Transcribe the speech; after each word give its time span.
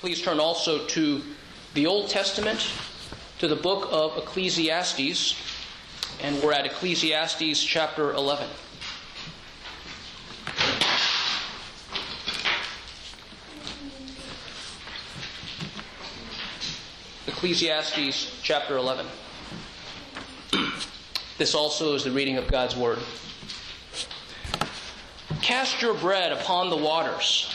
Please 0.00 0.22
turn 0.22 0.40
also 0.40 0.86
to 0.86 1.20
the 1.74 1.86
Old 1.86 2.08
Testament, 2.08 2.72
to 3.38 3.46
the 3.46 3.54
book 3.54 3.86
of 3.92 4.16
Ecclesiastes, 4.16 5.36
and 6.22 6.42
we're 6.42 6.54
at 6.54 6.64
Ecclesiastes 6.64 7.62
chapter 7.62 8.14
11. 8.14 8.48
Ecclesiastes 17.26 18.40
chapter 18.42 18.78
11. 18.78 19.04
This 21.36 21.54
also 21.54 21.94
is 21.94 22.04
the 22.04 22.10
reading 22.10 22.38
of 22.38 22.48
God's 22.48 22.74
Word. 22.74 23.00
Cast 25.42 25.82
your 25.82 25.92
bread 25.92 26.32
upon 26.32 26.70
the 26.70 26.76
waters, 26.78 27.54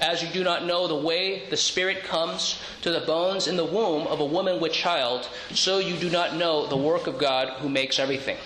As 0.00 0.22
you 0.22 0.28
do 0.28 0.44
not 0.44 0.66
know 0.66 0.86
the 0.86 0.94
way 0.94 1.46
the 1.48 1.56
Spirit 1.56 2.04
comes 2.04 2.60
to 2.82 2.90
the 2.90 3.00
bones 3.00 3.46
in 3.46 3.56
the 3.56 3.64
womb 3.64 4.06
of 4.06 4.20
a 4.20 4.26
woman 4.26 4.60
with 4.60 4.72
child, 4.72 5.28
so 5.52 5.78
you 5.78 5.96
do 5.96 6.10
not 6.10 6.36
know 6.36 6.66
the 6.66 6.76
work 6.76 7.06
of 7.06 7.18
God 7.18 7.48
who 7.60 7.68
makes 7.68 7.98
everything. 7.98 8.36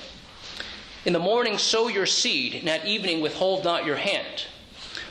In 1.05 1.13
the 1.13 1.19
morning 1.19 1.59
sow 1.59 1.89
your 1.89 2.07
seed, 2.07 2.55
and 2.55 2.69
at 2.69 2.87
evening 2.87 3.21
withhold 3.21 3.65
not 3.65 3.85
your 3.85 3.97
hand. 3.97 4.47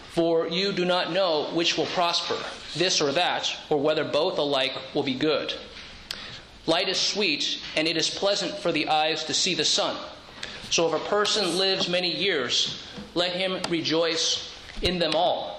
For 0.10 0.48
you 0.48 0.72
do 0.72 0.86
not 0.86 1.12
know 1.12 1.50
which 1.54 1.78
will 1.78 1.88
prosper, 1.88 2.38
this 2.76 3.02
or 3.02 3.12
that, 3.12 3.54
or 3.70 3.78
whether 3.78 4.04
both 4.04 4.38
alike 4.38 4.76
will 4.94 5.04
be 5.04 5.16
good. 5.16 5.54
Light 6.68 6.88
is 6.88 7.00
sweet, 7.00 7.60
and 7.76 7.88
it 7.88 7.98
is 7.98 8.10
pleasant 8.10 8.54
for 8.60 8.72
the 8.72 8.88
eyes 8.88 9.24
to 9.26 9.34
see 9.34 9.56
the 9.56 9.66
sun. 9.66 9.98
So 10.70 10.88
if 10.88 11.02
a 11.02 11.06
person 11.10 11.58
lives 11.58 11.90
many 11.90 12.16
years, 12.16 12.82
let 13.16 13.34
him 13.34 13.60
rejoice 13.70 14.54
in 14.82 15.00
them 15.00 15.16
all. 15.16 15.59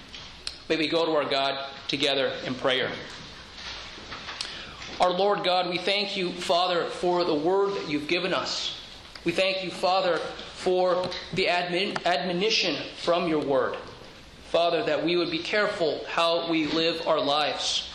May 0.71 0.77
we 0.77 0.87
go 0.87 1.05
to 1.05 1.11
our 1.17 1.25
God 1.25 1.65
together 1.89 2.31
in 2.45 2.55
prayer. 2.55 2.89
Our 5.01 5.09
Lord 5.11 5.43
God, 5.43 5.69
we 5.69 5.77
thank 5.77 6.15
you, 6.15 6.31
Father, 6.31 6.85
for 6.85 7.25
the 7.25 7.35
word 7.35 7.75
that 7.75 7.89
you've 7.89 8.07
given 8.07 8.33
us. 8.33 8.79
We 9.25 9.33
thank 9.33 9.65
you, 9.65 9.69
Father, 9.69 10.15
for 10.53 11.09
the 11.33 11.47
admon- 11.47 12.01
admonition 12.05 12.77
from 13.01 13.27
your 13.27 13.41
word. 13.41 13.75
Father, 14.49 14.81
that 14.85 15.03
we 15.03 15.17
would 15.17 15.29
be 15.29 15.39
careful 15.39 16.05
how 16.07 16.49
we 16.49 16.67
live 16.67 17.05
our 17.05 17.19
lives. 17.19 17.89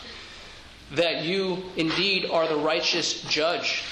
That 0.92 1.24
you 1.24 1.62
indeed 1.78 2.28
are 2.30 2.46
the 2.46 2.56
righteous 2.56 3.22
judge. 3.22 3.84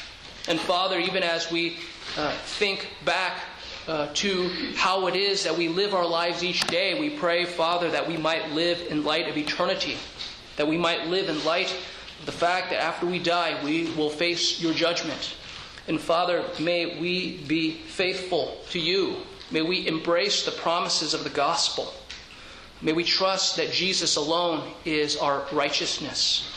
And 0.47 0.61
Father, 0.61 0.99
even 0.99 1.23
as 1.23 1.51
we 1.51 1.79
uh, 2.19 2.37
think 2.45 2.87
back 3.07 3.41
uh, 3.87 4.09
to 4.15 4.49
how 4.77 5.07
it 5.07 5.17
is 5.17 5.45
that 5.45 5.57
we 5.57 5.69
live 5.69 5.95
our 5.95 6.07
lives 6.07 6.43
each 6.43 6.67
day, 6.69 6.99
we 6.99 7.11
pray, 7.11 7.45
Father, 7.45 7.91
that 7.91 8.09
we 8.09 8.17
might 8.17 8.53
live 8.53 8.81
in 8.91 9.05
light 9.05 9.29
of 9.29 9.37
eternity. 9.37 9.97
That 10.57 10.69
we 10.69 10.79
might 10.79 11.07
live 11.07 11.29
in 11.29 11.45
light 11.45 11.75
of 12.21 12.27
the 12.27 12.33
fact 12.33 12.71
that 12.71 12.83
after 12.83 13.07
we 13.07 13.19
die, 13.19 13.63
we 13.65 13.91
will 13.93 14.11
face 14.11 14.61
your 14.61 14.73
judgment. 14.73 15.37
And 15.87 16.01
Father, 16.01 16.45
may 16.59 16.99
we 16.99 17.39
be 17.47 17.73
faithful 17.73 18.59
to 18.71 18.79
you. 18.79 19.17
May 19.51 19.63
we 19.63 19.87
embrace 19.87 20.45
the 20.45 20.53
promises 20.53 21.13
of 21.13 21.25
the 21.25 21.31
gospel. 21.31 21.93
May 22.81 22.93
we 22.93 23.05
trust 23.05 23.57
that 23.57 23.71
Jesus 23.71 24.17
alone 24.17 24.73
is 24.85 25.17
our 25.17 25.45
righteousness. 25.53 26.51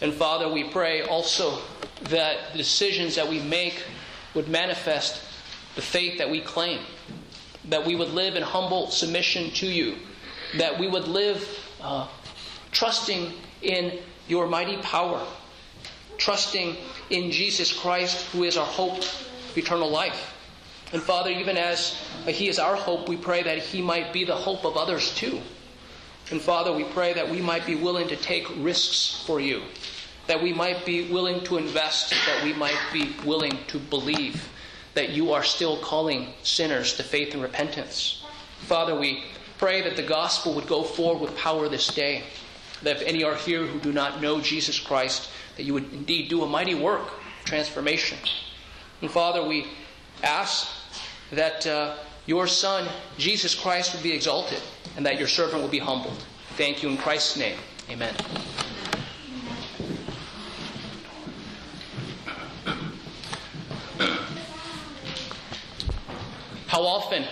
And 0.00 0.14
Father, 0.14 0.48
we 0.48 0.64
pray 0.64 1.02
also 1.02 1.58
that 2.04 2.52
the 2.52 2.58
decisions 2.58 3.16
that 3.16 3.28
we 3.28 3.40
make 3.40 3.82
would 4.34 4.48
manifest 4.48 5.22
the 5.74 5.82
faith 5.82 6.18
that 6.18 6.30
we 6.30 6.40
claim, 6.40 6.80
that 7.68 7.84
we 7.84 7.94
would 7.94 8.10
live 8.10 8.36
in 8.36 8.42
humble 8.42 8.90
submission 8.90 9.50
to 9.52 9.66
you, 9.66 9.96
that 10.58 10.78
we 10.78 10.88
would 10.88 11.06
live 11.06 11.46
uh, 11.80 12.08
trusting 12.72 13.32
in 13.62 13.98
your 14.28 14.46
mighty 14.46 14.76
power, 14.78 15.24
trusting 16.16 16.76
in 17.10 17.30
Jesus 17.30 17.72
Christ, 17.72 18.26
who 18.32 18.44
is 18.44 18.56
our 18.56 18.66
hope 18.66 18.98
of 18.98 19.56
eternal 19.56 19.90
life. 19.90 20.36
And 20.92 21.02
Father, 21.02 21.30
even 21.30 21.56
as 21.56 21.96
He 22.26 22.48
is 22.48 22.58
our 22.58 22.74
hope, 22.74 23.08
we 23.08 23.16
pray 23.16 23.42
that 23.42 23.58
He 23.58 23.80
might 23.80 24.12
be 24.12 24.24
the 24.24 24.34
hope 24.34 24.64
of 24.64 24.76
others 24.76 25.14
too. 25.14 25.40
And 26.30 26.40
Father, 26.40 26.72
we 26.72 26.84
pray 26.84 27.12
that 27.12 27.28
we 27.28 27.40
might 27.40 27.66
be 27.66 27.74
willing 27.74 28.08
to 28.08 28.16
take 28.16 28.46
risks 28.58 29.22
for 29.26 29.40
you, 29.40 29.62
that 30.26 30.42
we 30.42 30.52
might 30.52 30.84
be 30.84 31.10
willing 31.10 31.42
to 31.44 31.56
invest, 31.56 32.10
that 32.26 32.44
we 32.44 32.52
might 32.52 32.78
be 32.92 33.14
willing 33.24 33.58
to 33.68 33.78
believe 33.78 34.48
that 35.00 35.08
you 35.08 35.32
are 35.32 35.42
still 35.42 35.78
calling 35.78 36.28
sinners 36.42 36.92
to 36.92 37.02
faith 37.02 37.32
and 37.32 37.42
repentance. 37.42 38.22
Father, 38.58 38.94
we 38.94 39.24
pray 39.56 39.80
that 39.80 39.96
the 39.96 40.02
gospel 40.02 40.52
would 40.52 40.66
go 40.66 40.82
forward 40.82 41.22
with 41.22 41.34
power 41.38 41.70
this 41.70 41.86
day, 41.86 42.22
that 42.82 42.96
if 42.96 43.02
any 43.08 43.24
are 43.24 43.34
here 43.34 43.64
who 43.64 43.80
do 43.80 43.94
not 43.94 44.20
know 44.20 44.42
Jesus 44.42 44.78
Christ, 44.78 45.30
that 45.56 45.62
you 45.62 45.72
would 45.72 45.90
indeed 45.94 46.28
do 46.28 46.42
a 46.42 46.46
mighty 46.46 46.74
work 46.74 47.12
transformation. 47.46 48.18
And 49.00 49.10
Father, 49.10 49.42
we 49.42 49.68
ask 50.22 50.68
that 51.32 51.66
uh, 51.66 51.96
your 52.26 52.46
Son, 52.46 52.86
Jesus 53.16 53.54
Christ, 53.54 53.94
would 53.94 54.02
be 54.02 54.12
exalted 54.12 54.60
and 54.98 55.06
that 55.06 55.18
your 55.18 55.28
servant 55.28 55.62
will 55.62 55.70
be 55.70 55.78
humbled. 55.78 56.22
Thank 56.58 56.82
you 56.82 56.90
in 56.90 56.98
Christ's 56.98 57.38
name. 57.38 57.56
Amen. 57.88 58.14
How 66.70 66.82
often 66.84 67.24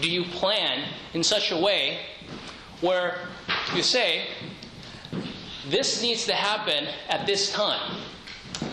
do 0.00 0.08
you 0.08 0.22
plan 0.22 0.84
in 1.12 1.24
such 1.24 1.50
a 1.50 1.56
way 1.56 1.98
where 2.80 3.26
you 3.74 3.82
say, 3.82 4.28
this 5.68 6.00
needs 6.00 6.26
to 6.26 6.32
happen 6.32 6.86
at 7.08 7.26
this 7.26 7.50
time? 7.52 8.00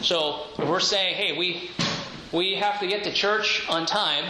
So 0.03 0.43
if 0.59 0.69
we're 0.69 0.79
saying, 0.79 1.15
hey, 1.15 1.35
we, 1.35 1.71
we 2.31 2.53
have 2.53 2.79
to 2.81 2.87
get 2.87 3.03
to 3.05 3.11
church 3.11 3.65
on 3.67 3.87
time, 3.87 4.25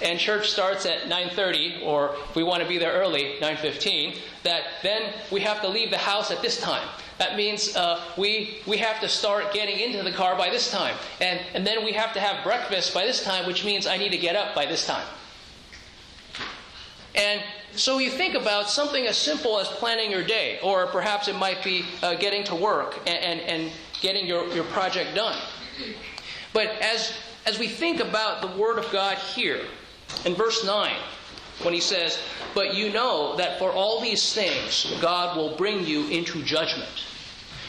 and 0.00 0.18
church 0.18 0.50
starts 0.50 0.86
at 0.86 1.02
9.30 1.02 1.84
or 1.84 2.14
if 2.28 2.36
we 2.36 2.42
want 2.42 2.62
to 2.62 2.68
be 2.68 2.78
there 2.78 2.92
early 2.92 3.36
9.15 3.40 4.18
that 4.42 4.64
then 4.82 5.12
we 5.30 5.40
have 5.40 5.60
to 5.62 5.68
leave 5.68 5.90
the 5.90 5.98
house 5.98 6.30
at 6.30 6.42
this 6.42 6.60
time. 6.60 6.86
That 7.18 7.36
means 7.36 7.76
uh, 7.76 8.02
we, 8.16 8.58
we 8.66 8.78
have 8.78 9.00
to 9.00 9.08
start 9.08 9.52
getting 9.52 9.78
into 9.78 10.02
the 10.02 10.10
car 10.10 10.36
by 10.36 10.50
this 10.50 10.70
time. 10.70 10.96
And, 11.20 11.40
and 11.54 11.66
then 11.66 11.84
we 11.84 11.92
have 11.92 12.12
to 12.14 12.20
have 12.20 12.42
breakfast 12.42 12.92
by 12.94 13.06
this 13.06 13.22
time 13.22 13.46
which 13.46 13.64
means 13.64 13.86
i 13.86 13.96
need 13.96 14.12
to 14.12 14.18
get 14.18 14.36
up 14.36 14.54
by 14.54 14.66
this 14.66 14.86
time. 14.86 15.06
And 17.14 17.42
so 17.72 17.98
you 17.98 18.10
think 18.10 18.34
about 18.34 18.68
something 18.68 19.06
as 19.06 19.16
simple 19.16 19.58
as 19.58 19.68
planning 19.68 20.10
your 20.10 20.24
day 20.24 20.58
or 20.62 20.86
perhaps 20.86 21.28
it 21.28 21.36
might 21.36 21.62
be 21.62 21.84
uh, 22.02 22.14
getting 22.14 22.44
to 22.44 22.54
work 22.54 22.98
and, 23.06 23.18
and, 23.18 23.40
and 23.40 23.72
getting 24.00 24.26
your, 24.26 24.46
your 24.48 24.64
project 24.64 25.14
done. 25.14 25.38
But 26.52 26.68
as 26.82 27.14
as 27.46 27.58
we 27.58 27.68
think 27.68 28.00
about 28.00 28.40
the 28.40 28.60
Word 28.60 28.78
of 28.78 28.90
God 28.92 29.18
here 29.18 29.60
in 30.24 30.34
verse 30.34 30.64
9, 30.64 30.94
when 31.62 31.74
he 31.74 31.80
says, 31.80 32.18
But 32.54 32.74
you 32.74 32.92
know 32.92 33.36
that 33.36 33.58
for 33.58 33.70
all 33.70 34.00
these 34.00 34.34
things 34.34 34.96
God 35.00 35.36
will 35.36 35.56
bring 35.56 35.84
you 35.84 36.08
into 36.08 36.42
judgment, 36.42 36.90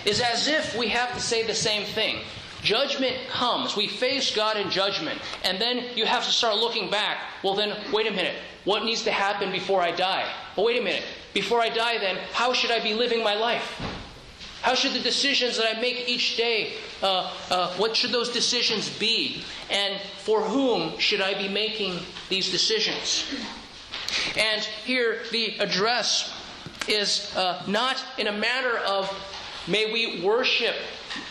is 0.06 0.22
as 0.22 0.48
if 0.48 0.76
we 0.78 0.88
have 0.90 1.14
to 1.14 1.20
say 1.20 1.44
the 1.44 1.54
same 1.54 1.86
thing. 1.86 2.20
Judgment 2.62 3.16
comes. 3.30 3.76
We 3.76 3.88
face 3.88 4.34
God 4.34 4.58
in 4.58 4.70
judgment. 4.70 5.20
And 5.44 5.60
then 5.60 5.86
you 5.96 6.06
have 6.06 6.24
to 6.24 6.32
start 6.32 6.56
looking 6.56 6.90
back. 6.90 7.18
Well, 7.44 7.56
then, 7.56 7.76
wait 7.92 8.08
a 8.08 8.12
minute. 8.12 8.36
What 8.64 8.86
needs 8.86 9.04
to 9.04 9.12
happen 9.12 9.52
before 9.52 9.82
I 9.82 9.92
die? 9.92 10.32
Well, 10.56 10.66
wait 10.66 10.80
a 10.80 10.84
minute. 10.84 11.04
Before 11.34 11.60
I 11.60 11.68
die, 11.70 11.98
then, 11.98 12.18
how 12.32 12.54
should 12.54 12.72
I 12.72 12.82
be 12.82 12.94
living 12.94 13.22
my 13.22 13.36
life? 13.36 13.82
How 14.64 14.76
should 14.76 14.94
the 14.94 15.00
decisions 15.00 15.58
that 15.58 15.76
I 15.76 15.82
make 15.82 16.08
each 16.08 16.38
day, 16.38 16.76
uh, 17.02 17.30
uh, 17.52 17.74
what 17.74 17.98
should 17.98 18.14
those 18.14 18.30
decisions 18.30 18.88
be? 18.98 19.44
And 19.70 20.00
for 20.20 20.42
whom 20.42 20.98
should 21.00 21.20
I 21.20 21.34
be 21.34 21.50
making 21.50 22.00
these 22.30 22.50
decisions? 22.50 23.26
And 24.38 24.64
here 24.86 25.24
the 25.34 25.58
address 25.60 26.34
is 26.88 27.36
uh, 27.36 27.62
not 27.68 28.02
in 28.18 28.28
a 28.28 28.32
matter 28.32 28.78
of 28.78 29.12
may 29.68 29.92
we 29.92 30.22
worship 30.22 30.76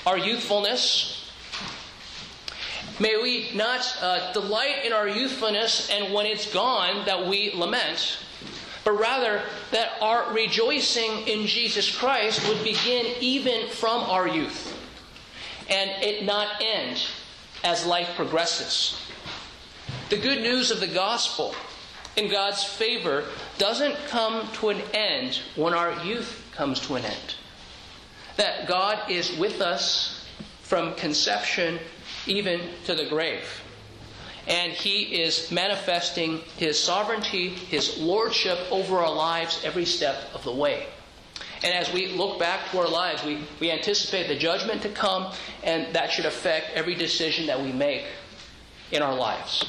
our 0.07 0.19
youthfulness. 0.19 1.31
May 3.01 3.17
we 3.17 3.49
not 3.55 3.97
uh, 4.03 4.31
delight 4.35 4.85
in 4.85 4.93
our 4.93 5.09
youthfulness 5.09 5.89
and 5.91 6.13
when 6.13 6.27
it's 6.27 6.53
gone 6.53 7.07
that 7.07 7.27
we 7.27 7.51
lament 7.55 8.19
but 8.85 8.99
rather 8.99 9.43
that 9.71 9.93
our 10.01 10.33
rejoicing 10.33 11.27
in 11.29 11.47
Jesus 11.47 11.95
Christ 11.95 12.47
would 12.49 12.63
begin 12.65 13.07
even 13.21 13.69
from 13.69 14.03
our 14.03 14.27
youth 14.27 14.77
and 15.69 15.91
it 16.03 16.25
not 16.25 16.61
end 16.61 17.03
as 17.65 17.87
life 17.87 18.11
progresses. 18.17 19.01
The 20.11 20.17
good 20.19 20.43
news 20.43 20.71
of 20.71 20.81
the 20.81 20.89
gospel 20.89 21.55
in 22.17 22.31
God's 22.31 22.65
favor 22.65 23.25
doesn't 23.59 23.97
come 24.09 24.49
to 24.55 24.71
an 24.71 24.83
end 24.93 25.41
when 25.57 25.73
our 25.73 26.05
youth 26.05 26.45
comes 26.53 26.81
to 26.81 26.97
an 26.97 27.05
end. 27.05 27.35
That 28.37 28.67
God 28.67 29.11
is 29.11 29.37
with 29.39 29.61
us 29.61 30.27
from 30.63 30.95
conception 30.95 31.79
even 32.27 32.61
to 32.85 32.95
the 32.95 33.07
grave 33.07 33.45
and 34.49 34.73
He 34.73 35.23
is 35.23 35.51
manifesting 35.51 36.39
His 36.57 36.79
sovereignty, 36.79 37.49
His 37.49 37.99
lordship 37.99 38.59
over 38.71 38.99
our 38.99 39.15
lives 39.15 39.63
every 39.65 39.85
step 39.85 40.17
of 40.35 40.43
the 40.45 40.53
way. 40.53 40.87
And 41.65 41.73
as 41.73 41.93
we 41.93 42.09
look 42.09 42.39
back 42.39 42.71
to 42.71 42.81
our 42.81 42.89
lives, 42.89 43.25
we, 43.25 43.39
we 43.61 43.71
anticipate 43.71 44.27
the 44.27 44.35
judgment 44.35 44.83
to 44.83 44.89
come, 44.89 45.33
and 45.63 45.95
that 45.95 46.11
should 46.11 46.27
affect 46.27 46.71
every 46.75 46.97
decision 46.97 47.47
that 47.47 47.61
we 47.61 47.73
make 47.73 48.05
in 48.91 49.01
our 49.01 49.15
lives. 49.15 49.65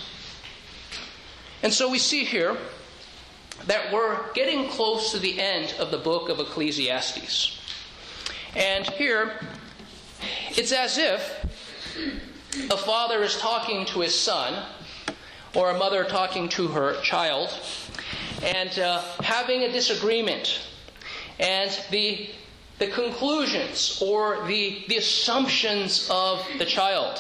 And 1.62 1.72
so 1.72 1.90
we 1.90 2.00
see 2.00 2.26
here 2.26 2.58
that 3.68 3.94
we're 3.94 4.32
getting 4.34 4.70
close 4.70 5.12
to 5.12 5.20
the 5.20 5.40
end 5.40 5.76
of 5.80 5.92
the 5.92 5.98
book 5.98 6.30
of 6.30 6.40
Ecclesiastes. 6.40 7.60
And 8.56 8.88
here, 8.92 9.40
it's 10.50 10.72
as 10.72 10.98
if 10.98 11.46
a 12.70 12.78
father 12.78 13.24
is 13.24 13.38
talking 13.38 13.86
to 13.88 14.02
his 14.02 14.18
son, 14.18 14.64
or 15.56 15.72
a 15.72 15.78
mother 15.78 16.04
talking 16.04 16.50
to 16.50 16.68
her 16.68 17.00
child, 17.02 17.50
and 18.44 18.78
uh, 18.80 19.02
having 19.22 19.64
a 19.64 19.72
disagreement. 19.72 20.62
And 21.40 21.72
the, 21.92 22.30
the 22.80 22.88
conclusions 22.88 24.02
or 24.06 24.46
the, 24.48 24.84
the 24.88 24.98
assumptions 24.98 26.08
of 26.12 26.46
the 26.60 26.66
child 26.66 27.20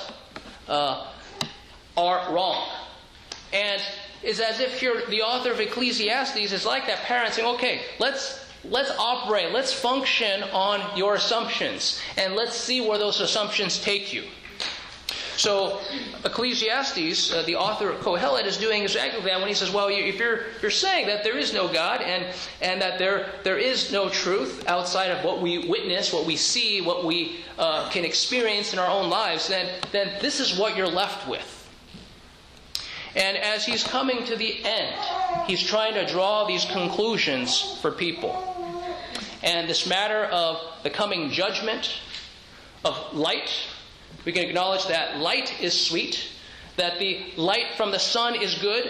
uh, 0.67 1.07
are 1.97 2.33
wrong. 2.33 2.67
And 3.51 3.81
it's 4.23 4.39
as 4.39 4.59
if 4.59 4.79
here 4.79 5.03
the 5.09 5.21
author 5.21 5.51
of 5.51 5.59
Ecclesiastes 5.59 6.51
is 6.51 6.65
like 6.65 6.87
that 6.87 6.99
parent 6.99 7.33
saying, 7.33 7.47
okay, 7.55 7.81
let's 7.99 8.39
let's 8.63 8.91
operate, 8.97 9.51
let's 9.51 9.73
function 9.73 10.41
on 10.53 10.97
your 10.97 11.15
assumptions, 11.15 12.01
and 12.17 12.33
let's 12.33 12.55
see 12.55 12.79
where 12.79 12.97
those 12.97 13.19
assumptions 13.19 13.81
take 13.81 14.13
you. 14.13 14.23
So 15.37 15.79
Ecclesiastes, 16.23 17.33
uh, 17.33 17.43
the 17.43 17.55
author 17.55 17.89
of 17.89 18.01
Kohelet, 18.01 18.45
is 18.45 18.57
doing 18.57 18.83
exactly 18.83 19.21
that 19.21 19.39
when 19.39 19.47
he 19.47 19.53
says, 19.53 19.71
well, 19.71 19.87
if 19.89 20.19
you're, 20.19 20.41
you're 20.61 20.71
saying 20.71 21.07
that 21.07 21.23
there 21.23 21.37
is 21.37 21.53
no 21.53 21.67
God 21.71 22.01
and, 22.01 22.25
and 22.61 22.81
that 22.81 22.99
there, 22.99 23.29
there 23.43 23.57
is 23.57 23.91
no 23.91 24.09
truth 24.09 24.67
outside 24.67 25.11
of 25.11 25.25
what 25.25 25.41
we 25.41 25.67
witness, 25.67 26.13
what 26.13 26.25
we 26.25 26.35
see, 26.35 26.81
what 26.81 27.05
we 27.05 27.37
uh, 27.57 27.89
can 27.89 28.05
experience 28.05 28.73
in 28.73 28.79
our 28.79 28.89
own 28.89 29.09
lives, 29.09 29.47
then, 29.47 29.69
then 29.91 30.11
this 30.21 30.39
is 30.39 30.57
what 30.57 30.77
you're 30.77 30.87
left 30.87 31.27
with. 31.27 31.59
And 33.15 33.37
as 33.37 33.65
he's 33.65 33.83
coming 33.83 34.25
to 34.25 34.35
the 34.35 34.63
end, 34.63 34.95
he's 35.45 35.61
trying 35.61 35.93
to 35.93 36.05
draw 36.05 36.45
these 36.45 36.65
conclusions 36.65 37.77
for 37.81 37.91
people. 37.91 38.49
And 39.43 39.69
this 39.69 39.85
matter 39.85 40.25
of 40.25 40.59
the 40.83 40.89
coming 40.89 41.29
judgment, 41.29 41.99
of 42.85 43.13
light, 43.13 43.51
we 44.25 44.31
can 44.31 44.43
acknowledge 44.43 44.87
that 44.87 45.17
light 45.17 45.61
is 45.61 45.79
sweet, 45.79 46.29
that 46.77 46.99
the 46.99 47.25
light 47.37 47.75
from 47.77 47.91
the 47.91 47.99
sun 47.99 48.35
is 48.35 48.55
good, 48.55 48.89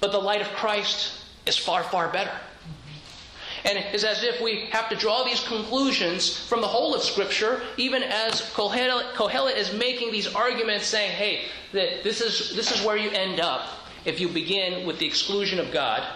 but 0.00 0.12
the 0.12 0.18
light 0.18 0.40
of 0.40 0.48
Christ 0.48 1.12
is 1.46 1.56
far, 1.56 1.82
far 1.82 2.08
better. 2.08 2.32
And 3.64 3.76
it's 3.76 4.04
as 4.04 4.22
if 4.22 4.40
we 4.40 4.66
have 4.70 4.88
to 4.88 4.96
draw 4.96 5.24
these 5.24 5.42
conclusions 5.46 6.36
from 6.46 6.60
the 6.60 6.66
whole 6.66 6.94
of 6.94 7.02
Scripture, 7.02 7.62
even 7.76 8.02
as 8.02 8.40
Kohelet, 8.52 9.56
is 9.56 9.72
making 9.72 10.12
these 10.12 10.32
arguments 10.32 10.86
saying, 10.86 11.10
hey, 11.10 11.46
this 11.72 12.20
is, 12.20 12.54
this 12.54 12.70
is 12.70 12.84
where 12.86 12.96
you 12.96 13.10
end 13.10 13.40
up 13.40 13.68
if 14.04 14.20
you 14.20 14.28
begin 14.28 14.86
with 14.86 14.98
the 14.98 15.06
exclusion 15.06 15.58
of 15.58 15.72
God. 15.72 16.06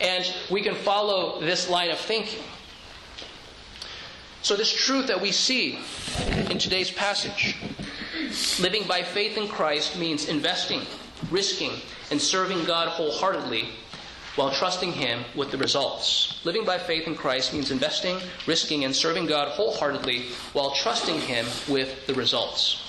And 0.00 0.24
we 0.50 0.62
can 0.62 0.74
follow 0.74 1.40
this 1.40 1.68
line 1.68 1.90
of 1.90 1.98
thinking. 1.98 2.42
So, 4.42 4.56
this 4.56 4.72
truth 4.72 5.08
that 5.08 5.20
we 5.20 5.32
see 5.32 5.78
in 6.48 6.58
today's 6.58 6.90
passage 6.90 7.56
living 8.58 8.84
by 8.86 9.02
faith 9.02 9.36
in 9.36 9.48
Christ 9.48 9.98
means 9.98 10.30
investing, 10.30 10.80
risking, 11.30 11.72
and 12.10 12.20
serving 12.20 12.64
God 12.64 12.88
wholeheartedly 12.88 13.68
while 14.36 14.50
trusting 14.50 14.92
Him 14.92 15.24
with 15.36 15.50
the 15.50 15.58
results. 15.58 16.40
Living 16.44 16.64
by 16.64 16.78
faith 16.78 17.06
in 17.06 17.16
Christ 17.16 17.52
means 17.52 17.70
investing, 17.70 18.18
risking, 18.46 18.84
and 18.84 18.96
serving 18.96 19.26
God 19.26 19.48
wholeheartedly 19.48 20.28
while 20.54 20.70
trusting 20.70 21.20
Him 21.20 21.44
with 21.68 22.06
the 22.06 22.14
results. 22.14 22.82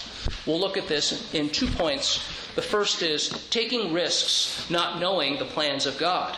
We'll 0.45 0.59
look 0.59 0.77
at 0.77 0.88
this 0.88 1.33
in 1.33 1.50
two 1.50 1.68
points. 1.68 2.24
The 2.56 2.62
first 2.62 3.01
is 3.01 3.27
taking 3.50 3.92
risks, 3.92 4.69
not 4.69 5.01
knowing 5.01 5.38
the 5.38 5.45
plans 5.45 5.86
of 5.86 5.98
God. 5.98 6.38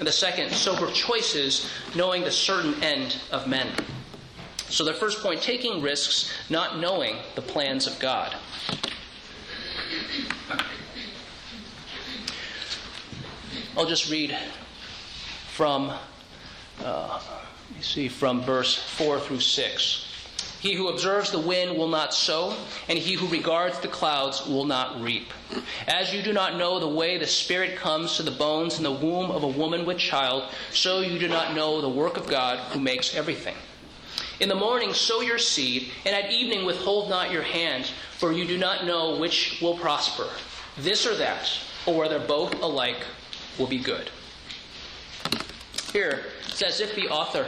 And 0.00 0.08
the 0.08 0.12
second, 0.12 0.50
sober 0.50 0.90
choices, 0.90 1.70
knowing 1.94 2.24
the 2.24 2.32
certain 2.32 2.82
end 2.82 3.16
of 3.30 3.46
men. 3.46 3.68
So, 4.70 4.84
the 4.84 4.94
first 4.94 5.20
point 5.20 5.42
taking 5.42 5.82
risks, 5.82 6.32
not 6.48 6.78
knowing 6.78 7.16
the 7.34 7.42
plans 7.42 7.88
of 7.88 7.98
God. 7.98 8.36
I'll 13.76 13.86
just 13.86 14.08
read 14.08 14.36
from, 15.54 15.92
uh, 16.84 17.20
let 17.68 17.76
me 17.76 17.82
see, 17.82 18.08
from 18.08 18.42
verse 18.42 18.76
4 18.76 19.18
through 19.18 19.40
6. 19.40 20.06
He 20.60 20.74
who 20.74 20.88
observes 20.88 21.32
the 21.32 21.40
wind 21.40 21.76
will 21.76 21.88
not 21.88 22.14
sow, 22.14 22.54
and 22.88 22.96
he 22.96 23.14
who 23.14 23.26
regards 23.26 23.80
the 23.80 23.88
clouds 23.88 24.46
will 24.46 24.66
not 24.66 25.00
reap. 25.00 25.32
As 25.88 26.14
you 26.14 26.22
do 26.22 26.32
not 26.32 26.56
know 26.56 26.78
the 26.78 26.86
way 26.86 27.18
the 27.18 27.26
Spirit 27.26 27.76
comes 27.76 28.16
to 28.16 28.22
the 28.22 28.30
bones 28.30 28.76
in 28.76 28.84
the 28.84 28.92
womb 28.92 29.32
of 29.32 29.42
a 29.42 29.48
woman 29.48 29.84
with 29.84 29.98
child, 29.98 30.44
so 30.70 31.00
you 31.00 31.18
do 31.18 31.28
not 31.28 31.56
know 31.56 31.80
the 31.80 31.88
work 31.88 32.16
of 32.16 32.28
God 32.28 32.58
who 32.72 32.78
makes 32.78 33.16
everything. 33.16 33.56
In 34.40 34.48
the 34.48 34.54
morning 34.54 34.94
sow 34.94 35.20
your 35.20 35.36
seed, 35.36 35.90
and 36.06 36.16
at 36.16 36.32
evening 36.32 36.64
withhold 36.64 37.10
not 37.10 37.30
your 37.30 37.42
hand, 37.42 37.90
for 38.16 38.32
you 38.32 38.46
do 38.46 38.56
not 38.56 38.86
know 38.86 39.18
which 39.18 39.58
will 39.60 39.76
prosper, 39.76 40.28
this 40.78 41.06
or 41.06 41.14
that, 41.16 41.46
or 41.84 41.98
whether 41.98 42.18
both 42.18 42.54
alike 42.62 43.04
will 43.58 43.66
be 43.66 43.78
good. 43.78 44.08
Here, 45.92 46.24
it's 46.46 46.62
as 46.62 46.80
if 46.80 46.94
the 46.94 47.10
author 47.10 47.46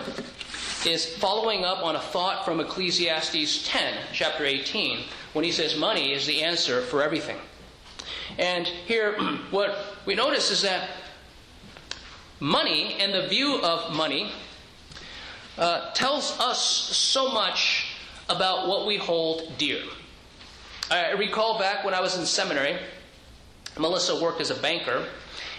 is 0.87 1.07
following 1.17 1.65
up 1.65 1.83
on 1.83 1.97
a 1.97 2.01
thought 2.01 2.45
from 2.45 2.61
Ecclesiastes 2.61 3.67
10, 3.67 3.95
chapter 4.13 4.45
18, 4.45 5.05
when 5.33 5.47
he 5.47 5.53
says 5.53 5.75
money 5.75 6.13
is 6.13 6.27
the 6.27 6.43
answer 6.43 6.83
for 6.83 7.03
everything. 7.03 7.39
And 8.37 8.67
here, 8.67 9.19
what 9.51 9.79
we 10.05 10.15
notice 10.15 10.51
is 10.51 10.61
that 10.61 10.91
money 12.39 12.99
and 13.01 13.15
the 13.15 13.29
view 13.29 13.63
of 13.63 13.97
money 13.97 14.31
uh, 15.59 15.91
tells 15.93 16.39
us 16.41 16.61
so 16.61 17.31
much 17.31 17.87
about 18.29 18.69
what 18.69 18.87
we 18.87 18.97
hold 18.97 19.53
dear. 19.59 19.83
I 20.91 21.13
recall 21.13 21.59
back 21.59 21.85
when 21.85 21.95
I 21.95 22.01
was 22.01 22.19
in 22.19 22.27
seminary, 22.27 22.79
Melissa 23.79 24.21
worked 24.21 24.41
as 24.41 24.51
a 24.51 24.55
banker, 24.55 25.07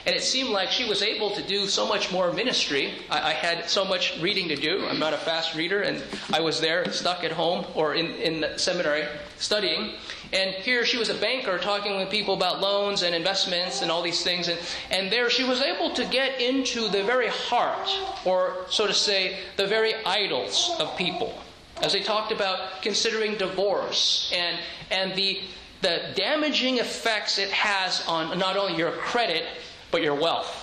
and 0.06 0.16
it 0.16 0.22
seemed 0.22 0.50
like 0.50 0.70
she 0.70 0.88
was 0.88 1.02
able 1.02 1.32
to 1.32 1.42
do 1.42 1.66
so 1.66 1.88
much 1.88 2.12
more 2.12 2.32
ministry. 2.34 2.94
I, 3.10 3.30
I, 3.30 3.34
had 3.34 3.70
so 3.70 3.86
much 3.86 4.20
reading 4.20 4.50
to 4.50 4.56
do. 4.56 4.86
I'm 4.86 5.00
not 5.00 5.14
a 5.14 5.18
fast 5.18 5.56
reader, 5.56 5.82
and 5.82 6.04
I 6.32 6.42
was 6.42 6.60
there 6.60 6.92
stuck 6.92 7.24
at 7.24 7.32
home 7.32 7.66
or 7.74 7.96
in, 7.96 8.08
in 8.16 8.58
seminary 8.58 9.06
studying. 9.38 9.94
And 10.34 10.56
here 10.56 10.84
she 10.84 10.98
was 10.98 11.10
a 11.10 11.14
banker 11.14 11.60
talking 11.60 11.98
with 11.98 12.10
people 12.10 12.34
about 12.34 12.60
loans 12.60 13.04
and 13.04 13.14
investments 13.14 13.84
and 13.84 13.92
all 13.92 14.02
these 14.02 14.24
things. 14.24 14.48
And, 14.48 14.60
and 14.90 15.12
there 15.12 15.30
she 15.30 15.44
was 15.44 15.62
able 15.62 15.94
to 15.94 16.04
get 16.06 16.42
into 16.42 16.90
the 16.90 17.04
very 17.04 17.28
heart, 17.28 17.88
or 18.26 18.66
so 18.68 18.88
to 18.88 18.94
say, 18.94 19.38
the 19.58 19.68
very 19.68 19.94
idols 20.06 20.76
of 20.80 20.98
people. 20.98 21.38
As 21.84 21.94
they 21.94 22.02
talked 22.02 22.32
about 22.32 22.82
considering 22.82 23.36
divorce 23.38 24.32
and, 24.36 24.58
and 24.90 25.14
the, 25.16 25.42
the 25.82 26.02
damaging 26.16 26.80
effects 26.80 27.38
it 27.38 27.52
has 27.52 28.04
on 28.08 28.40
not 28.40 28.58
only 28.58 28.76
your 28.76 28.92
credit, 28.92 29.46
but 29.92 30.02
your 30.02 30.16
wealth. 30.16 30.60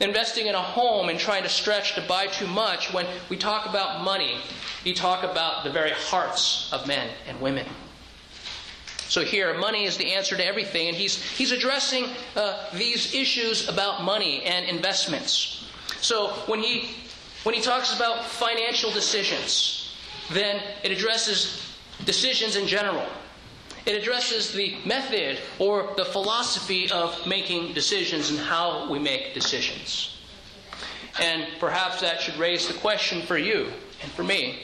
investing 0.00 0.46
in 0.46 0.54
a 0.54 0.62
home 0.62 1.08
and 1.08 1.18
trying 1.18 1.42
to 1.42 1.48
stretch 1.48 1.94
to 1.94 2.00
buy 2.02 2.26
too 2.26 2.46
much. 2.46 2.92
When 2.92 3.06
we 3.28 3.36
talk 3.36 3.66
about 3.66 4.02
money, 4.02 4.38
we 4.84 4.94
talk 4.94 5.22
about 5.22 5.64
the 5.64 5.70
very 5.70 5.90
hearts 5.90 6.70
of 6.72 6.86
men 6.86 7.10
and 7.28 7.40
women. 7.40 7.66
So 9.10 9.24
here, 9.24 9.52
money 9.58 9.86
is 9.86 9.96
the 9.96 10.12
answer 10.14 10.36
to 10.36 10.46
everything, 10.46 10.86
and 10.86 10.96
he's, 10.96 11.20
he's 11.20 11.50
addressing 11.50 12.06
uh, 12.36 12.64
these 12.72 13.12
issues 13.12 13.68
about 13.68 14.04
money 14.04 14.44
and 14.44 14.64
investments. 14.66 15.68
So 16.00 16.28
when 16.46 16.60
he, 16.60 16.94
when 17.42 17.56
he 17.56 17.60
talks 17.60 17.92
about 17.92 18.24
financial 18.24 18.92
decisions, 18.92 19.96
then 20.30 20.62
it 20.84 20.92
addresses 20.92 21.60
decisions 22.04 22.54
in 22.54 22.68
general. 22.68 23.04
It 23.84 24.00
addresses 24.00 24.52
the 24.52 24.76
method 24.86 25.40
or 25.58 25.92
the 25.96 26.04
philosophy 26.04 26.88
of 26.92 27.26
making 27.26 27.72
decisions 27.72 28.30
and 28.30 28.38
how 28.38 28.88
we 28.88 29.00
make 29.00 29.34
decisions. 29.34 30.18
And 31.20 31.48
perhaps 31.58 32.00
that 32.00 32.20
should 32.20 32.36
raise 32.36 32.68
the 32.68 32.74
question 32.74 33.22
for 33.22 33.36
you 33.36 33.72
and 34.02 34.12
for 34.12 34.22
me 34.22 34.60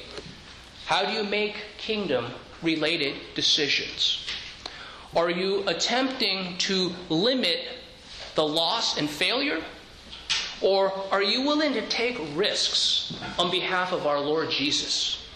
how 0.87 1.05
do 1.05 1.11
you 1.11 1.25
make 1.25 1.57
kingdom 1.79 2.27
related 2.63 3.17
decisions? 3.35 4.25
Are 5.17 5.31
you 5.31 5.65
attempting 5.67 6.59
to 6.59 6.93
limit 7.09 7.61
the 8.35 8.47
loss 8.47 8.99
and 8.99 9.09
failure? 9.09 9.63
Or 10.61 10.93
are 11.11 11.23
you 11.23 11.41
willing 11.41 11.73
to 11.73 11.89
take 11.89 12.21
risks 12.35 13.19
on 13.39 13.51
behalf 13.51 13.93
of 13.93 14.07
our 14.07 14.21
Lord 14.21 14.51
Jesus? 14.51 15.27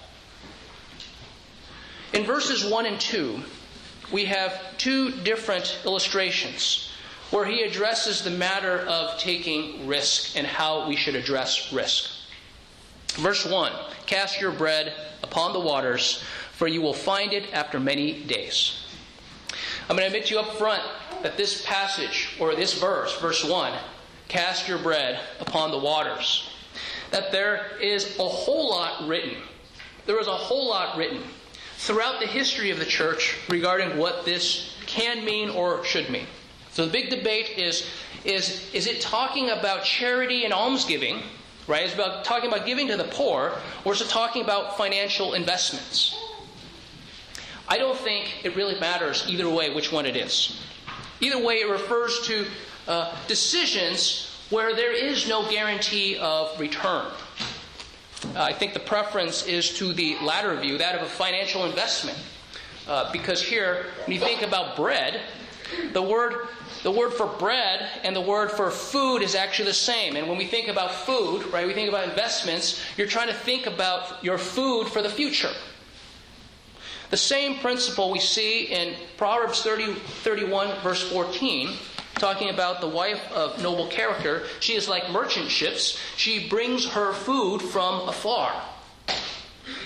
In 2.12 2.24
verses 2.24 2.62
1 2.70 2.84
and 2.84 3.00
2, 3.00 3.40
we 4.12 4.26
have 4.26 4.76
two 4.76 5.12
different 5.22 5.78
illustrations 5.86 6.90
where 7.30 7.46
he 7.46 7.62
addresses 7.62 8.22
the 8.22 8.30
matter 8.30 8.80
of 8.80 9.18
taking 9.18 9.86
risk 9.86 10.36
and 10.36 10.46
how 10.46 10.88
we 10.88 10.96
should 10.96 11.14
address 11.14 11.72
risk. 11.72 12.10
Verse 13.14 13.46
1 13.46 13.72
Cast 14.04 14.42
your 14.42 14.52
bread 14.52 14.92
upon 15.22 15.54
the 15.54 15.60
waters, 15.60 16.22
for 16.52 16.68
you 16.68 16.82
will 16.82 16.92
find 16.92 17.32
it 17.32 17.54
after 17.54 17.80
many 17.80 18.24
days. 18.24 18.84
I'm 19.90 19.96
going 19.96 20.08
to 20.08 20.16
admit 20.16 20.28
to 20.28 20.34
you 20.34 20.40
up 20.40 20.56
front 20.56 20.84
that 21.24 21.36
this 21.36 21.66
passage, 21.66 22.36
or 22.38 22.54
this 22.54 22.78
verse, 22.78 23.20
verse 23.20 23.42
1, 23.44 23.76
cast 24.28 24.68
your 24.68 24.78
bread 24.78 25.18
upon 25.40 25.72
the 25.72 25.78
waters, 25.78 26.48
that 27.10 27.32
there 27.32 27.76
is 27.82 28.16
a 28.20 28.28
whole 28.28 28.70
lot 28.70 29.08
written. 29.08 29.34
There 30.06 30.20
is 30.20 30.28
a 30.28 30.36
whole 30.36 30.68
lot 30.68 30.96
written 30.96 31.24
throughout 31.78 32.20
the 32.20 32.28
history 32.28 32.70
of 32.70 32.78
the 32.78 32.84
church 32.84 33.36
regarding 33.48 33.98
what 33.98 34.24
this 34.24 34.76
can 34.86 35.24
mean 35.24 35.50
or 35.50 35.84
should 35.84 36.08
mean. 36.08 36.28
So 36.70 36.86
the 36.86 36.92
big 36.92 37.10
debate 37.10 37.58
is 37.58 37.84
is 38.24 38.72
is 38.72 38.86
it 38.86 39.00
talking 39.00 39.50
about 39.50 39.82
charity 39.82 40.44
and 40.44 40.54
almsgiving, 40.54 41.20
right? 41.66 41.84
Is 41.84 41.94
about 41.94 42.24
talking 42.24 42.48
about 42.48 42.64
giving 42.64 42.86
to 42.88 42.96
the 42.96 43.08
poor, 43.10 43.54
or 43.84 43.92
is 43.92 44.00
it 44.00 44.08
talking 44.08 44.44
about 44.44 44.76
financial 44.76 45.34
investments? 45.34 46.16
I 47.70 47.78
don't 47.78 47.96
think 47.96 48.44
it 48.44 48.56
really 48.56 48.78
matters 48.80 49.24
either 49.28 49.48
way 49.48 49.72
which 49.72 49.92
one 49.92 50.04
it 50.04 50.16
is. 50.16 50.60
Either 51.20 51.38
way, 51.38 51.60
it 51.60 51.70
refers 51.70 52.20
to 52.26 52.44
uh, 52.88 53.16
decisions 53.28 54.44
where 54.50 54.74
there 54.74 54.92
is 54.92 55.28
no 55.28 55.48
guarantee 55.48 56.16
of 56.16 56.58
return. 56.58 57.06
Uh, 58.34 58.42
I 58.42 58.52
think 58.52 58.74
the 58.74 58.80
preference 58.80 59.46
is 59.46 59.78
to 59.78 59.92
the 59.92 60.16
latter 60.20 60.56
view, 60.56 60.78
that 60.78 60.96
of 60.96 61.02
a 61.02 61.08
financial 61.08 61.64
investment. 61.64 62.18
Uh, 62.88 63.12
because 63.12 63.40
here, 63.40 63.86
when 64.04 64.16
you 64.16 64.20
think 64.20 64.42
about 64.42 64.74
bread, 64.74 65.20
the 65.92 66.02
word, 66.02 66.48
the 66.82 66.90
word 66.90 67.12
for 67.12 67.26
bread 67.26 67.88
and 68.02 68.16
the 68.16 68.20
word 68.20 68.50
for 68.50 68.68
food 68.72 69.18
is 69.18 69.36
actually 69.36 69.66
the 69.66 69.74
same. 69.74 70.16
And 70.16 70.28
when 70.28 70.36
we 70.36 70.46
think 70.46 70.66
about 70.66 70.92
food, 70.92 71.46
right, 71.52 71.66
we 71.66 71.72
think 71.72 71.88
about 71.88 72.08
investments, 72.08 72.82
you're 72.96 73.06
trying 73.06 73.28
to 73.28 73.34
think 73.34 73.66
about 73.66 74.24
your 74.24 74.38
food 74.38 74.88
for 74.88 75.02
the 75.02 75.08
future. 75.08 75.52
The 77.10 77.16
same 77.16 77.58
principle 77.58 78.10
we 78.10 78.20
see 78.20 78.64
in 78.64 78.94
Proverbs 79.16 79.62
30, 79.62 79.94
31, 79.94 80.80
verse 80.80 81.02
14 81.10 81.76
talking 82.14 82.50
about 82.50 82.82
the 82.82 82.86
wife 82.88 83.32
of 83.32 83.60
noble 83.62 83.88
character. 83.88 84.42
She 84.60 84.74
is 84.74 84.88
like 84.88 85.10
merchant 85.10 85.50
ships. 85.50 85.98
She 86.16 86.48
brings 86.48 86.86
her 86.88 87.12
food 87.12 87.62
from 87.62 88.08
afar. 88.08 88.52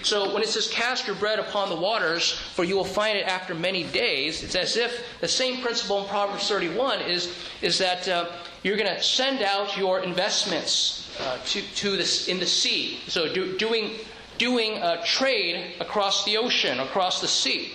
So 0.03 0.35
when 0.35 0.43
it 0.43 0.49
says, 0.49 0.69
Cast 0.69 1.07
your 1.07 1.17
bread 1.17 1.39
upon 1.39 1.71
the 1.71 1.77
waters, 1.77 2.33
for 2.33 2.65
you 2.65 2.77
will 2.77 2.85
find 2.85 3.17
it 3.17 3.27
after 3.27 3.55
many 3.55 3.85
days, 3.85 4.43
it's 4.43 4.55
as 4.55 4.77
if 4.77 5.07
the 5.21 5.29
same 5.29 5.63
principle 5.63 6.03
in 6.03 6.09
Proverbs 6.09 6.49
31 6.49 7.01
is, 7.03 7.35
is 7.63 7.79
that 7.79 8.07
uh, 8.09 8.31
you're 8.63 8.77
going 8.77 8.95
to 8.95 9.03
send 9.03 9.41
out 9.41 9.77
your 9.79 10.01
investments 10.01 11.11
uh, 11.21 11.39
to, 11.47 11.63
to 11.77 11.97
this, 11.97 12.29
in 12.29 12.39
the 12.39 12.47
sea. 12.47 12.99
So 13.07 13.33
do, 13.33 13.57
doing, 13.57 13.93
doing 14.39 14.79
a 14.79 15.03
trade 15.05 15.75
across 15.81 16.25
the 16.25 16.37
ocean, 16.37 16.81
across 16.81 17.21
the 17.21 17.29
sea. 17.29 17.73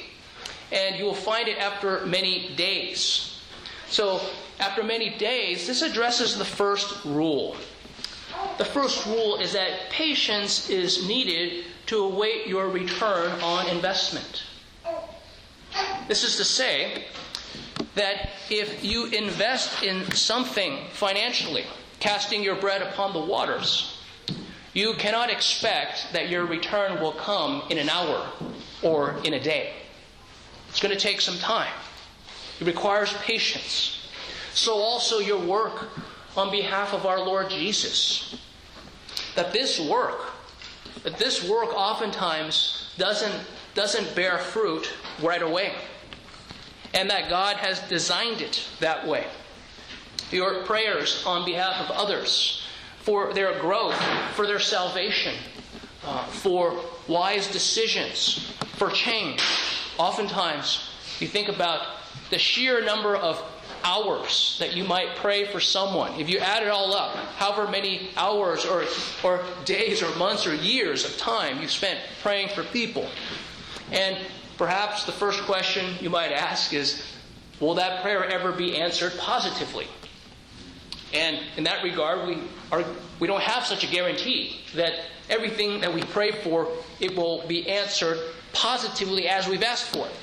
And 0.71 0.97
you 0.97 1.05
will 1.05 1.13
find 1.13 1.47
it 1.47 1.57
after 1.57 2.05
many 2.05 2.55
days. 2.55 3.41
So 3.87 4.21
after 4.59 4.83
many 4.83 5.17
days, 5.17 5.65
this 5.65 5.81
addresses 5.81 6.37
the 6.37 6.45
first 6.45 7.05
rule. 7.05 7.55
The 8.57 8.65
first 8.65 9.05
rule 9.05 9.37
is 9.37 9.53
that 9.53 9.89
patience 9.89 10.69
is 10.69 11.07
needed 11.07 11.65
to 11.87 12.03
await 12.03 12.47
your 12.47 12.69
return 12.69 13.31
on 13.41 13.67
investment. 13.67 14.43
This 16.07 16.23
is 16.23 16.37
to 16.37 16.45
say 16.45 17.05
that 17.95 18.29
if 18.49 18.83
you 18.83 19.05
invest 19.07 19.83
in 19.83 20.09
something 20.11 20.79
financially, 20.91 21.65
casting 21.99 22.43
your 22.43 22.55
bread 22.55 22.81
upon 22.81 23.13
the 23.13 23.19
waters, 23.19 23.98
you 24.73 24.93
cannot 24.93 25.29
expect 25.29 26.07
that 26.13 26.29
your 26.29 26.45
return 26.45 27.01
will 27.01 27.13
come 27.13 27.63
in 27.69 27.77
an 27.77 27.89
hour 27.89 28.27
or 28.81 29.15
in 29.23 29.33
a 29.33 29.39
day. 29.39 29.73
It's 30.69 30.79
going 30.79 30.93
to 30.93 30.99
take 30.99 31.21
some 31.21 31.37
time. 31.37 31.71
It 32.59 32.67
requires 32.67 33.13
patience 33.13 33.99
so 34.53 34.73
also 34.73 35.19
your 35.19 35.39
work 35.39 35.89
on 36.35 36.51
behalf 36.51 36.93
of 36.93 37.05
our 37.05 37.19
Lord 37.19 37.49
Jesus. 37.49 38.37
That 39.35 39.53
this 39.53 39.79
work, 39.79 40.19
that 41.03 41.17
this 41.17 41.47
work 41.47 41.73
oftentimes 41.73 42.93
doesn't, 42.97 43.33
doesn't 43.75 44.15
bear 44.15 44.37
fruit 44.37 44.91
right 45.21 45.41
away. 45.41 45.73
And 46.93 47.09
that 47.09 47.29
God 47.29 47.57
has 47.57 47.79
designed 47.81 48.41
it 48.41 48.67
that 48.79 49.07
way. 49.07 49.27
Your 50.31 50.63
prayers 50.63 51.23
on 51.25 51.45
behalf 51.45 51.89
of 51.89 51.91
others 51.95 52.58
for 53.09 53.33
their 53.33 53.59
growth, 53.59 53.99
for 54.35 54.45
their 54.45 54.59
salvation, 54.59 55.33
uh, 56.05 56.23
for 56.25 56.79
wise 57.07 57.51
decisions, 57.51 58.53
for 58.75 58.91
change. 58.91 59.41
Oftentimes, 59.97 60.91
you 61.19 61.27
think 61.27 61.49
about 61.49 61.87
the 62.29 62.37
sheer 62.37 62.85
number 62.85 63.15
of 63.15 63.43
hours 63.83 64.57
that 64.59 64.75
you 64.75 64.83
might 64.83 65.15
pray 65.15 65.43
for 65.45 65.59
someone, 65.59 66.19
if 66.19 66.29
you 66.29 66.37
add 66.37 66.61
it 66.61 66.69
all 66.69 66.93
up, 66.93 67.15
however 67.37 67.67
many 67.71 68.11
hours 68.15 68.63
or, 68.63 68.85
or 69.23 69.43
days 69.65 70.03
or 70.03 70.15
months 70.17 70.45
or 70.45 70.53
years 70.53 71.03
of 71.03 71.17
time 71.17 71.59
you've 71.61 71.71
spent 71.71 71.99
praying 72.21 72.49
for 72.49 72.61
people. 72.65 73.09
And 73.91 74.19
perhaps 74.55 75.05
the 75.05 75.13
first 75.13 75.41
question 75.45 75.95
you 75.99 76.11
might 76.11 76.31
ask 76.31 76.75
is, 76.75 77.01
will 77.59 77.73
that 77.73 78.03
prayer 78.03 78.23
ever 78.23 78.51
be 78.51 78.77
answered 78.77 79.13
positively? 79.17 79.87
And 81.13 81.39
in 81.57 81.63
that 81.63 81.83
regard, 81.83 82.27
we, 82.27 82.37
are, 82.71 82.83
we 83.19 83.27
don't 83.27 83.41
have 83.41 83.65
such 83.65 83.83
a 83.83 83.87
guarantee 83.87 84.61
that 84.75 84.93
everything 85.29 85.81
that 85.81 85.93
we 85.93 86.03
pray 86.03 86.31
for, 86.31 86.67
it 86.99 87.15
will 87.15 87.45
be 87.47 87.67
answered 87.69 88.19
positively 88.53 89.27
as 89.27 89.47
we've 89.47 89.63
asked 89.63 89.89
for 89.89 90.07
it. 90.07 90.13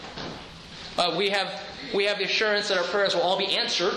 Uh, 0.98 1.14
we 1.16 1.28
have 1.30 1.62
we 1.94 2.04
have 2.04 2.18
the 2.18 2.24
assurance 2.24 2.68
that 2.68 2.78
our 2.78 2.84
prayers 2.84 3.14
will 3.14 3.22
all 3.22 3.38
be 3.38 3.56
answered. 3.56 3.94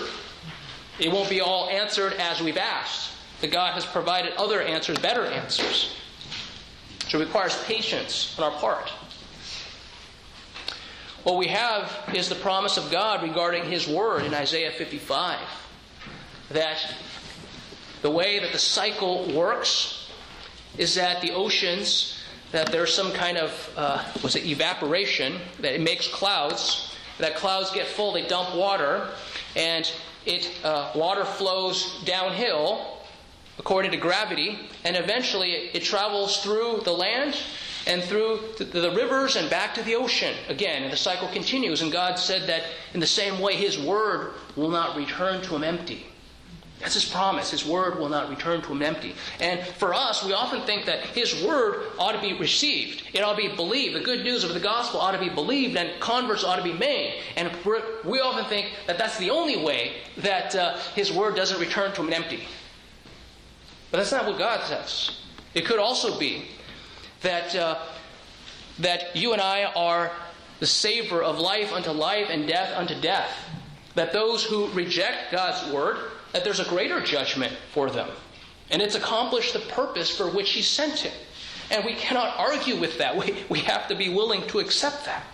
It 0.98 1.10
won't 1.10 1.30
be 1.30 1.40
all 1.40 1.68
answered 1.68 2.12
as 2.14 2.40
we've 2.40 2.58
asked. 2.58 3.12
That 3.40 3.50
God 3.50 3.72
has 3.72 3.86
provided 3.86 4.34
other 4.34 4.60
answers, 4.60 4.98
better 4.98 5.24
answers. 5.24 5.94
So 7.08 7.18
it 7.18 7.24
requires 7.24 7.60
patience 7.64 8.38
on 8.38 8.44
our 8.44 8.58
part. 8.58 8.90
What 11.24 11.36
we 11.36 11.48
have 11.48 11.90
is 12.14 12.28
the 12.28 12.34
promise 12.34 12.76
of 12.76 12.90
God 12.90 13.22
regarding 13.22 13.64
His 13.64 13.88
Word 13.88 14.24
in 14.24 14.34
Isaiah 14.34 14.70
55 14.70 15.38
that 16.50 16.94
the 18.02 18.10
way 18.10 18.38
that 18.38 18.52
the 18.52 18.58
cycle 18.58 19.32
works 19.32 20.10
is 20.78 20.94
that 20.94 21.20
the 21.20 21.32
oceans, 21.32 22.22
that 22.52 22.70
there's 22.72 22.94
some 22.94 23.12
kind 23.12 23.36
of, 23.36 23.72
uh, 23.76 24.04
was 24.22 24.36
it 24.36 24.44
evaporation, 24.46 25.38
that 25.60 25.74
it 25.74 25.80
makes 25.80 26.08
clouds, 26.08 26.94
that 27.18 27.36
clouds 27.36 27.70
get 27.70 27.86
full, 27.86 28.12
they 28.12 28.26
dump 28.26 28.54
water, 28.54 29.08
and 29.56 29.92
it 30.26 30.50
uh, 30.64 30.92
water 30.94 31.24
flows 31.24 32.02
downhill 32.04 32.98
according 33.58 33.90
to 33.90 33.96
gravity, 33.96 34.58
and 34.84 34.96
eventually 34.96 35.52
it, 35.52 35.76
it 35.76 35.82
travels 35.82 36.42
through 36.42 36.80
the 36.84 36.92
land 36.92 37.36
and 37.86 38.02
through 38.02 38.40
the, 38.58 38.64
the 38.64 38.90
rivers 38.92 39.36
and 39.36 39.50
back 39.50 39.74
to 39.74 39.82
the 39.82 39.94
ocean 39.94 40.34
again, 40.48 40.82
and 40.82 40.92
the 40.92 40.96
cycle 40.96 41.28
continues. 41.28 41.82
And 41.82 41.92
God 41.92 42.18
said 42.18 42.48
that 42.48 42.64
in 42.94 43.00
the 43.00 43.06
same 43.06 43.40
way, 43.40 43.56
His 43.56 43.78
word 43.78 44.32
will 44.56 44.70
not 44.70 44.96
return 44.96 45.42
to 45.42 45.54
Him 45.54 45.64
empty. 45.64 46.06
That's 46.80 46.94
his 46.94 47.04
promise. 47.04 47.50
His 47.50 47.64
word 47.64 47.98
will 47.98 48.08
not 48.08 48.30
return 48.30 48.62
to 48.62 48.72
him 48.72 48.82
empty. 48.82 49.14
And 49.38 49.60
for 49.60 49.92
us, 49.92 50.24
we 50.24 50.32
often 50.32 50.62
think 50.62 50.86
that 50.86 51.00
his 51.06 51.42
word 51.44 51.86
ought 51.98 52.12
to 52.12 52.20
be 52.20 52.32
received. 52.32 53.02
It 53.12 53.20
ought 53.20 53.36
to 53.36 53.48
be 53.48 53.54
believed. 53.54 53.94
The 53.94 54.00
good 54.00 54.24
news 54.24 54.44
of 54.44 54.54
the 54.54 54.60
gospel 54.60 54.98
ought 54.98 55.12
to 55.12 55.18
be 55.18 55.28
believed, 55.28 55.76
and 55.76 56.00
converts 56.00 56.42
ought 56.42 56.56
to 56.56 56.62
be 56.62 56.72
made. 56.72 57.20
And 57.36 57.50
we 58.04 58.20
often 58.20 58.46
think 58.46 58.72
that 58.86 58.96
that's 58.96 59.18
the 59.18 59.30
only 59.30 59.62
way 59.62 59.96
that 60.18 60.54
uh, 60.54 60.78
his 60.94 61.12
word 61.12 61.36
doesn't 61.36 61.60
return 61.60 61.92
to 61.94 62.02
him 62.02 62.12
empty. 62.12 62.44
But 63.90 63.98
that's 63.98 64.12
not 64.12 64.26
what 64.26 64.38
God 64.38 64.64
says. 64.66 65.18
It 65.52 65.66
could 65.66 65.80
also 65.80 66.18
be 66.18 66.46
that, 67.22 67.54
uh, 67.54 67.78
that 68.78 69.14
you 69.14 69.32
and 69.32 69.42
I 69.42 69.64
are 69.64 70.12
the 70.60 70.66
savor 70.66 71.22
of 71.22 71.38
life 71.38 71.72
unto 71.72 71.90
life 71.90 72.28
and 72.30 72.46
death 72.46 72.74
unto 72.76 72.98
death. 73.00 73.30
That 73.96 74.12
those 74.12 74.44
who 74.44 74.68
reject 74.68 75.32
God's 75.32 75.72
word, 75.72 75.98
that 76.32 76.44
there's 76.44 76.60
a 76.60 76.68
greater 76.68 77.00
judgment 77.00 77.52
for 77.72 77.90
them. 77.90 78.08
And 78.70 78.80
it's 78.80 78.94
accomplished 78.94 79.52
the 79.52 79.60
purpose 79.60 80.14
for 80.14 80.28
which 80.30 80.50
He 80.50 80.62
sent 80.62 81.04
it. 81.04 81.12
And 81.70 81.84
we 81.84 81.94
cannot 81.94 82.38
argue 82.38 82.78
with 82.78 82.98
that. 82.98 83.16
We, 83.20 83.44
we 83.48 83.58
have 83.60 83.88
to 83.88 83.94
be 83.94 84.08
willing 84.08 84.46
to 84.48 84.58
accept 84.58 85.04
that. 85.06 85.24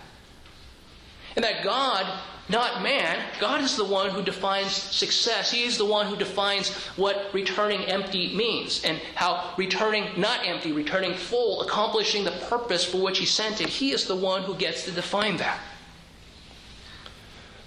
And 1.35 1.43
that 1.43 1.63
God 1.63 2.05
not 2.49 2.81
man. 2.81 3.21
God 3.39 3.61
is 3.61 3.75
the 3.75 3.83
one 3.83 4.09
who 4.09 4.23
defines 4.23 4.71
success. 4.71 5.51
He 5.51 5.63
is 5.63 5.77
the 5.77 5.85
one 5.85 6.07
who 6.07 6.15
defines 6.15 6.73
what 6.95 7.29
returning 7.33 7.81
empty 7.85 8.35
means 8.35 8.83
and 8.85 8.97
how 9.15 9.53
returning 9.57 10.07
not 10.15 10.47
empty, 10.47 10.71
returning 10.71 11.13
full, 11.13 11.61
accomplishing 11.61 12.23
the 12.23 12.31
purpose 12.49 12.85
for 12.85 12.99
which 12.99 13.19
He 13.19 13.25
sent 13.25 13.59
it. 13.59 13.67
He 13.67 13.91
is 13.91 14.05
the 14.05 14.15
one 14.15 14.43
who 14.43 14.55
gets 14.55 14.85
to 14.85 14.91
define 14.91 15.37
that. 15.37 15.59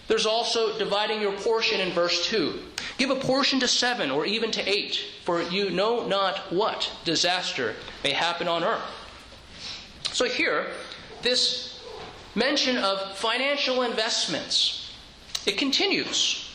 There's 0.09 0.27
also 0.27 0.79
dividing 0.79 1.21
your 1.21 1.33
portion 1.33 1.81
in 1.81 1.93
verse 1.93 2.27
2. 2.27 2.59
Give 3.01 3.09
a 3.09 3.17
portion 3.17 3.61
to 3.61 3.67
seven 3.67 4.11
or 4.11 4.27
even 4.27 4.51
to 4.51 4.69
eight, 4.69 5.01
for 5.25 5.41
you 5.41 5.71
know 5.71 6.07
not 6.07 6.53
what 6.53 6.93
disaster 7.07 7.75
may 8.05 8.11
happen 8.11 8.47
on 8.47 8.63
earth. 8.63 8.83
So 10.13 10.27
here, 10.27 10.67
this 11.23 11.81
mention 12.35 12.77
of 12.77 13.17
financial 13.17 13.85
investments. 13.85 14.93
It 15.47 15.57
continues. 15.57 16.51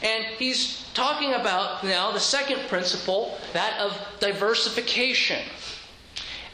And 0.00 0.22
he's 0.22 0.88
talking 0.94 1.32
about 1.34 1.82
now 1.82 2.12
the 2.12 2.20
second 2.20 2.60
principle, 2.68 3.36
that 3.52 3.80
of 3.80 4.00
diversification. 4.20 5.42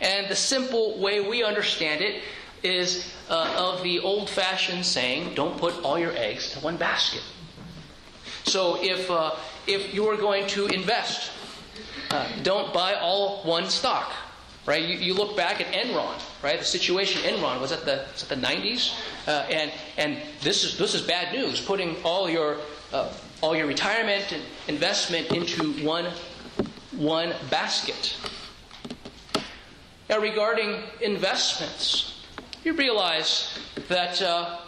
And 0.01 0.27
the 0.27 0.37
simple 0.37 0.99
way 1.03 1.21
we 1.21 1.45
understand 1.45 2.01
it 2.01 2.23
is 2.63 3.13
uh, 3.29 3.55
of 3.59 3.83
the 3.83 4.01
old 4.01 4.31
fashioned 4.31 4.87
saying, 4.87 5.35
don't 5.35 5.59
put 5.59 5.83
all 5.83 5.99
your 5.99 6.17
eggs 6.17 6.57
in 6.57 6.63
one 6.63 6.79
basket. 6.79 7.21
So 8.45 8.83
if, 8.83 9.11
uh, 9.11 9.33
if 9.67 9.95
you 9.95 10.07
are 10.09 10.17
going 10.17 10.47
to 10.49 10.67
invest, 10.67 11.33
uh, 12.11 12.29
don't 12.43 12.73
buy 12.73 12.95
all 12.95 13.43
one 13.43 13.69
stock 13.69 14.13
right? 14.67 14.83
You, 14.83 14.97
you, 14.97 15.15
look 15.15 15.37
back 15.37 15.61
at 15.61 15.67
Enron, 15.73 16.15
right? 16.43 16.59
The 16.59 16.65
situation 16.65 17.23
Enron 17.23 17.61
was 17.61 17.73
at 17.73 17.85
the, 17.85 18.05
was 18.13 18.23
at 18.23 18.29
the 18.29 18.47
90s, 18.47 18.95
uh, 19.27 19.47
and 19.51 19.71
and 19.97 20.19
this 20.41 20.65
is 20.65 20.79
this 20.79 20.95
is 20.95 21.03
bad 21.03 21.33
news. 21.35 21.61
Putting 21.61 21.97
all 22.03 22.29
your 22.29 22.59
uh, 22.93 23.13
all 23.43 23.57
your 23.57 23.67
retirement 23.67 24.33
and 24.33 24.43
investment 24.69 25.33
into 25.33 25.73
one 25.85 26.07
one 26.93 27.35
basket. 27.51 28.17
Now, 30.09 30.21
regarding 30.21 30.83
investments, 31.01 32.23
you 32.63 32.75
realize 32.75 33.59
that 33.89 34.21
uh, 34.21 34.61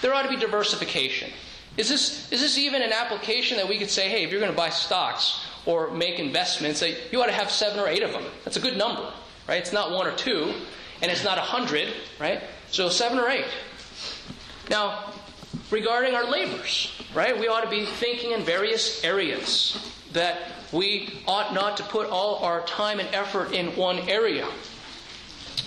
there 0.00 0.14
ought 0.14 0.22
to 0.22 0.28
be 0.28 0.36
diversification. 0.36 1.30
Is 1.78 1.88
this 1.88 2.30
is 2.30 2.42
this 2.42 2.58
even 2.58 2.82
an 2.82 2.92
application 2.92 3.56
that 3.56 3.66
we 3.66 3.78
could 3.78 3.88
say, 3.88 4.10
hey, 4.10 4.24
if 4.24 4.30
you're 4.30 4.40
going 4.40 4.52
to 4.52 4.56
buy 4.56 4.68
stocks, 4.68 5.46
or 5.68 5.90
make 5.90 6.18
investments, 6.18 6.82
you 7.12 7.22
ought 7.22 7.26
to 7.26 7.32
have 7.32 7.50
seven 7.50 7.78
or 7.78 7.88
eight 7.88 8.02
of 8.02 8.10
them. 8.10 8.24
That's 8.44 8.56
a 8.56 8.60
good 8.60 8.78
number, 8.78 9.12
right? 9.46 9.58
It's 9.58 9.72
not 9.72 9.90
one 9.90 10.06
or 10.06 10.14
two, 10.16 10.54
and 11.02 11.12
it's 11.12 11.24
not 11.24 11.36
a 11.36 11.42
hundred, 11.42 11.92
right? 12.18 12.42
So 12.70 12.88
seven 12.88 13.18
or 13.18 13.28
eight. 13.28 13.44
Now, 14.70 15.12
regarding 15.70 16.14
our 16.14 16.24
labors, 16.24 16.92
right? 17.14 17.38
We 17.38 17.48
ought 17.48 17.64
to 17.64 17.70
be 17.70 17.84
thinking 17.84 18.32
in 18.32 18.42
various 18.42 19.04
areas 19.04 19.92
that 20.14 20.52
we 20.72 21.22
ought 21.26 21.52
not 21.52 21.76
to 21.76 21.82
put 21.82 22.08
all 22.08 22.36
our 22.36 22.62
time 22.62 22.98
and 22.98 23.14
effort 23.14 23.52
in 23.52 23.76
one 23.76 23.98
area. 24.08 24.48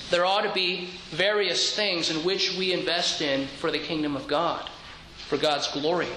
There 0.09 0.25
ought 0.25 0.41
to 0.41 0.53
be 0.53 0.89
various 1.11 1.75
things 1.75 2.09
in 2.09 2.17
which 2.25 2.57
we 2.57 2.73
invest 2.73 3.21
in 3.21 3.47
for 3.59 3.69
the 3.69 3.79
kingdom 3.79 4.15
of 4.15 4.27
God, 4.27 4.67
for 5.31 5.37
God's 5.37 5.69
glory. 5.69 6.09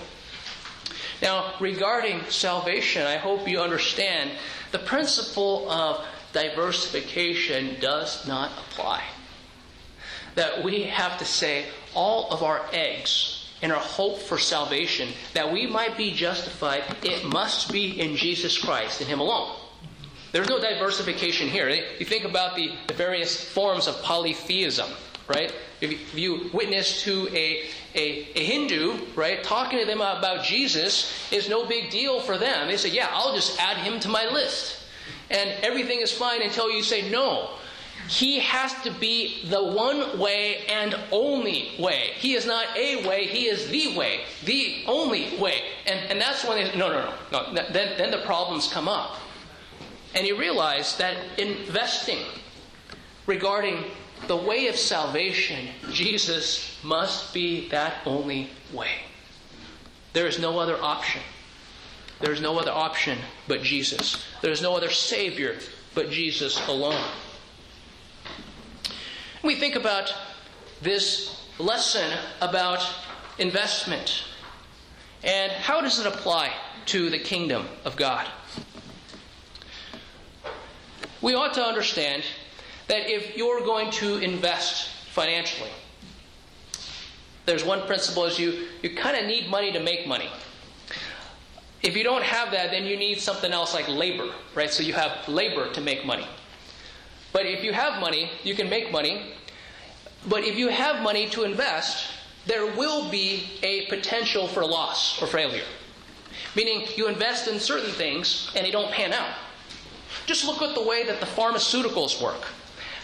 Now, 1.23 1.55
regarding 1.61 2.25
salvation, 2.31 3.07
I 3.07 3.17
hope 3.17 3.49
you 3.49 3.61
understand 3.61 4.33
the 4.73 4.81
principle 4.81 5.71
of 5.71 6.05
diversification 6.33 7.77
does 7.81 8.27
not 8.27 8.51
apply. 8.59 9.05
That 10.35 10.65
we 10.65 10.83
have 10.83 11.17
to 11.19 11.25
say 11.25 11.67
all 11.95 12.29
of 12.33 12.43
our 12.43 12.61
eggs 12.73 13.49
in 13.63 13.71
our 13.71 13.79
hope 13.79 14.19
for 14.19 14.37
salvation, 14.37 15.11
that 15.33 15.53
we 15.53 15.65
might 15.65 15.97
be 15.97 16.13
justified, 16.13 16.83
it 17.05 17.25
must 17.25 17.73
be 17.73 18.01
in 18.01 18.17
Jesus 18.17 18.59
Christ, 18.59 19.01
in 19.01 19.07
Him 19.07 19.21
alone. 19.21 19.55
There's 20.33 20.49
no 20.49 20.61
diversification 20.61 21.47
here. 21.47 21.69
You 21.69 22.05
think 22.05 22.25
about 22.25 22.57
the, 22.57 22.73
the 22.89 22.95
various 22.95 23.49
forms 23.49 23.87
of 23.87 24.03
polytheism 24.03 24.91
right? 25.29 25.55
If 25.81 26.17
you 26.17 26.51
witness 26.53 27.03
to 27.03 27.29
a, 27.29 27.65
a, 27.95 28.29
a, 28.39 28.45
Hindu, 28.45 28.99
right, 29.15 29.43
talking 29.43 29.79
to 29.79 29.85
them 29.85 30.01
about 30.01 30.45
Jesus 30.45 31.13
is 31.33 31.49
no 31.49 31.67
big 31.67 31.91
deal 31.91 32.21
for 32.21 32.37
them. 32.37 32.69
They 32.69 32.77
say, 32.77 32.91
yeah, 32.91 33.09
I'll 33.11 33.35
just 33.35 33.61
add 33.61 33.79
him 33.79 34.01
to 34.01 34.09
my 34.09 34.27
list. 34.27 34.81
And 35.31 35.51
everything 35.63 36.01
is 36.01 36.13
fine 36.13 36.43
until 36.43 36.71
you 36.71 36.83
say, 36.83 37.11
no, 37.11 37.51
he 38.09 38.39
has 38.41 38.75
to 38.83 38.91
be 38.91 39.47
the 39.49 39.63
one 39.63 40.19
way 40.19 40.67
and 40.69 40.95
only 41.11 41.73
way. 41.79 42.11
He 42.17 42.35
is 42.35 42.45
not 42.45 42.67
a 42.77 43.07
way, 43.09 43.27
he 43.27 43.47
is 43.47 43.69
the 43.69 43.97
way, 43.97 44.25
the 44.45 44.85
only 44.87 45.39
way. 45.39 45.63
And, 45.87 46.11
and 46.11 46.21
that's 46.21 46.45
when 46.45 46.63
they, 46.63 46.77
no, 46.77 46.91
no, 46.91 47.15
no, 47.33 47.53
no. 47.53 47.65
Then, 47.73 47.97
then 47.97 48.11
the 48.11 48.23
problems 48.25 48.71
come 48.71 48.89
up. 48.89 49.17
And 50.15 50.27
you 50.27 50.39
realize 50.39 50.97
that 50.99 51.17
investing 51.39 52.19
regarding 53.27 53.85
the 54.27 54.37
way 54.37 54.69
of 54.69 54.77
salvation, 54.77 55.69
Jesus 55.91 56.79
must 56.83 57.35
be 57.35 57.69
that 57.69 57.97
only 58.07 58.51
way. 58.73 58.91
There 60.13 60.27
is 60.27 60.39
no 60.39 60.59
other 60.59 60.81
option. 60.81 61.21
There 62.21 62.33
is 62.33 62.41
no 62.41 62.59
other 62.59 62.71
option 62.71 63.19
but 63.49 63.63
Jesus. 63.63 64.25
There 64.41 64.53
is 64.53 64.63
no 64.63 64.77
other 64.77 64.91
Savior 64.91 65.57
but 65.95 66.11
Jesus 66.11 66.67
alone. 66.69 67.05
We 69.43 69.57
think 69.57 69.75
about 69.75 70.15
this 70.81 71.49
lesson 71.59 72.11
about 72.41 72.87
investment 73.39 74.25
and 75.23 75.51
how 75.53 75.81
does 75.81 75.99
it 75.99 76.07
apply 76.07 76.53
to 76.87 77.11
the 77.11 77.19
kingdom 77.19 77.67
of 77.85 77.97
God? 77.97 78.29
We 81.23 81.35
ought 81.35 81.55
to 81.55 81.65
understand 81.65 82.23
that 82.89 83.11
if 83.11 83.37
you're 83.37 83.61
going 83.61 83.91
to 83.93 84.19
invest 84.19 84.89
financially, 85.11 85.71
there's 87.47 87.65
one 87.65 87.87
principle 87.87 88.25
is 88.25 88.39
you, 88.39 88.69
you 88.83 88.95
kind 88.95 89.17
of 89.17 89.27
need 89.27 89.49
money 89.51 89.73
to 89.73 89.81
make 89.81 90.07
money. 90.07 90.29
If 91.83 91.97
you 91.97 92.03
don't 92.03 92.23
have 92.23 92.51
that, 92.53 92.71
then 92.71 92.87
you 92.87 92.97
need 92.97 93.21
something 93.21 93.53
else 93.53 93.75
like 93.75 93.87
labor, 93.89 94.31
right? 94.55 94.71
So 94.71 94.83
you 94.83 94.95
have 94.95 95.29
labor 95.29 95.71
to 95.73 95.81
make 95.81 96.07
money. 96.07 96.27
But 97.33 97.45
if 97.45 97.63
you 97.63 97.73
have 97.73 98.01
money, 98.01 98.31
you 98.43 98.55
can 98.55 98.71
make 98.71 98.91
money. 98.91 99.35
But 100.27 100.45
if 100.45 100.57
you 100.57 100.69
have 100.69 101.03
money 101.03 101.29
to 101.31 101.45
invest, 101.45 102.07
there 102.47 102.65
will 102.75 103.11
be 103.11 103.51
a 103.63 103.87
potential 103.87 104.49
for 104.49 104.65
loss 104.65 105.21
or 105.21 105.27
failure. 105.27 105.65
Meaning 106.57 106.87
you 106.97 107.09
invest 107.09 107.49
in 107.49 107.61
certain 107.61 107.91
things 107.91 108.51
and 108.57 108.65
they 108.65 108.71
don't 108.71 108.91
pan 108.91 109.13
out. 109.13 109.35
Just 110.25 110.47
look 110.47 110.63
at 110.63 110.75
the 110.75 110.83
way 110.83 111.05
that 111.05 111.21
the 111.21 111.27
pharmaceuticals 111.27 112.23
work 112.23 112.47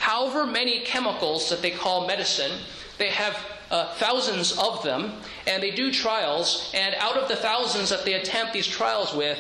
however 0.01 0.47
many 0.47 0.81
chemicals 0.81 1.51
that 1.51 1.61
they 1.61 1.71
call 1.71 2.07
medicine, 2.07 2.59
they 2.97 3.11
have 3.11 3.39
uh, 3.71 3.95
thousands 3.95 4.59
of 4.59 4.83
them, 4.83 5.13
and 5.47 5.63
they 5.63 5.71
do 5.71 5.93
trials, 5.93 6.73
and 6.75 6.95
out 6.97 7.17
of 7.17 7.29
the 7.29 7.37
thousands 7.37 7.91
that 7.91 8.05
they 8.07 8.15
attempt 8.15 8.55
these 8.55 8.67
trials 8.67 9.15
with, 9.15 9.39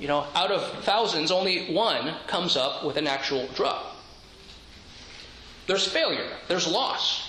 you 0.00 0.08
know, 0.08 0.26
out 0.34 0.50
of 0.50 0.82
thousands, 0.84 1.30
only 1.30 1.72
one 1.74 2.14
comes 2.26 2.56
up 2.56 2.84
with 2.84 2.96
an 2.96 3.06
actual 3.06 3.46
drug. 3.54 3.84
There's 5.66 5.86
failure, 5.86 6.30
there's 6.48 6.66
loss. 6.66 7.28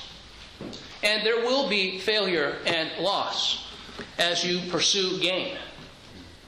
And 1.04 1.26
there 1.26 1.42
will 1.42 1.70
be 1.70 2.00
failure 2.00 2.58
and 2.66 2.90
loss 3.00 3.68
as 4.18 4.46
you 4.46 4.70
pursue 4.72 5.20
gain. 5.20 5.58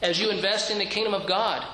As 0.01 0.19
you 0.19 0.29
invest 0.29 0.71
in 0.71 0.77
the 0.77 0.85
kingdom 0.85 1.13
of 1.13 1.27
God, 1.27 1.65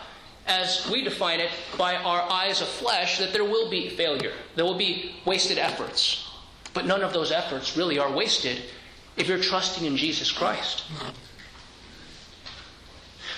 as 0.47 0.89
we 0.89 1.03
define 1.03 1.39
it 1.39 1.51
by 1.77 1.95
our 1.95 2.21
eyes 2.31 2.61
of 2.61 2.67
flesh, 2.67 3.19
that 3.19 3.33
there 3.33 3.43
will 3.43 3.69
be 3.69 3.89
failure. 3.89 4.33
There 4.55 4.65
will 4.65 4.77
be 4.77 5.15
wasted 5.25 5.57
efforts. 5.57 6.29
But 6.73 6.85
none 6.85 7.03
of 7.03 7.13
those 7.13 7.31
efforts 7.31 7.75
really 7.75 7.99
are 7.99 8.11
wasted 8.11 8.61
if 9.17 9.27
you're 9.27 9.39
trusting 9.39 9.85
in 9.85 9.97
Jesus 9.97 10.31
Christ. 10.31 10.83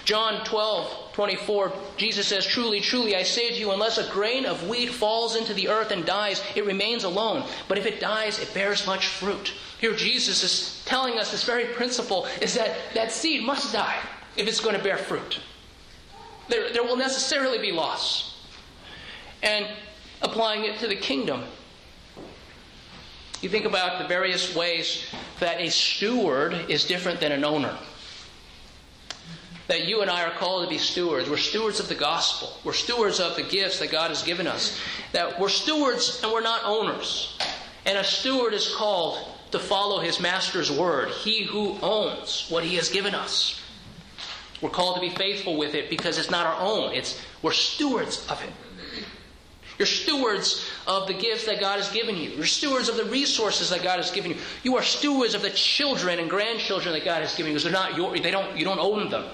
John 0.06 0.44
12, 0.44 1.14
24, 1.14 1.74
Jesus 1.98 2.28
says, 2.28 2.46
Truly, 2.46 2.80
truly, 2.80 3.16
I 3.16 3.24
say 3.24 3.50
to 3.50 3.56
you, 3.56 3.72
unless 3.72 3.98
a 3.98 4.10
grain 4.12 4.46
of 4.46 4.68
wheat 4.68 4.90
falls 4.90 5.36
into 5.36 5.54
the 5.54 5.70
earth 5.70 5.92
and 5.92 6.04
dies, 6.04 6.42
it 6.56 6.66
remains 6.66 7.04
alone. 7.04 7.48
But 7.68 7.78
if 7.78 7.86
it 7.86 8.00
dies, 8.00 8.40
it 8.40 8.54
bears 8.54 8.88
much 8.88 9.08
fruit. 9.08 9.54
Here, 9.80 9.94
Jesus 9.94 10.44
is 10.44 10.84
telling 10.86 11.20
us 11.20 11.32
this 11.32 11.44
very 11.44 11.66
principle 11.66 12.26
is 12.42 12.56
that 12.56 12.76
that 12.96 13.12
seed 13.12 13.44
must 13.44 13.72
die 13.72 13.98
if 14.36 14.48
it's 14.48 14.60
going 14.60 14.76
to 14.76 14.84
bear 14.84 14.98
fruit. 14.98 15.40
There, 16.50 16.72
there 16.72 16.84
will 16.84 16.98
necessarily 16.98 17.60
be 17.60 17.72
loss. 17.72 18.36
And 19.42 19.68
applying 20.22 20.66
it 20.66 20.80
to 20.80 20.88
the 20.88 20.96
kingdom, 20.96 21.44
you 23.42 23.48
think 23.48 23.66
about 23.66 24.02
the 24.02 24.08
various 24.08 24.54
ways 24.54 25.06
that 25.40 25.62
a 25.62 25.70
steward 25.70 26.54
is 26.68 26.84
different 26.84 27.22
than 27.22 27.32
an 27.32 27.46
owner. 27.46 27.78
That 29.68 29.88
you 29.88 30.02
and 30.02 30.10
I 30.10 30.24
are 30.24 30.32
called 30.32 30.64
to 30.64 30.70
be 30.70 30.80
stewards. 30.80 31.30
We're 31.30 31.38
stewards 31.38 31.80
of 31.80 31.88
the 31.88 31.96
gospel. 31.96 32.52
We're 32.66 32.74
stewards 32.74 33.20
of 33.20 33.36
the 33.36 33.44
gifts 33.44 33.80
that 33.80 33.92
God 33.92 34.10
has 34.10 34.24
given 34.24 34.48
us. 34.48 34.78
That 35.14 35.40
we're 35.40 35.48
stewards 35.48 36.20
and 36.24 36.34
we're 36.34 36.42
not 36.42 36.64
owners. 36.66 37.38
And 37.86 37.98
a 37.98 38.04
steward 38.04 38.54
is 38.54 38.74
called 38.76 39.26
to 39.52 39.60
follow 39.60 40.00
his 40.00 40.20
master's 40.20 40.72
word, 40.72 41.10
he 41.10 41.44
who 41.44 41.78
owns 41.82 42.48
what 42.50 42.64
he 42.64 42.76
has 42.76 42.90
given 42.90 43.16
us. 43.16 43.62
We're 44.62 44.70
called 44.70 44.96
to 44.96 45.02
be 45.02 45.10
faithful 45.10 45.58
with 45.58 45.74
it 45.74 45.90
because 45.90 46.18
it's 46.18 46.30
not 46.30 46.46
our 46.46 46.60
own. 46.60 46.94
It's 46.94 47.22
we're 47.42 47.54
stewards 47.54 48.28
of 48.30 48.42
it. 48.44 48.50
You're 49.78 49.86
stewards 49.86 50.70
of 50.88 51.08
the 51.08 51.14
gifts 51.14 51.46
that 51.46 51.62
God 51.62 51.78
has 51.78 51.90
given 51.90 52.18
you. 52.18 52.32
You're 52.32 52.46
stewards 52.46 52.90
of 52.90 52.98
the 52.98 53.06
resources 53.06 53.70
that 53.70 53.82
God 53.82 53.96
has 53.96 54.12
given 54.12 54.32
you. 54.32 54.38
You 54.62 54.76
are 54.76 54.84
stewards 54.84 55.34
of 55.34 55.42
the 55.42 55.52
children 55.52 56.20
and 56.20 56.30
grandchildren 56.30 56.94
that 56.94 57.06
God 57.06 57.22
has 57.22 57.34
given 57.34 57.54
you 57.54 57.58
because 57.58 57.64
they're 57.64 57.72
not 57.72 57.96
your, 57.96 58.18
they 58.18 58.30
don't, 58.30 58.58
you 58.58 58.66
don't 58.66 58.80
own 58.80 59.10
them. 59.10 59.26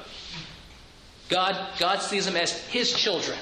God, 1.29 1.57
God 1.79 1.99
sees 1.99 2.27
them 2.27 2.35
as 2.35 2.51
His 2.67 2.93
children. 2.93 3.39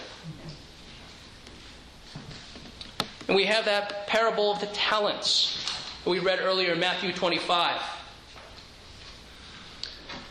And 3.27 3.35
we 3.35 3.43
have 3.45 3.65
that 3.65 4.07
parable 4.07 4.53
of 4.53 4.61
the 4.61 4.67
talents 4.67 5.61
that 6.05 6.09
we 6.09 6.19
read 6.19 6.39
earlier 6.39 6.71
in 6.71 6.79
Matthew 6.79 7.11
25. 7.11 7.81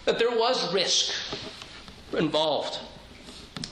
That 0.04 0.18
there 0.18 0.36
was 0.36 0.72
risk 0.74 1.14
involved 2.12 2.78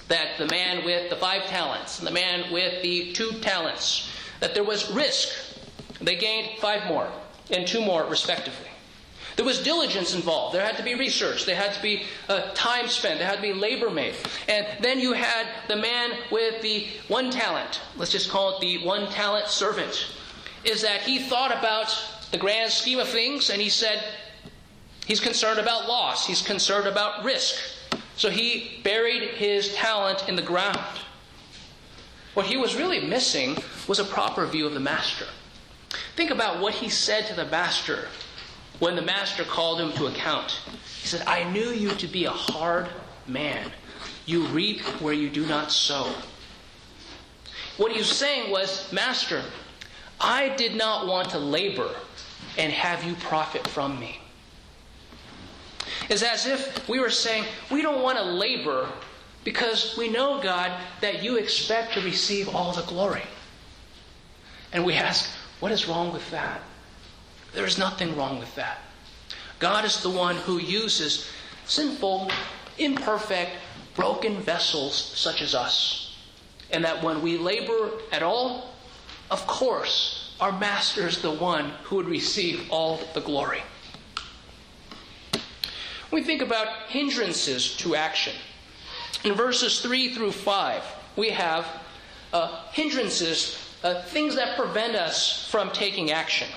that 0.08 0.38
the 0.38 0.46
man 0.46 0.84
with 0.84 1.08
the 1.08 1.16
five 1.16 1.44
talents 1.46 1.98
and 1.98 2.06
the 2.06 2.12
man 2.12 2.52
with 2.52 2.82
the 2.82 3.12
two 3.12 3.32
talents, 3.40 4.10
that 4.40 4.54
there 4.54 4.64
was 4.64 4.90
risk. 4.90 5.28
They 6.00 6.16
gained 6.16 6.58
five 6.58 6.86
more 6.86 7.10
and 7.50 7.66
two 7.66 7.80
more, 7.80 8.04
respectively. 8.04 8.66
There 9.36 9.44
was 9.44 9.62
diligence 9.62 10.14
involved. 10.14 10.54
There 10.54 10.64
had 10.64 10.76
to 10.76 10.82
be 10.82 10.94
research. 10.94 11.46
There 11.46 11.56
had 11.56 11.72
to 11.72 11.82
be 11.82 12.02
uh, 12.28 12.50
time 12.54 12.88
spent. 12.88 13.18
There 13.18 13.28
had 13.28 13.36
to 13.36 13.42
be 13.42 13.52
labor 13.52 13.88
made. 13.88 14.14
And 14.48 14.66
then 14.80 14.98
you 14.98 15.12
had 15.12 15.46
the 15.68 15.76
man 15.76 16.10
with 16.30 16.60
the 16.60 16.88
one 17.08 17.30
talent. 17.30 17.80
Let's 17.96 18.12
just 18.12 18.28
call 18.28 18.56
it 18.56 18.60
the 18.60 18.84
one 18.84 19.08
talent 19.10 19.46
servant. 19.46 20.06
Is 20.64 20.82
that 20.82 21.02
he 21.02 21.20
thought 21.20 21.56
about 21.56 21.96
the 22.32 22.38
grand 22.38 22.70
scheme 22.70 22.98
of 22.98 23.08
things 23.08 23.50
and 23.50 23.62
he 23.62 23.70
said, 23.70 24.04
he's 25.10 25.18
concerned 25.18 25.58
about 25.58 25.88
loss. 25.88 26.24
He's 26.24 26.40
concerned 26.40 26.86
about 26.86 27.24
risk. 27.24 27.56
So 28.14 28.30
he 28.30 28.80
buried 28.84 29.30
his 29.30 29.74
talent 29.74 30.28
in 30.28 30.36
the 30.36 30.42
ground. 30.42 30.78
What 32.34 32.46
he 32.46 32.56
was 32.56 32.76
really 32.76 33.00
missing 33.00 33.56
was 33.88 33.98
a 33.98 34.04
proper 34.04 34.46
view 34.46 34.68
of 34.68 34.74
the 34.74 34.78
master. 34.78 35.26
Think 36.14 36.30
about 36.30 36.60
what 36.60 36.74
he 36.74 36.88
said 36.88 37.26
to 37.26 37.34
the 37.34 37.46
master 37.46 38.06
when 38.78 38.94
the 38.94 39.02
master 39.02 39.42
called 39.42 39.80
him 39.80 39.90
to 39.94 40.06
account. 40.06 40.60
He 41.00 41.08
said, 41.08 41.26
I 41.26 41.42
knew 41.50 41.70
you 41.70 41.90
to 41.90 42.06
be 42.06 42.26
a 42.26 42.30
hard 42.30 42.88
man. 43.26 43.72
You 44.26 44.44
reap 44.44 44.80
where 45.02 45.12
you 45.12 45.28
do 45.28 45.44
not 45.44 45.72
sow. 45.72 46.14
What 47.78 47.90
he 47.90 47.98
was 47.98 48.12
saying 48.12 48.52
was, 48.52 48.92
Master, 48.92 49.42
I 50.20 50.50
did 50.50 50.76
not 50.76 51.08
want 51.08 51.30
to 51.30 51.38
labor 51.40 51.96
and 52.56 52.72
have 52.72 53.02
you 53.02 53.14
profit 53.16 53.66
from 53.66 53.98
me 53.98 54.19
is 56.10 56.24
as 56.24 56.44
if 56.44 56.88
we 56.88 56.98
were 56.98 57.08
saying, 57.08 57.44
we 57.70 57.82
don't 57.82 58.02
want 58.02 58.18
to 58.18 58.24
labor 58.24 58.88
because 59.44 59.96
we 59.96 60.08
know, 60.08 60.42
God, 60.42 60.78
that 61.00 61.22
you 61.22 61.36
expect 61.36 61.94
to 61.94 62.00
receive 62.02 62.48
all 62.54 62.72
the 62.72 62.82
glory. 62.82 63.22
And 64.72 64.84
we 64.84 64.94
ask, 64.94 65.30
what 65.60 65.72
is 65.72 65.88
wrong 65.88 66.12
with 66.12 66.28
that? 66.32 66.60
There 67.54 67.64
is 67.64 67.78
nothing 67.78 68.16
wrong 68.16 68.38
with 68.38 68.54
that. 68.56 68.78
God 69.60 69.84
is 69.84 70.02
the 70.02 70.10
one 70.10 70.36
who 70.36 70.58
uses 70.58 71.30
sinful, 71.64 72.30
imperfect, 72.78 73.52
broken 73.94 74.40
vessels 74.40 74.94
such 74.94 75.42
as 75.42 75.54
us. 75.54 76.16
And 76.70 76.84
that 76.84 77.02
when 77.02 77.22
we 77.22 77.38
labor 77.38 77.90
at 78.12 78.22
all, 78.22 78.74
of 79.30 79.46
course, 79.46 80.34
our 80.40 80.58
Master 80.58 81.06
is 81.06 81.20
the 81.22 81.30
one 81.30 81.70
who 81.84 81.96
would 81.96 82.08
receive 82.08 82.70
all 82.70 83.00
the 83.14 83.20
glory. 83.20 83.62
We 86.10 86.22
think 86.22 86.42
about 86.42 86.68
hindrances 86.88 87.76
to 87.76 87.94
action. 87.94 88.34
In 89.24 89.34
verses 89.34 89.80
3 89.80 90.14
through 90.14 90.32
5, 90.32 90.82
we 91.16 91.30
have 91.30 91.66
uh, 92.32 92.62
hindrances, 92.72 93.58
uh, 93.84 94.02
things 94.02 94.34
that 94.36 94.56
prevent 94.56 94.96
us 94.96 95.48
from 95.50 95.70
taking 95.70 96.10
action. 96.10 96.48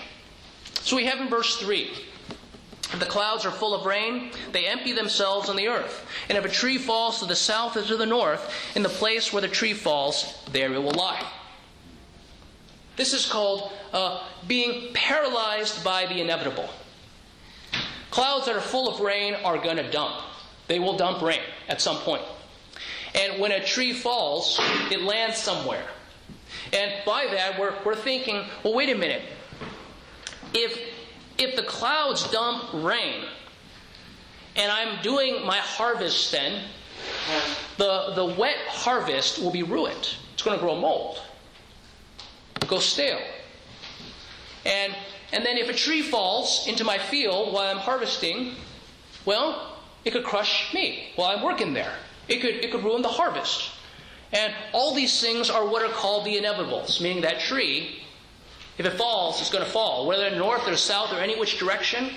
So 0.82 0.96
we 0.96 1.06
have 1.06 1.20
in 1.20 1.30
verse 1.30 1.58
3 1.58 1.92
the 3.00 3.06
clouds 3.06 3.44
are 3.46 3.52
full 3.52 3.74
of 3.74 3.86
rain, 3.86 4.32
they 4.52 4.68
empty 4.68 4.92
themselves 4.92 5.50
on 5.50 5.56
the 5.56 5.68
earth. 5.68 6.06
And 6.30 6.38
if 6.38 6.46
a 6.46 6.50
tree 6.50 6.78
falls 6.78 7.20
to 7.20 7.26
the 7.26 7.36
south 7.36 7.76
or 7.76 7.82
to 7.82 7.98
the 7.98 8.06
north, 8.06 8.54
in 8.76 8.84
the 8.84 8.90
place 8.90 9.34
where 9.34 9.42
the 9.42 9.48
tree 9.48 9.74
falls, 9.74 10.38
there 10.52 10.72
it 10.74 10.82
will 10.82 10.92
lie. 10.92 11.26
This 12.96 13.14
is 13.14 13.26
called 13.26 13.72
uh, 13.92 14.24
being 14.48 14.94
paralyzed 14.94 15.84
by 15.84 16.06
the 16.06 16.22
inevitable. 16.22 16.70
Clouds 18.14 18.46
that 18.46 18.56
are 18.56 18.62
full 18.62 18.88
of 18.88 19.00
rain 19.00 19.34
are 19.44 19.58
going 19.58 19.78
to 19.78 19.90
dump. 19.90 20.14
They 20.68 20.78
will 20.78 20.96
dump 20.96 21.24
rain 21.24 21.40
at 21.68 21.82
some 21.82 21.98
point. 21.98 22.22
And 23.16 23.42
when 23.42 23.52
a 23.52 23.66
tree 23.66 23.92
falls, 23.92 24.60
it 24.92 25.02
lands 25.02 25.40
somewhere. 25.40 25.88
And 26.72 26.94
by 27.08 27.26
that, 27.32 27.60
we're, 27.60 27.74
we're 27.84 27.96
thinking, 27.96 28.46
well, 28.64 28.76
wait 28.76 28.92
a 28.92 28.96
minute. 28.96 29.24
If, 30.54 30.80
if 31.40 31.56
the 31.56 31.64
clouds 31.64 32.30
dump 32.30 32.66
rain, 32.72 33.26
and 34.58 34.72
I'm 34.72 35.02
doing 35.02 35.44
my 35.44 35.58
harvest 35.58 36.32
then, 36.32 36.66
the, 37.80 38.12
the 38.14 38.26
wet 38.26 38.58
harvest 38.68 39.40
will 39.42 39.50
be 39.50 39.64
ruined. 39.64 40.18
It's 40.36 40.44
going 40.44 40.56
to 40.56 40.64
grow 40.64 40.80
mold, 40.80 41.20
go 42.68 42.78
stale. 42.78 43.22
And 45.34 45.44
then 45.44 45.58
if 45.58 45.68
a 45.68 45.74
tree 45.74 46.04
falls 46.04 46.68
into 46.68 46.84
my 46.84 47.00
field 47.00 47.52
while 47.52 47.70
I'm 47.70 47.82
harvesting, 47.82 48.54
well, 49.26 49.78
it 50.06 50.12
could 50.12 50.24
crush 50.24 50.72
me 50.76 51.12
while 51.16 51.36
I'm 51.36 51.44
working 51.44 51.74
there. 51.74 51.92
It 52.28 52.40
could, 52.40 52.54
it 52.54 52.72
could 52.72 52.84
ruin 52.84 53.02
the 53.02 53.10
harvest. 53.10 53.72
And 54.32 54.54
all 54.74 54.94
these 54.94 55.20
things 55.20 55.50
are 55.50 55.66
what 55.68 55.82
are 55.82 55.92
called 55.92 56.26
the 56.26 56.38
inevitables, 56.38 57.02
meaning 57.02 57.24
that 57.24 57.40
tree, 57.40 58.04
if 58.78 58.86
it 58.86 58.94
falls, 58.94 59.42
it's 59.42 59.50
going 59.50 59.66
to 59.66 59.70
fall. 59.70 60.06
Whether 60.06 60.36
north 60.36 60.68
or 60.68 60.78
south 60.78 61.12
or 61.12 61.18
any 61.18 61.38
which 61.38 61.58
direction, 61.58 62.12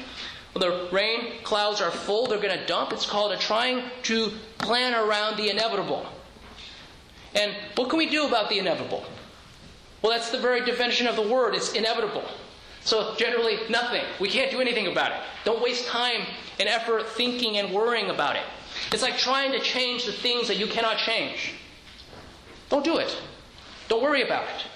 when 0.52 0.60
the 0.60 0.88
rain 0.92 1.42
clouds 1.42 1.80
are 1.80 1.90
full, 1.90 2.26
they're 2.26 2.40
going 2.40 2.58
to 2.58 2.66
dump. 2.66 2.92
It's 2.92 3.06
called 3.06 3.32
a 3.32 3.38
trying 3.38 3.82
to 4.04 4.30
plan 4.58 4.94
around 4.94 5.38
the 5.38 5.48
inevitable. 5.48 6.06
And 7.34 7.54
what 7.76 7.88
can 7.88 7.98
we 7.98 8.10
do 8.10 8.26
about 8.26 8.50
the 8.50 8.58
inevitable? 8.58 9.04
Well, 10.02 10.12
that's 10.12 10.30
the 10.30 10.38
very 10.38 10.64
definition 10.66 11.06
of 11.06 11.16
the 11.16 11.26
word. 11.26 11.54
It's 11.54 11.72
inevitable. 11.72 12.24
So, 12.86 13.16
generally, 13.16 13.58
nothing. 13.68 14.04
We 14.20 14.28
can't 14.28 14.48
do 14.48 14.60
anything 14.60 14.86
about 14.86 15.10
it. 15.10 15.18
Don't 15.44 15.60
waste 15.60 15.88
time 15.88 16.22
and 16.60 16.68
effort 16.68 17.08
thinking 17.08 17.56
and 17.56 17.74
worrying 17.74 18.10
about 18.10 18.36
it. 18.36 18.44
It's 18.92 19.02
like 19.02 19.18
trying 19.18 19.50
to 19.50 19.58
change 19.58 20.06
the 20.06 20.12
things 20.12 20.46
that 20.46 20.56
you 20.56 20.68
cannot 20.68 20.96
change. 20.96 21.54
Don't 22.68 22.84
do 22.84 22.98
it. 22.98 23.20
Don't 23.88 24.04
worry 24.04 24.22
about 24.22 24.44
it. 24.44 24.66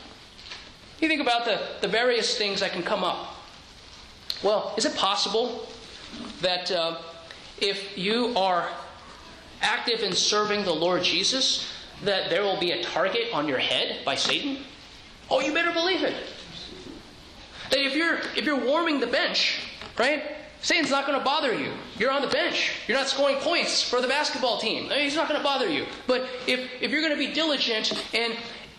You 1.01 1.07
think 1.07 1.20
about 1.20 1.44
the, 1.44 1.61
the 1.81 1.87
various 1.87 2.37
things 2.37 2.59
that 2.59 2.73
can 2.73 2.83
come 2.83 3.05
up. 3.05 3.37
Well, 4.42 4.75
is 4.77 4.85
it 4.85 4.96
possible 4.96 5.68
that 6.40 6.73
uh, 6.73 6.99
if 7.61 7.96
you 7.96 8.37
are 8.37 8.68
active 9.62 10.01
in 10.01 10.14
serving 10.14 10.64
the 10.64 10.75
Lord 10.75 11.05
Jesus, 11.05 11.73
that 12.03 12.29
there 12.29 12.42
will 12.42 12.59
be 12.59 12.73
a 12.73 12.83
target 12.83 13.29
on 13.33 13.46
your 13.46 13.59
head 13.59 14.05
by 14.05 14.16
Satan? 14.16 14.64
Oh, 15.31 15.40
you 15.40 15.55
better 15.55 15.73
believe 15.73 16.03
it. 16.03 16.16
That 17.70 17.78
if 17.78 17.94
you're 17.94 18.18
if 18.37 18.44
you're 18.44 18.64
warming 18.64 19.00
the 19.00 19.06
bench, 19.06 19.61
right? 19.98 20.22
Satan's 20.62 20.90
not 20.90 21.06
going 21.06 21.18
to 21.18 21.24
bother 21.24 21.54
you. 21.54 21.72
You're 21.98 22.11
on 22.11 22.20
the 22.20 22.28
bench. 22.28 22.72
You're 22.87 22.98
not 22.98 23.09
scoring 23.09 23.37
points 23.37 23.83
for 23.83 24.02
the 24.02 24.09
basketball 24.09 24.59
team. 24.59 24.90
He's 24.90 25.16
not 25.16 25.26
going 25.26 25.40
to 25.40 25.44
bother 25.44 25.68
you. 25.68 25.87
But 26.06 26.28
if, 26.46 26.68
if 26.83 26.90
you're 26.90 27.00
going 27.00 27.14
to 27.14 27.18
be 27.18 27.33
diligent 27.33 27.92
and 28.14 28.37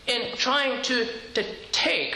and 0.07 0.37
trying 0.37 0.81
to 0.83 1.07
to 1.33 1.43
take 1.71 2.15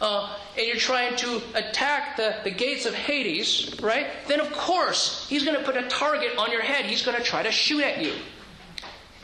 uh, 0.00 0.36
and 0.56 0.66
you're 0.66 0.76
trying 0.76 1.16
to 1.16 1.40
attack 1.54 2.16
the, 2.16 2.36
the 2.44 2.50
gates 2.50 2.86
of 2.86 2.94
Hades, 2.94 3.74
right? 3.82 4.06
Then 4.26 4.40
of 4.40 4.52
course 4.52 5.26
he's 5.28 5.44
going 5.44 5.56
to 5.56 5.64
put 5.64 5.76
a 5.76 5.88
target 5.88 6.36
on 6.38 6.52
your 6.52 6.62
head. 6.62 6.84
He's 6.84 7.04
going 7.04 7.16
to 7.16 7.22
try 7.22 7.42
to 7.42 7.50
shoot 7.50 7.82
at 7.82 8.02
you. 8.02 8.12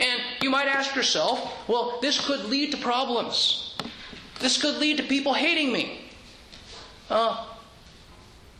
And 0.00 0.20
you 0.40 0.50
might 0.50 0.66
ask 0.66 0.96
yourself, 0.96 1.68
well, 1.68 1.98
this 2.02 2.24
could 2.26 2.46
lead 2.46 2.72
to 2.72 2.78
problems. 2.78 3.76
This 4.40 4.60
could 4.60 4.78
lead 4.78 4.96
to 4.96 5.04
people 5.04 5.34
hating 5.34 5.72
me. 5.72 6.03
Uh, 7.10 7.46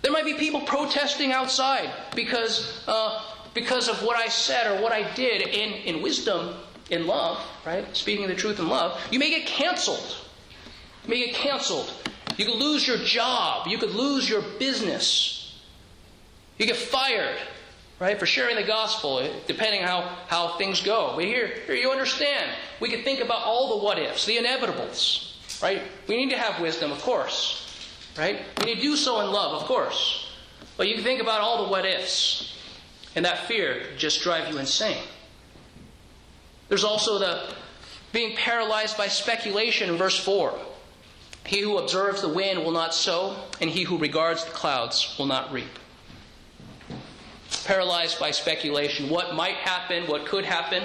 there 0.03 0.13
might 0.13 0.25
be 0.25 0.35
people 0.35 0.61
protesting 0.61 1.33
outside 1.33 1.91
because, 2.15 2.85
uh, 2.87 3.23
because 3.55 3.89
of 3.89 4.03
what 4.03 4.17
I 4.17 4.29
said 4.29 4.71
or 4.71 4.83
what 4.83 4.93
I 4.93 5.11
did 5.15 5.43
in, 5.49 5.73
in 5.85 6.03
wisdom, 6.03 6.57
in 6.91 7.07
love, 7.07 7.43
right? 7.65 7.85
Speaking 7.97 8.27
the 8.27 8.35
truth 8.35 8.59
in 8.59 8.69
love. 8.69 9.01
You 9.11 9.19
may 9.19 9.31
get 9.31 9.47
canceled. 9.47 10.17
You 11.05 11.11
may 11.11 11.27
get 11.27 11.35
canceled. 11.35 11.93
You 12.37 12.45
could 12.45 12.57
lose 12.57 12.87
your 12.87 12.99
job. 12.99 13.67
You 13.67 13.79
could 13.79 13.95
lose 13.95 14.29
your 14.29 14.43
business. 14.59 15.59
You 16.59 16.67
get 16.67 16.77
fired, 16.77 17.39
right, 17.99 18.19
for 18.19 18.27
sharing 18.27 18.57
the 18.57 18.63
gospel, 18.63 19.29
depending 19.47 19.83
how, 19.83 20.03
how 20.29 20.57
things 20.59 20.83
go. 20.83 21.13
But 21.17 21.25
here, 21.25 21.49
here 21.67 21.75
you 21.75 21.91
understand. 21.91 22.51
We 22.81 22.89
can 22.91 23.03
think 23.03 23.21
about 23.21 23.45
all 23.45 23.79
the 23.79 23.85
what 23.85 23.99
ifs, 23.99 24.27
the 24.27 24.37
inevitables, 24.37 25.63
right? 25.63 25.83
We 26.09 26.17
need 26.17 26.31
to 26.31 26.39
have 26.39 26.61
wisdom, 26.61 26.93
of 26.93 27.01
course, 27.01 27.64
right? 28.17 28.41
Need 28.65 28.77
to 28.77 28.81
do 28.81 28.97
so 28.97 29.21
in 29.21 29.31
love, 29.31 29.61
of 29.61 29.67
course. 29.67 30.29
But 30.77 30.89
you 30.89 30.95
can 30.95 31.05
think 31.05 31.21
about 31.21 31.41
all 31.41 31.65
the 31.65 31.71
what 31.71 31.85
ifs, 31.87 32.57
and 33.15 33.25
that 33.25 33.47
fear 33.47 33.85
just 33.97 34.23
drive 34.23 34.53
you 34.53 34.59
insane. 34.59 35.03
There's 36.69 36.85
also 36.85 37.19
the 37.19 37.55
being 38.13 38.37
paralyzed 38.37 38.97
by 38.97 39.09
speculation 39.09 39.91
in 39.91 39.97
verse 39.97 40.19
4. 40.19 40.57
He 41.47 41.61
who 41.61 41.79
observes 41.79 42.23
the 42.23 42.29
wind 42.29 42.65
will 42.65 42.73
not 42.73 42.95
sow, 42.95 43.37
and 43.61 43.69
he 43.69 43.83
who 43.83 43.99
regards 43.99 44.45
the 44.45 44.53
clouds 44.53 45.15
will 45.19 45.27
not 45.27 45.53
reap. 45.53 45.79
Paralyzed 47.65 48.19
by 48.19 48.31
speculation. 48.31 49.11
What 49.11 49.35
might 49.35 49.57
happen, 49.57 50.07
what 50.07 50.27
could 50.27 50.45
happen. 50.45 50.85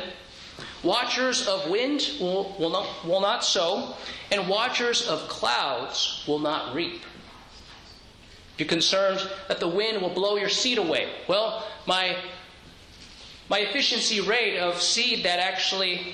Watchers 0.84 1.48
of 1.48 1.70
wind 1.70 2.10
will, 2.20 2.56
will, 2.60 2.70
not, 2.70 3.06
will 3.06 3.22
not 3.22 3.44
sow, 3.44 3.96
and 4.32 4.48
watchers 4.48 5.08
of 5.08 5.28
clouds 5.28 6.24
will 6.28 6.40
not 6.40 6.74
reap. 6.74 7.02
You're 8.60 8.68
concerned 8.68 9.28
that 9.48 9.60
the 9.60 9.68
wind 9.68 10.02
will 10.02 10.10
blow 10.10 10.36
your 10.36 10.50
seed 10.50 10.78
away. 10.78 11.10
Well, 11.28 11.66
my, 11.88 12.18
my 13.50 13.60
efficiency 13.60 14.22
rate 14.22 14.60
of 14.60 14.82
seed 14.82 15.26
that 15.26 15.40
actually 15.40 16.14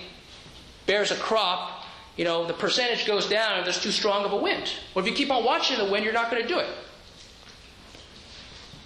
bears 0.86 1.12
a 1.12 1.16
crop 1.16 1.76
you 2.16 2.24
know, 2.24 2.46
the 2.46 2.54
percentage 2.54 3.06
goes 3.06 3.28
down 3.28 3.60
if 3.60 3.66
there's 3.66 3.82
too 3.82 3.92
strong 3.92 4.24
of 4.24 4.32
a 4.32 4.38
wind. 4.38 4.72
Or 4.94 5.02
if 5.02 5.08
you 5.08 5.14
keep 5.14 5.32
on 5.32 5.44
watching 5.44 5.78
the 5.78 5.92
wind, 5.92 6.06
you're 6.06 6.14
not 6.14 6.32
going 6.32 6.42
to 6.42 6.48
do 6.48 6.60
it. 6.60 6.68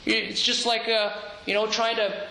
It's 0.05 0.41
just 0.41 0.65
like, 0.65 0.87
uh, 0.89 1.15
you 1.45 1.53
know, 1.53 1.67
trying 1.67 1.97
to 1.97 2.27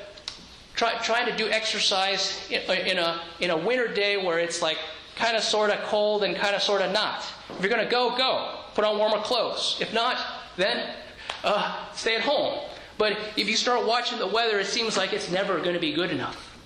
try, 0.75 0.99
trying 0.99 1.27
to 1.27 1.37
do 1.37 1.49
exercise 1.49 2.49
in, 2.51 2.63
in, 2.87 2.99
a 2.99 3.21
in 3.39 3.51
a 3.51 3.57
winter 3.57 3.87
day 3.87 4.17
where 4.17 4.41
it's 4.41 4.61
like 4.61 4.79
kind 5.15 5.37
of 5.37 5.45
sort 5.45 5.71
of 5.71 5.79
cold 5.85 6.25
and 6.25 6.35
kind 6.35 6.57
of 6.57 6.63
sort 6.63 6.83
of 6.83 6.93
not. 6.93 7.25
If 7.51 7.61
you're 7.61 7.71
going 7.71 7.85
to 7.85 7.91
go, 7.91 8.17
go. 8.17 8.59
Put 8.75 8.85
on 8.85 8.99
warmer 8.99 9.19
clothes. 9.19 9.77
If 9.81 9.93
not, 9.93 10.19
then 10.57 10.95
uh, 11.45 11.93
stay 11.95 12.17
at 12.17 12.23
home. 12.23 12.61
But 12.97 13.17
if 13.37 13.49
you 13.49 13.57
start 13.57 13.87
watching 13.87 14.19
the 14.19 14.27
weather, 14.27 14.59
it 14.59 14.67
seems 14.67 14.97
like 14.97 15.13
it's 15.13 15.31
never 15.31 15.61
going 15.61 15.75
to 15.75 15.81
be 15.81 15.93
good 15.93 16.11
enough. 16.11 16.57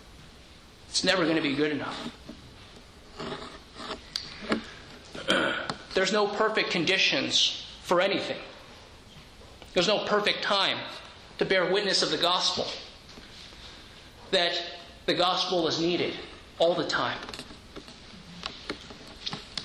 It's 0.89 1.05
never 1.05 1.25
going 1.25 1.37
to 1.37 1.43
be 1.43 1.55
good 1.55 1.73
enough. 1.73 2.11
There's 5.95 6.13
no 6.13 6.27
perfect 6.27 6.71
conditions 6.71 7.67
for 7.83 8.01
anything. 8.01 8.39
There's 9.75 9.89
no 9.89 10.05
perfect 10.05 10.43
time 10.43 10.79
to 11.39 11.45
bear 11.45 11.71
witness 11.71 12.03
of 12.03 12.11
the 12.11 12.17
gospel. 12.17 12.67
That 14.31 14.61
the 15.07 15.15
gospel 15.15 15.69
is 15.69 15.81
needed 15.81 16.15
all 16.59 16.75
the 16.75 16.87
time. 16.87 17.19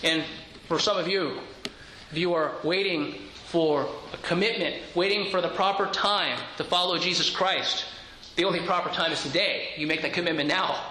And 0.04 0.24
for 0.68 0.80
some 0.80 0.98
of 0.98 1.08
you, 1.08 1.40
if 2.12 2.18
you 2.18 2.34
are 2.34 2.54
waiting 2.64 3.16
for 3.48 3.88
a 4.14 4.18
commitment, 4.18 4.76
waiting 4.94 5.32
for 5.32 5.40
the 5.40 5.48
proper 5.48 5.88
time 5.88 6.38
to 6.58 6.66
follow 6.66 6.98
Jesus 6.98 7.30
Christ, 7.30 7.86
the 8.36 8.44
only 8.44 8.60
proper 8.60 8.90
time 8.90 9.12
is 9.12 9.24
today. 9.24 9.70
You 9.78 9.88
make 9.88 10.02
that 10.02 10.12
commitment 10.14 10.50
now. 10.50 10.84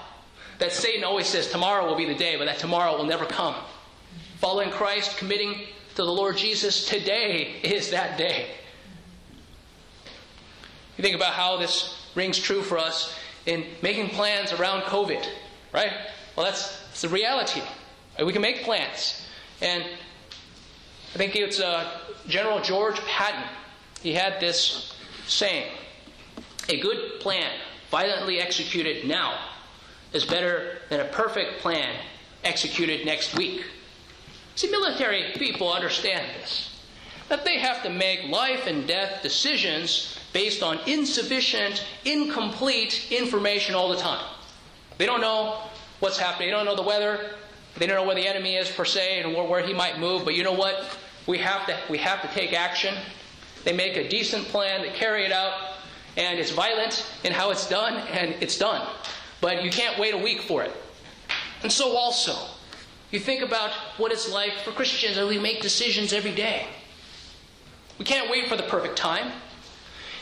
That 0.59 0.73
Satan 0.73 1.05
always 1.05 1.27
says 1.27 1.49
tomorrow 1.51 1.87
will 1.87 1.97
be 1.97 2.07
the 2.07 2.14
day, 2.14 2.37
but 2.37 2.47
that 2.47 2.59
tomorrow 2.59 2.97
will 2.97 3.05
never 3.05 3.27
come. 3.27 3.55
Following 4.38 4.71
Christ, 4.71 5.19
committing 5.19 5.66
to 5.90 5.97
the 5.97 6.05
Lord 6.05 6.38
Jesus, 6.38 6.87
today 6.87 7.57
is 7.62 7.90
that 7.90 8.16
day. 8.16 8.47
You 10.97 11.03
think 11.03 11.14
about 11.14 11.35
how 11.35 11.59
this 11.59 12.11
rings 12.14 12.38
true 12.38 12.62
for 12.62 12.79
us 12.79 13.14
in 13.45 13.66
making 13.83 14.09
plans 14.09 14.53
around 14.53 14.83
COVID, 14.83 15.27
right? 15.75 15.92
Well, 16.35 16.47
that's, 16.47 16.81
that's 16.87 17.03
the 17.03 17.11
reality. 17.11 17.61
We 18.25 18.33
can 18.33 18.40
make 18.40 18.62
plans. 18.62 19.27
And 19.61 19.85
I 21.16 21.18
think 21.18 21.35
it's 21.35 21.61
uh, 21.61 21.88
General 22.29 22.61
George 22.61 23.00
Patton. 23.07 23.42
He 24.02 24.12
had 24.12 24.38
this 24.38 24.94
saying 25.26 25.72
A 26.68 26.79
good 26.79 27.20
plan, 27.20 27.50
violently 27.90 28.38
executed 28.38 29.09
now, 29.09 29.38
is 30.12 30.26
better 30.26 30.76
than 30.90 31.00
a 31.00 31.07
perfect 31.07 31.61
plan 31.61 31.96
executed 32.44 33.07
next 33.07 33.35
week. 33.35 33.64
See, 34.57 34.70
military 34.70 35.33
people 35.37 35.72
understand 35.72 36.26
this 36.38 36.79
that 37.31 37.46
they 37.46 37.61
have 37.61 37.83
to 37.85 37.88
make 37.88 38.29
life 38.29 38.66
and 38.66 38.87
death 38.87 39.22
decisions 39.22 40.18
based 40.35 40.62
on 40.62 40.79
insufficient, 40.87 41.83
incomplete 42.05 43.11
information 43.11 43.74
all 43.74 43.88
the 43.88 43.96
time. 43.96 44.26
They 44.98 45.07
don't 45.07 45.22
know 45.22 45.62
what's 46.00 46.18
happening, 46.18 46.48
they 46.48 46.52
don't 46.52 46.66
know 46.66 46.76
the 46.76 46.83
weather, 46.83 47.37
they 47.79 47.87
don't 47.87 47.96
know 47.96 48.05
where 48.05 48.14
the 48.14 48.29
enemy 48.29 48.57
is 48.57 48.70
per 48.70 48.85
se 48.85 49.22
and 49.22 49.35
where, 49.35 49.66
he 49.66 49.72
might 49.72 49.98
move, 49.98 50.26
but 50.26 50.35
you 50.35 50.44
know 50.44 50.52
what? 50.52 50.98
We 51.26 51.38
have 51.38 51.66
to 51.66 51.76
we 51.90 51.98
have 51.98 52.22
to 52.22 52.28
take 52.28 52.52
action. 52.52 52.94
They 53.64 53.72
make 53.72 53.96
a 53.96 54.08
decent 54.08 54.44
plan, 54.46 54.82
they 54.82 54.90
carry 54.90 55.24
it 55.24 55.32
out, 55.32 55.72
and 56.16 56.38
it's 56.38 56.52
violent 56.52 57.04
in 57.24 57.32
how 57.32 57.50
it's 57.50 57.68
done, 57.68 57.96
and 58.08 58.34
it's 58.40 58.56
done. 58.56 58.86
But 59.40 59.64
you 59.64 59.70
can't 59.70 59.98
wait 59.98 60.14
a 60.14 60.18
week 60.18 60.42
for 60.42 60.62
it. 60.62 60.72
And 61.62 61.72
so 61.72 61.96
also, 61.96 62.36
you 63.10 63.18
think 63.18 63.42
about 63.42 63.72
what 63.96 64.12
it's 64.12 64.30
like 64.30 64.52
for 64.60 64.70
Christians 64.70 65.18
as 65.18 65.28
we 65.28 65.38
make 65.38 65.60
decisions 65.60 66.12
every 66.12 66.34
day. 66.34 66.66
We 67.98 68.04
can't 68.04 68.30
wait 68.30 68.48
for 68.48 68.56
the 68.56 68.62
perfect 68.64 68.96
time. 68.96 69.32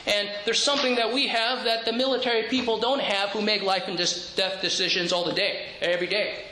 And 0.06 0.28
there's 0.44 0.62
something 0.62 0.96
that 0.96 1.12
we 1.12 1.28
have 1.28 1.64
that 1.64 1.86
the 1.86 1.92
military 1.92 2.44
people 2.44 2.78
don't 2.78 3.00
have 3.00 3.30
who 3.30 3.40
make 3.40 3.62
life 3.62 3.84
and 3.88 3.96
death 3.96 4.60
decisions 4.60 5.12
all 5.12 5.24
the 5.24 5.32
day, 5.32 5.66
every 5.80 6.06
day. 6.06 6.44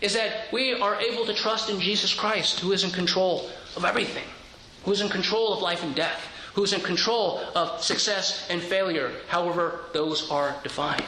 Is 0.00 0.14
that 0.14 0.50
we 0.52 0.74
are 0.74 0.96
able 1.00 1.26
to 1.26 1.34
trust 1.34 1.68
in 1.68 1.80
Jesus 1.80 2.14
Christ, 2.14 2.60
who 2.60 2.72
is 2.72 2.84
in 2.84 2.90
control 2.90 3.50
of 3.76 3.84
everything, 3.84 4.24
who 4.84 4.92
is 4.92 5.00
in 5.00 5.08
control 5.08 5.52
of 5.52 5.62
life 5.62 5.82
and 5.82 5.94
death, 5.94 6.26
who 6.54 6.64
is 6.64 6.72
in 6.72 6.80
control 6.80 7.40
of 7.54 7.82
success 7.82 8.46
and 8.50 8.60
failure, 8.60 9.12
however 9.28 9.80
those 9.92 10.30
are 10.30 10.56
defined. 10.62 11.04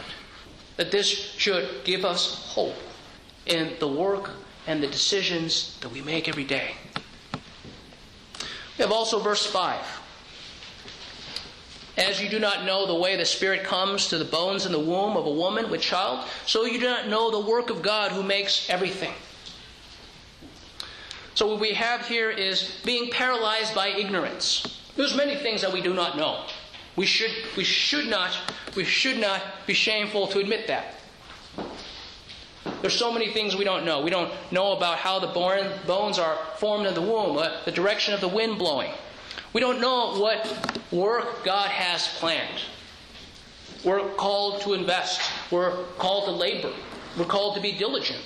That 0.77 0.91
this 0.91 1.09
should 1.09 1.69
give 1.85 2.05
us 2.05 2.47
hope 2.53 2.77
in 3.47 3.73
the 3.81 3.89
work 3.89 4.31
and 4.67 4.83
the 4.83 4.87
decisions 4.87 5.79
that 5.81 5.91
we 5.91 6.01
make 6.01 6.29
every 6.29 6.45
day. 6.45 6.75
We 8.79 8.83
have 8.83 8.93
also 8.93 9.19
verse 9.19 9.45
5. 9.45 10.01
As 11.99 12.23
you 12.23 12.31
do 12.31 12.39
not 12.39 12.65
know 12.65 12.87
the 12.87 12.95
way 12.95 13.17
the 13.17 13.25
Spirit 13.25 13.65
comes 13.65 14.09
to 14.09 14.19
the 14.19 14.25
bones 14.25 14.65
in 14.65 14.73
the 14.73 14.79
womb 14.79 15.17
of 15.17 15.27
a 15.27 15.31
woman 15.31 15.71
with 15.71 15.83
child, 15.83 16.27
so 16.47 16.65
you 16.65 16.81
do 16.81 16.87
not 16.87 17.09
know 17.09 17.31
the 17.31 17.51
work 17.51 17.69
of 17.69 17.83
God 17.83 18.13
who 18.13 18.23
makes 18.23 18.71
everything. 18.71 19.13
So 21.35 21.47
what 21.47 21.61
we 21.61 21.73
have 21.75 22.07
here 22.07 22.31
is 22.31 22.81
being 22.85 23.11
paralyzed 23.11 23.75
by 23.75 23.89
ignorance. 23.89 24.81
There's 24.97 25.17
many 25.17 25.37
things 25.37 25.63
that 25.63 25.73
we 25.73 25.81
do 25.81 25.95
not 25.95 26.17
know. 26.17 26.45
We 26.97 27.07
should, 27.07 27.31
we 27.57 27.65
should 27.65 28.07
not, 28.09 28.37
we 28.77 28.85
should 28.85 29.19
not 29.19 29.43
be 29.67 29.73
shameful 29.73 30.27
to 30.29 30.39
admit 30.41 30.67
that. 30.67 30.97
There's 32.83 32.97
so 32.97 33.13
many 33.13 33.33
things 33.33 33.57
we 33.57 33.65
don't 33.65 33.85
know. 33.85 34.03
We 34.03 34.11
don't 34.11 34.33
know 34.53 34.73
about 34.73 34.99
how 34.99 35.19
the 35.19 35.29
bones 35.29 36.19
are 36.19 36.37
formed 36.59 36.87
in 36.87 36.95
the 36.95 37.01
womb, 37.01 37.39
uh, 37.39 37.61
the 37.65 37.73
direction 37.73 38.13
of 38.13 38.21
the 38.21 38.29
wind 38.29 38.59
blowing. 38.59 38.93
We 39.53 39.61
don't 39.61 39.81
know 39.81 40.19
what 40.19 40.81
work 40.91 41.45
God 41.45 41.69
has 41.69 42.09
planned. 42.19 42.61
We're 43.85 44.09
called 44.15 44.63
to 44.63 44.75
invest. 44.75 45.23
We're 45.51 45.85
called 45.99 46.25
to 46.27 46.31
labor. 46.31 46.73
We're 47.19 47.25
called 47.25 47.57
to 47.57 47.61
be 47.61 47.73
diligent. 47.73 48.21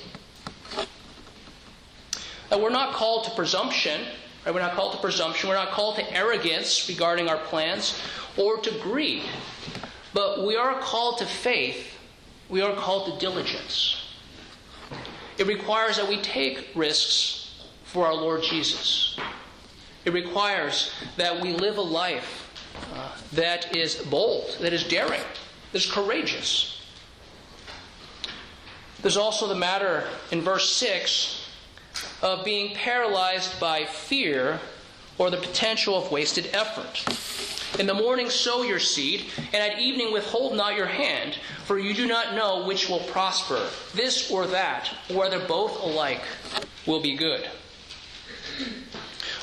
And 2.50 2.62
we're 2.62 2.70
not 2.70 2.94
called 2.94 3.24
to 3.24 3.30
presumption. 3.30 4.02
Right? 4.44 4.54
We're 4.54 4.60
not 4.60 4.74
called 4.74 4.92
to 4.92 4.98
presumption. 4.98 5.48
We're 5.48 5.56
not 5.56 5.70
called 5.70 5.96
to 5.96 6.12
arrogance 6.12 6.88
regarding 6.88 7.28
our 7.28 7.38
plans 7.38 8.00
or 8.36 8.58
to 8.58 8.70
greed. 8.80 9.24
But 10.12 10.46
we 10.46 10.56
are 10.56 10.80
called 10.80 11.18
to 11.18 11.26
faith. 11.26 11.92
We 12.48 12.62
are 12.62 12.74
called 12.74 13.12
to 13.12 13.18
diligence. 13.18 14.02
It 15.38 15.46
requires 15.46 15.96
that 15.96 16.08
we 16.08 16.20
take 16.22 16.70
risks 16.74 17.66
for 17.84 18.06
our 18.06 18.14
Lord 18.14 18.42
Jesus. 18.42 19.18
It 20.04 20.12
requires 20.12 20.92
that 21.16 21.40
we 21.40 21.52
live 21.52 21.78
a 21.78 21.82
life 21.82 22.42
uh, 22.94 23.10
that 23.32 23.76
is 23.76 23.96
bold, 23.96 24.56
that 24.60 24.72
is 24.72 24.84
daring, 24.84 25.20
that 25.72 25.78
is 25.78 25.90
courageous. 25.90 26.80
There's 29.02 29.16
also 29.16 29.46
the 29.46 29.54
matter 29.54 30.04
in 30.30 30.40
verse 30.40 30.72
6 30.72 31.45
of 32.22 32.44
being 32.44 32.74
paralyzed 32.74 33.58
by 33.60 33.84
fear 33.84 34.60
or 35.18 35.30
the 35.30 35.36
potential 35.36 35.96
of 35.96 36.10
wasted 36.10 36.50
effort. 36.52 37.04
In 37.78 37.86
the 37.86 37.94
morning 37.94 38.30
sow 38.30 38.62
your 38.62 38.78
seed, 38.78 39.26
and 39.52 39.56
at 39.56 39.78
evening 39.78 40.12
withhold 40.12 40.56
not 40.56 40.76
your 40.76 40.86
hand, 40.86 41.36
for 41.64 41.78
you 41.78 41.92
do 41.92 42.06
not 42.06 42.34
know 42.34 42.64
which 42.64 42.88
will 42.88 43.00
prosper, 43.00 43.68
this 43.94 44.30
or 44.30 44.46
that, 44.46 44.90
or 45.10 45.16
whether 45.16 45.40
both 45.40 45.80
alike 45.82 46.22
will 46.86 47.00
be 47.00 47.16
good. 47.16 47.48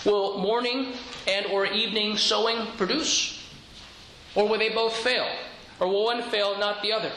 Will 0.06 0.40
morning 0.40 0.94
and 1.28 1.46
or 1.48 1.66
evening 1.66 2.18
sowing 2.18 2.66
produce? 2.78 3.40
Or 4.36 4.48
will 4.48 4.58
they 4.58 4.70
both 4.70 4.96
fail? 4.96 5.28
Or 5.80 5.88
will 5.88 6.06
one 6.06 6.24
fail, 6.24 6.58
not 6.58 6.82
the 6.82 6.92
other? 6.92 7.12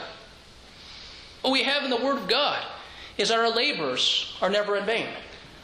What 1.41 1.51
we 1.51 1.63
have 1.63 1.83
in 1.83 1.89
the 1.89 1.97
Word 1.97 2.17
of 2.17 2.27
God 2.27 2.63
is 3.17 3.29
that 3.29 3.39
our 3.39 3.49
labors 3.49 4.35
are 4.41 4.49
never 4.49 4.77
in 4.77 4.85
vain. 4.85 5.07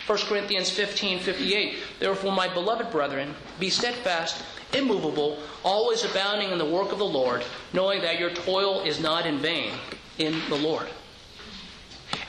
1 0.06 0.18
Corinthians 0.20 0.70
15 0.70 1.20
58. 1.20 1.78
Therefore, 2.00 2.34
my 2.34 2.54
beloved 2.54 2.92
brethren, 2.92 3.34
be 3.60 3.70
steadfast, 3.70 4.44
immovable, 4.74 5.40
always 5.64 6.04
abounding 6.04 6.52
in 6.52 6.58
the 6.58 6.66
work 6.66 6.92
of 6.92 6.98
the 6.98 7.06
Lord, 7.06 7.44
knowing 7.72 8.02
that 8.02 8.20
your 8.20 8.32
toil 8.32 8.82
is 8.82 9.00
not 9.00 9.26
in 9.26 9.40
vain 9.40 9.72
in 10.18 10.42
the 10.50 10.56
Lord. 10.56 10.88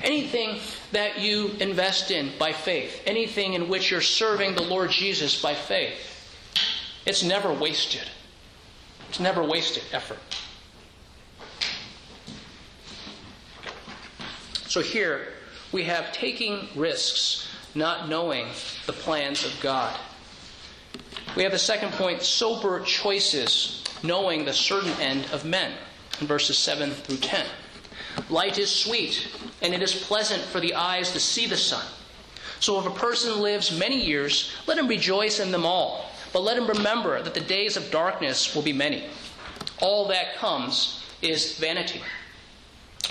Anything 0.02 0.60
that 0.92 1.18
you 1.18 1.50
invest 1.60 2.10
in 2.10 2.30
by 2.38 2.52
faith, 2.52 3.02
anything 3.06 3.54
in 3.54 3.68
which 3.68 3.90
you're 3.90 4.00
serving 4.00 4.54
the 4.54 4.62
Lord 4.62 4.90
Jesus 4.90 5.40
by 5.40 5.54
faith, 5.54 5.98
it's 7.06 7.22
never 7.22 7.52
wasted. 7.52 8.08
It's 9.08 9.20
never 9.20 9.42
wasted 9.42 9.82
effort. 9.92 10.18
So 14.74 14.80
here 14.80 15.28
we 15.70 15.84
have 15.84 16.10
taking 16.10 16.66
risks, 16.74 17.46
not 17.76 18.08
knowing 18.08 18.48
the 18.86 18.92
plans 18.92 19.44
of 19.44 19.56
God. 19.60 19.96
We 21.36 21.44
have 21.44 21.52
the 21.52 21.60
second 21.60 21.92
point 21.92 22.22
sober 22.24 22.80
choices, 22.80 23.84
knowing 24.02 24.44
the 24.44 24.52
certain 24.52 24.90
end 25.00 25.28
of 25.30 25.44
men, 25.44 25.74
in 26.20 26.26
verses 26.26 26.58
7 26.58 26.90
through 26.90 27.18
10. 27.18 27.46
Light 28.30 28.58
is 28.58 28.68
sweet, 28.68 29.28
and 29.62 29.72
it 29.72 29.80
is 29.80 29.94
pleasant 29.94 30.42
for 30.42 30.58
the 30.58 30.74
eyes 30.74 31.12
to 31.12 31.20
see 31.20 31.46
the 31.46 31.56
sun. 31.56 31.86
So 32.58 32.80
if 32.80 32.86
a 32.86 32.98
person 32.98 33.40
lives 33.40 33.78
many 33.78 34.04
years, 34.04 34.50
let 34.66 34.76
him 34.76 34.88
rejoice 34.88 35.38
in 35.38 35.52
them 35.52 35.64
all. 35.64 36.10
But 36.32 36.42
let 36.42 36.58
him 36.58 36.66
remember 36.66 37.22
that 37.22 37.34
the 37.34 37.40
days 37.40 37.76
of 37.76 37.92
darkness 37.92 38.56
will 38.56 38.62
be 38.62 38.72
many. 38.72 39.04
All 39.80 40.08
that 40.08 40.34
comes 40.34 41.00
is 41.22 41.60
vanity. 41.60 42.02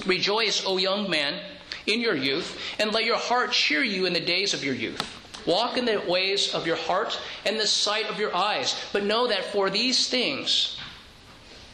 Rejoice, 0.06 0.66
O 0.66 0.78
young 0.78 1.10
man, 1.10 1.40
in 1.88 2.02
your 2.02 2.16
youth, 2.16 2.58
and 2.80 2.92
let 2.92 3.06
your 3.06 3.18
heart 3.18 3.52
cheer 3.52 3.84
you 3.84 4.06
in 4.06 4.14
the 4.14 4.20
days 4.20 4.54
of 4.54 4.64
your 4.64 4.76
youth. 4.76 5.02
Walk 5.46 5.78
in 5.78 5.86
the 5.86 6.02
ways 6.08 6.54
of 6.54 6.66
your 6.66 6.78
heart 6.78 7.20
and 7.46 7.60
the 7.60 7.68
sight 7.68 8.06
of 8.10 8.20
your 8.20 8.36
eyes, 8.36 8.76
but 8.94 9.04
know 9.04 9.28
that 9.28 9.46
for 9.46 9.70
these 9.70 10.08
things 10.08 10.78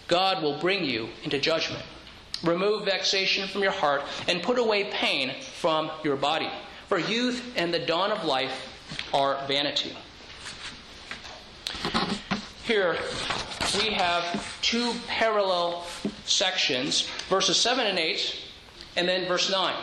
God 0.07 0.41
will 0.41 0.59
bring 0.59 0.83
you 0.83 1.09
into 1.23 1.39
judgment. 1.39 1.83
Remove 2.43 2.85
vexation 2.85 3.47
from 3.47 3.61
your 3.61 3.71
heart 3.71 4.01
and 4.27 4.41
put 4.41 4.57
away 4.57 4.85
pain 4.85 5.35
from 5.59 5.91
your 6.03 6.15
body. 6.15 6.49
For 6.87 6.97
youth 6.97 7.53
and 7.55 7.73
the 7.73 7.79
dawn 7.79 8.11
of 8.11 8.23
life 8.25 8.67
are 9.13 9.45
vanity. 9.47 9.95
Here 12.63 12.97
we 13.77 13.91
have 13.91 14.57
two 14.61 14.93
parallel 15.07 15.85
sections, 16.25 17.07
verses 17.29 17.57
7 17.57 17.85
and 17.85 17.99
8, 17.99 18.35
and 18.95 19.07
then 19.07 19.27
verse 19.27 19.51
9. 19.51 19.75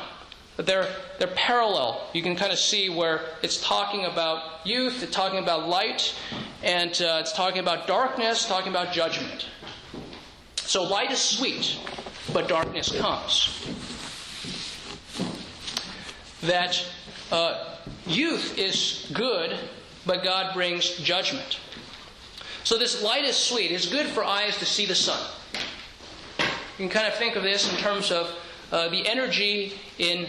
They're, 0.57 0.89
they're 1.19 1.29
parallel. 1.29 2.09
You 2.15 2.23
can 2.23 2.35
kind 2.35 2.53
of 2.53 2.59
see 2.59 2.89
where 2.89 3.23
it's 3.43 3.61
talking 3.61 4.07
about 4.07 4.67
youth, 4.67 5.03
it's 5.03 5.15
talking 5.15 5.39
about 5.39 5.69
light, 5.69 6.15
and 6.63 6.91
uh, 7.03 7.19
it's 7.21 7.33
talking 7.33 7.59
about 7.61 7.87
darkness, 7.87 8.47
talking 8.47 8.71
about 8.71 8.93
judgment. 8.93 9.47
So 10.57 10.83
light 10.83 11.11
is 11.13 11.21
sweet, 11.21 11.79
but 12.33 12.49
darkness 12.49 12.91
comes. 12.99 13.53
That 16.43 16.85
uh, 17.31 17.77
youth 18.07 18.59
is 18.59 19.11
good, 19.13 19.59
but 20.07 20.25
God 20.25 20.55
brings 20.55 20.97
judgment. 20.97 21.61
So 22.65 22.79
this 22.79 23.03
light 23.03 23.25
is 23.25 23.37
sweet. 23.37 23.71
It's 23.71 23.87
good 23.89 24.07
for 24.07 24.25
eyes 24.25 24.59
to 24.59 24.65
see 24.65 24.87
the 24.87 24.95
sun. 24.95 25.21
You 26.41 26.45
can 26.79 26.89
kind 26.89 27.07
of 27.07 27.15
think 27.15 27.37
of 27.37 27.43
this 27.43 27.71
in 27.71 27.79
terms 27.79 28.11
of 28.11 28.35
uh, 28.73 28.89
the 28.89 29.07
energy 29.07 29.75
in 29.99 30.27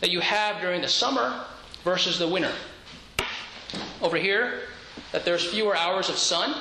that 0.00 0.10
you 0.10 0.20
have 0.20 0.60
during 0.60 0.80
the 0.82 0.88
summer 0.88 1.44
versus 1.84 2.18
the 2.18 2.28
winter. 2.28 2.52
Over 4.02 4.16
here, 4.16 4.60
that 5.12 5.24
there's 5.24 5.44
fewer 5.44 5.76
hours 5.76 6.08
of 6.08 6.16
sun, 6.16 6.54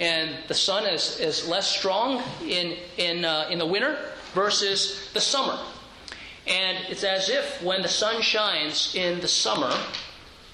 and 0.00 0.34
the 0.48 0.54
sun 0.54 0.86
is, 0.86 1.20
is 1.20 1.48
less 1.48 1.68
strong 1.68 2.22
in, 2.42 2.76
in, 2.96 3.24
uh, 3.24 3.48
in 3.50 3.58
the 3.58 3.66
winter 3.66 3.98
versus 4.32 5.10
the 5.12 5.20
summer. 5.20 5.58
And 6.46 6.78
it's 6.88 7.04
as 7.04 7.28
if 7.28 7.62
when 7.62 7.82
the 7.82 7.88
sun 7.88 8.20
shines 8.20 8.94
in 8.94 9.20
the 9.20 9.28
summer, 9.28 9.72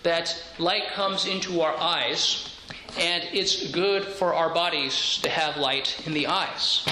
that 0.03 0.43
light 0.59 0.89
comes 0.93 1.27
into 1.27 1.61
our 1.61 1.77
eyes, 1.77 2.57
and 2.99 3.25
it's 3.33 3.71
good 3.71 4.05
for 4.05 4.35
our 4.35 4.53
bodies 4.53 5.19
to 5.23 5.29
have 5.29 5.57
light 5.57 6.07
in 6.07 6.13
the 6.13 6.27
eyes. 6.27 6.87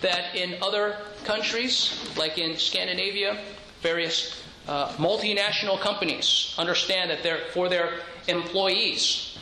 That 0.00 0.34
in 0.34 0.62
other 0.62 0.96
countries, 1.24 2.12
like 2.16 2.38
in 2.38 2.56
Scandinavia, 2.56 3.38
various 3.82 4.42
uh, 4.66 4.88
multinational 4.92 5.78
companies 5.80 6.54
understand 6.56 7.10
that 7.10 7.22
they're 7.22 7.44
for 7.52 7.68
their 7.68 8.00
employees 8.28 9.32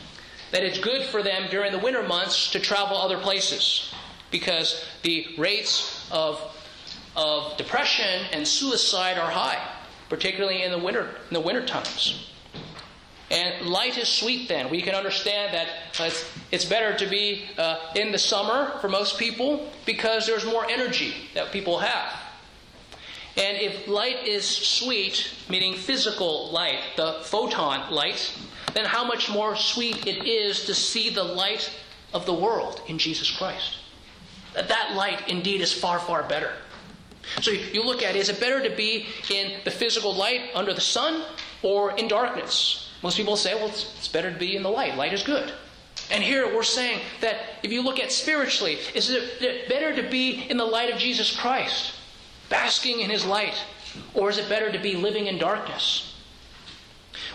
that 0.50 0.64
it's 0.64 0.78
good 0.78 1.04
for 1.06 1.22
them 1.22 1.48
during 1.50 1.72
the 1.72 1.78
winter 1.78 2.02
months 2.02 2.50
to 2.52 2.60
travel 2.60 2.96
other 2.96 3.18
places 3.18 3.92
because 4.30 4.84
the 5.02 5.26
rates 5.38 6.08
of, 6.10 6.40
of 7.16 7.56
depression 7.56 8.26
and 8.32 8.46
suicide 8.46 9.18
are 9.18 9.30
high, 9.30 9.60
particularly 10.08 10.62
in 10.62 10.70
the 10.70 10.78
winter 10.78 11.08
in 11.28 11.34
the 11.34 11.40
winter 11.40 11.64
times. 11.64 12.26
And 13.30 13.68
light 13.68 13.96
is 13.96 14.08
sweet 14.08 14.48
then. 14.48 14.70
We 14.70 14.82
can 14.82 14.96
understand 14.96 15.54
that 15.54 15.68
it's, 16.00 16.24
it's 16.50 16.64
better 16.64 16.96
to 16.98 17.06
be 17.06 17.44
uh, 17.56 17.78
in 17.94 18.10
the 18.10 18.18
summer 18.18 18.72
for 18.80 18.88
most 18.88 19.18
people 19.20 19.70
because 19.86 20.26
there's 20.26 20.44
more 20.44 20.68
energy 20.68 21.14
that 21.34 21.52
people 21.52 21.78
have. 21.78 22.12
And 23.36 23.56
if 23.58 23.86
light 23.86 24.26
is 24.26 24.44
sweet, 24.46 25.32
meaning 25.48 25.74
physical 25.74 26.50
light, 26.50 26.80
the 26.96 27.20
photon 27.22 27.92
light, 27.92 28.36
then 28.74 28.84
how 28.84 29.04
much 29.04 29.30
more 29.30 29.56
sweet 29.56 30.06
it 30.06 30.26
is 30.26 30.64
to 30.66 30.74
see 30.74 31.10
the 31.10 31.22
light 31.22 31.70
of 32.12 32.26
the 32.26 32.34
world 32.34 32.82
in 32.88 32.98
Jesus 32.98 33.30
Christ. 33.30 33.76
That 34.54 34.94
light 34.94 35.28
indeed 35.28 35.60
is 35.60 35.72
far, 35.72 35.98
far 35.98 36.24
better. 36.24 36.52
So 37.40 37.50
you 37.50 37.84
look 37.84 38.02
at 38.02 38.16
is 38.16 38.28
it 38.28 38.40
better 38.40 38.62
to 38.68 38.74
be 38.74 39.06
in 39.30 39.60
the 39.64 39.70
physical 39.70 40.14
light 40.14 40.50
under 40.54 40.74
the 40.74 40.80
sun 40.80 41.22
or 41.62 41.92
in 41.96 42.08
darkness? 42.08 42.90
Most 43.02 43.16
people 43.16 43.36
say, 43.36 43.54
well, 43.54 43.68
it's, 43.68 43.94
it's 43.96 44.08
better 44.08 44.32
to 44.32 44.38
be 44.38 44.56
in 44.56 44.62
the 44.62 44.68
light. 44.68 44.96
Light 44.96 45.12
is 45.12 45.22
good. 45.22 45.52
And 46.10 46.24
here 46.24 46.52
we're 46.54 46.62
saying 46.62 47.00
that 47.20 47.36
if 47.62 47.70
you 47.70 47.82
look 47.82 48.00
at 48.00 48.10
spiritually, 48.10 48.78
is 48.94 49.10
it 49.10 49.68
better 49.68 49.94
to 49.94 50.08
be 50.10 50.46
in 50.50 50.56
the 50.56 50.64
light 50.64 50.92
of 50.92 50.98
Jesus 50.98 51.36
Christ? 51.36 51.92
Basking 52.50 53.00
in 53.00 53.08
his 53.08 53.24
light? 53.24 53.54
Or 54.12 54.28
is 54.28 54.36
it 54.36 54.48
better 54.48 54.70
to 54.70 54.78
be 54.78 54.94
living 54.94 55.26
in 55.26 55.38
darkness? 55.38 56.10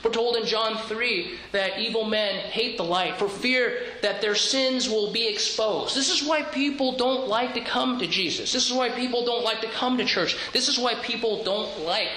We're 0.03 0.11
told 0.11 0.35
in 0.37 0.45
John 0.45 0.77
3 0.77 1.31
that 1.51 1.79
evil 1.79 2.05
men 2.05 2.35
hate 2.35 2.77
the 2.77 2.83
light 2.83 3.17
for 3.17 3.27
fear 3.27 3.85
that 4.03 4.21
their 4.21 4.35
sins 4.35 4.87
will 4.87 5.11
be 5.11 5.27
exposed. 5.27 5.95
This 5.95 6.11
is 6.11 6.27
why 6.27 6.43
people 6.43 6.95
don't 6.95 7.27
like 7.27 7.55
to 7.55 7.61
come 7.61 7.97
to 7.97 8.05
Jesus. 8.05 8.53
This 8.53 8.69
is 8.69 8.73
why 8.73 8.89
people 8.89 9.25
don't 9.25 9.43
like 9.43 9.61
to 9.61 9.69
come 9.69 9.97
to 9.97 10.05
church. 10.05 10.37
This 10.53 10.67
is 10.67 10.77
why 10.77 10.93
people 10.95 11.43
don't 11.43 11.79
like 11.81 12.09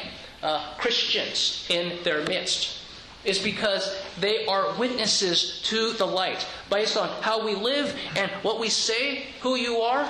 uh, 0.43 0.75
Christians 0.77 1.67
in 1.71 2.03
their 2.05 2.25
midst. 2.25 2.83
It's 3.25 3.39
because 3.39 3.97
they 4.21 4.47
are 4.47 4.75
witnesses 4.79 5.63
to 5.65 5.93
the 5.95 6.07
light 6.07 6.47
based 6.71 6.97
on 6.97 7.09
how 7.23 7.45
we 7.45 7.55
live 7.55 7.97
and 8.17 8.31
what 8.43 8.61
we 8.61 8.69
say, 8.69 9.27
who 9.41 9.57
you 9.57 9.79
are. 9.79 10.07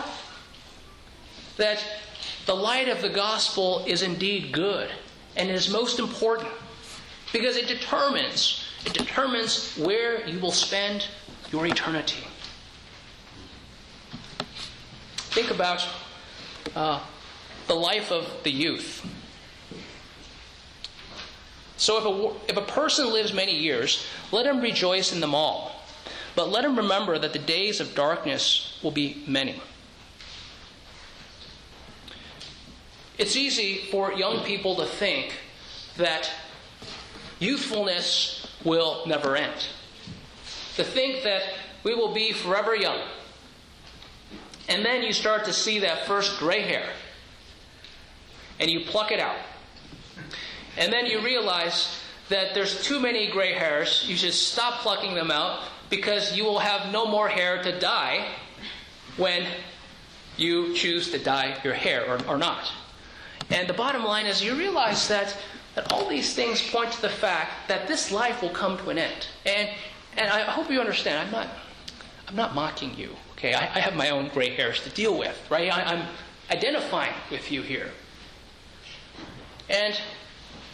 That 1.57 1.85
the 2.49 2.57
light 2.57 2.89
of 2.89 3.03
the 3.03 3.11
gospel 3.11 3.85
is 3.87 4.01
indeed 4.01 4.53
good 4.53 4.89
and 5.37 5.51
is 5.51 5.69
most 5.69 5.99
important 5.99 6.49
because 7.31 7.57
it 7.57 7.69
determines 7.69 8.65
it 8.87 8.95
determines 8.95 9.77
where 9.77 10.27
you 10.27 10.39
will 10.39 10.53
spend 10.53 11.09
your 11.53 11.67
eternity. 11.67 12.25
Think 15.37 15.51
about 15.51 15.87
uh, 16.75 17.01
the 17.67 17.75
life 17.75 18.11
of 18.11 18.33
the 18.45 18.51
youth. 18.51 19.07
So 21.77 21.99
if 21.99 22.05
a, 22.07 22.53
if 22.53 22.57
a 22.57 22.73
person 22.73 23.13
lives 23.13 23.35
many 23.35 23.55
years, 23.55 24.07
let 24.33 24.47
him 24.47 24.63
rejoice 24.63 25.13
in 25.13 25.21
them 25.21 25.35
all. 25.35 25.83
But 26.35 26.49
let 26.49 26.65
him 26.65 26.77
remember 26.77 27.19
that 27.19 27.35
the 27.35 27.39
days 27.39 27.79
of 27.79 27.95
darkness 27.95 28.79
will 28.83 28.91
be 28.91 29.23
many. 29.27 29.61
It's 33.19 33.35
easy 33.35 33.89
for 33.91 34.13
young 34.13 34.45
people 34.45 34.77
to 34.77 34.87
think 34.87 35.35
that 35.97 36.31
youthfulness 37.41 38.47
will 38.65 39.03
never 39.07 39.37
end. 39.37 39.67
To 40.77 40.85
think 40.85 41.25
that 41.25 41.43
we 41.83 41.95
will 41.95 42.15
be 42.15 42.33
forever 42.33 42.77
young. 42.77 43.01
And 44.69 44.85
then 44.85 45.03
you 45.03 45.13
start 45.13 45.45
to 45.47 45.53
see 45.53 45.81
that 45.81 46.07
first 46.07 46.39
gray 46.39 46.63
hair. 46.63 46.89
And 48.61 48.71
you 48.71 48.81
pluck 48.81 49.11
it 49.11 49.19
out. 49.19 49.39
And 50.77 50.93
then 50.93 51.07
you 51.07 51.21
realize 51.21 52.01
that 52.29 52.55
there's 52.55 52.85
too 52.85 53.01
many 53.01 53.29
gray 53.31 53.53
hairs. 53.53 54.05
You 54.07 54.17
should 54.17 54.35
stop 54.35 54.81
plucking 54.81 55.15
them 55.15 55.33
out 55.33 55.65
because 55.91 56.37
you 56.37 56.45
will 56.45 56.59
have 56.59 56.93
no 56.93 57.07
more 57.07 57.29
hair 57.29 57.63
to 57.63 57.81
dye 57.81 58.29
when 59.17 59.45
you 60.37 60.75
choose 60.75 61.11
to 61.11 61.19
dye 61.19 61.59
your 61.65 61.75
hair 61.75 62.05
or, 62.07 62.19
or 62.29 62.39
not. 62.39 62.71
And 63.51 63.69
the 63.69 63.75
bottom 63.75 64.05
line 64.05 64.27
is 64.27 64.43
you 64.43 64.55
realize 64.55 65.09
that, 65.09 65.37
that 65.75 65.93
all 65.93 66.09
these 66.09 66.35
things 66.35 66.63
point 66.71 66.93
to 66.93 67.03
the 67.03 67.09
fact 67.09 67.69
that 67.69 67.89
this 67.89 68.13
life 68.13 68.43
will 68.43 68.51
come 68.51 68.77
to 68.79 68.91
an 68.91 68.99
end. 68.99 69.27
And, 69.47 69.71
and 70.17 70.31
I 70.31 70.43
hope 70.43 70.71
you 70.71 70.81
understand, 70.81 71.19
I'm 71.19 71.33
not, 71.33 71.49
I'm 72.27 72.37
not 72.37 72.55
mocking 72.55 72.95
you. 72.97 73.11
Okay, 73.33 73.55
I, 73.55 73.77
I 73.77 73.81
have 73.81 73.95
my 73.95 74.11
own 74.11 74.29
gray 74.29 74.55
hairs 74.55 74.83
to 74.83 74.91
deal 74.91 75.17
with, 75.17 75.39
right? 75.51 75.73
I, 75.73 75.95
I'm 75.95 76.07
identifying 76.51 77.15
with 77.31 77.51
you 77.51 77.63
here. 77.63 77.91
And 79.71 79.99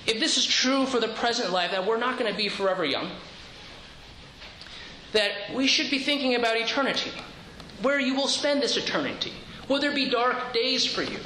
if 0.07 0.20
this 0.20 0.37
is 0.37 0.47
true 0.47 0.87
for 0.87 1.01
the 1.01 1.09
present 1.09 1.53
life, 1.53 1.70
that 1.70 1.87
we're 1.87 1.99
not 1.99 2.18
going 2.18 2.31
to 2.31 2.37
be 2.37 2.49
forever 2.49 2.85
young, 2.85 3.11
that 5.12 5.31
we 5.55 5.66
should 5.66 5.91
be 5.91 5.99
thinking 5.99 6.35
about 6.35 6.57
eternity, 6.57 7.12
where 7.83 8.01
you 8.01 8.14
will 8.14 8.29
spend 8.29 8.62
this 8.62 8.77
eternity. 8.77 9.33
Will 9.68 9.81
there 9.81 9.95
be 9.95 10.11
dark 10.11 10.53
days 10.53 10.85
for 10.85 11.03
you? 11.03 11.18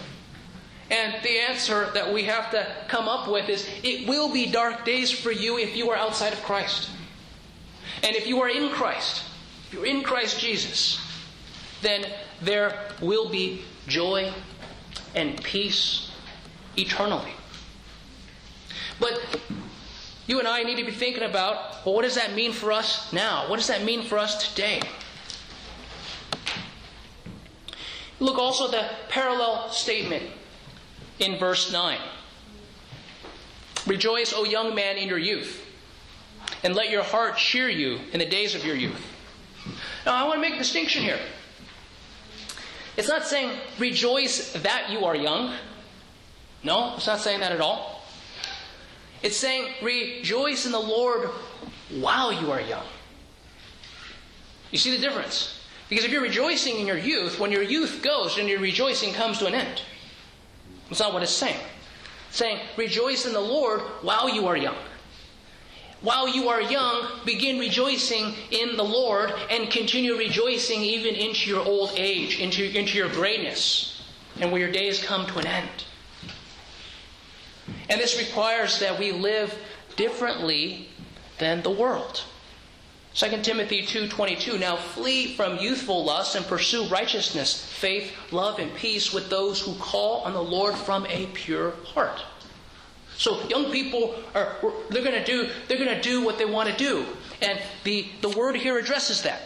And 0.90 1.22
the 1.22 1.38
answer 1.38 1.90
that 1.92 2.12
we 2.12 2.24
have 2.24 2.50
to 2.52 2.66
come 2.88 3.08
up 3.08 3.28
with 3.28 3.48
is 3.48 3.68
it 3.82 4.08
will 4.08 4.32
be 4.32 4.50
dark 4.50 4.84
days 4.84 5.10
for 5.10 5.30
you 5.30 5.58
if 5.58 5.76
you 5.76 5.90
are 5.90 5.96
outside 5.96 6.32
of 6.32 6.42
Christ. 6.42 6.90
And 8.02 8.16
if 8.16 8.26
you 8.26 8.40
are 8.40 8.48
in 8.48 8.70
Christ, 8.70 9.24
if 9.66 9.74
you're 9.74 9.86
in 9.86 10.02
Christ 10.02 10.40
Jesus, 10.40 10.98
then 11.82 12.06
there 12.40 12.78
will 13.02 13.28
be 13.28 13.62
joy 13.86 14.32
and 15.14 15.42
peace 15.42 16.10
eternally. 16.76 17.32
But 18.98 19.20
you 20.26 20.38
and 20.38 20.48
I 20.48 20.62
need 20.62 20.76
to 20.76 20.84
be 20.84 20.92
thinking 20.92 21.22
about 21.22 21.84
well, 21.84 21.94
what 21.94 22.02
does 22.02 22.14
that 22.14 22.34
mean 22.34 22.52
for 22.52 22.72
us 22.72 23.12
now? 23.12 23.48
What 23.48 23.56
does 23.56 23.68
that 23.68 23.84
mean 23.84 24.02
for 24.02 24.16
us 24.16 24.48
today? 24.48 24.80
Look 28.20 28.38
also 28.38 28.64
at 28.66 28.70
the 28.72 28.90
parallel 29.08 29.68
statement 29.70 30.24
in 31.18 31.38
verse 31.38 31.72
9. 31.72 31.98
Rejoice, 33.86 34.32
O 34.34 34.44
young 34.44 34.74
man, 34.74 34.96
in 34.96 35.08
your 35.08 35.18
youth, 35.18 35.64
and 36.62 36.74
let 36.74 36.90
your 36.90 37.02
heart 37.02 37.36
cheer 37.36 37.68
you 37.68 38.00
in 38.12 38.18
the 38.18 38.26
days 38.26 38.54
of 38.54 38.64
your 38.64 38.76
youth. 38.76 39.00
Now, 40.04 40.14
I 40.14 40.24
want 40.24 40.36
to 40.36 40.40
make 40.40 40.54
a 40.54 40.58
distinction 40.58 41.02
here. 41.02 41.18
It's 42.96 43.08
not 43.08 43.26
saying 43.26 43.56
rejoice 43.78 44.52
that 44.54 44.90
you 44.90 45.04
are 45.04 45.14
young. 45.14 45.54
No, 46.64 46.94
it's 46.96 47.06
not 47.06 47.20
saying 47.20 47.40
that 47.40 47.52
at 47.52 47.60
all. 47.60 48.02
It's 49.22 49.36
saying 49.36 49.74
rejoice 49.82 50.66
in 50.66 50.72
the 50.72 50.80
Lord 50.80 51.30
while 52.00 52.32
you 52.32 52.50
are 52.50 52.60
young. 52.60 52.84
You 54.70 54.78
see 54.78 54.94
the 54.94 55.00
difference? 55.00 55.60
Because 55.88 56.04
if 56.04 56.10
you're 56.10 56.22
rejoicing 56.22 56.78
in 56.78 56.86
your 56.86 56.98
youth, 56.98 57.38
when 57.38 57.50
your 57.50 57.62
youth 57.62 58.00
goes, 58.02 58.36
then 58.36 58.48
your 58.48 58.60
rejoicing 58.60 59.14
comes 59.14 59.38
to 59.38 59.46
an 59.46 59.54
end. 59.54 59.82
That's 60.88 61.00
not 61.00 61.12
what 61.12 61.22
it's 61.22 61.32
saying. 61.32 61.60
It's 62.28 62.38
saying, 62.38 62.60
rejoice 62.76 63.26
in 63.26 63.32
the 63.32 63.40
Lord 63.40 63.80
while 64.02 64.28
you 64.28 64.46
are 64.46 64.56
young. 64.56 64.76
While 66.00 66.28
you 66.28 66.48
are 66.48 66.62
young, 66.62 67.08
begin 67.24 67.58
rejoicing 67.58 68.34
in 68.50 68.76
the 68.76 68.84
Lord 68.84 69.32
and 69.50 69.68
continue 69.70 70.16
rejoicing 70.16 70.80
even 70.82 71.14
into 71.14 71.50
your 71.50 71.64
old 71.64 71.92
age, 71.96 72.38
into, 72.38 72.64
into 72.64 72.96
your 72.96 73.08
greatness, 73.08 74.02
and 74.40 74.52
where 74.52 74.60
your 74.60 74.70
days 74.70 75.02
come 75.02 75.26
to 75.26 75.38
an 75.38 75.46
end. 75.46 75.84
And 77.88 78.00
this 78.00 78.18
requires 78.18 78.78
that 78.78 78.98
we 78.98 79.10
live 79.10 79.58
differently 79.96 80.88
than 81.38 81.62
the 81.62 81.70
world. 81.70 82.22
2 83.14 83.42
Timothy 83.42 83.82
2:22 83.82 84.58
Now 84.58 84.76
flee 84.76 85.34
from 85.34 85.58
youthful 85.58 86.04
lusts 86.04 86.34
and 86.34 86.46
pursue 86.46 86.84
righteousness, 86.86 87.64
faith, 87.78 88.12
love 88.30 88.58
and 88.58 88.74
peace 88.74 89.12
with 89.12 89.28
those 89.30 89.60
who 89.60 89.74
call 89.74 90.22
on 90.22 90.34
the 90.34 90.42
Lord 90.42 90.74
from 90.74 91.06
a 91.06 91.26
pure 91.26 91.72
heart. 91.94 92.22
So 93.16 93.42
young 93.48 93.72
people 93.72 94.14
are 94.34 94.56
they're 94.90 95.02
going 95.02 95.18
to 95.18 95.24
do 95.24 95.48
they're 95.66 95.78
going 95.78 95.94
to 95.94 96.00
do 96.00 96.24
what 96.24 96.38
they 96.38 96.44
want 96.44 96.68
to 96.68 96.76
do. 96.76 97.04
And 97.42 97.60
the 97.82 98.06
the 98.20 98.28
word 98.30 98.56
here 98.56 98.78
addresses 98.78 99.22
that. 99.22 99.40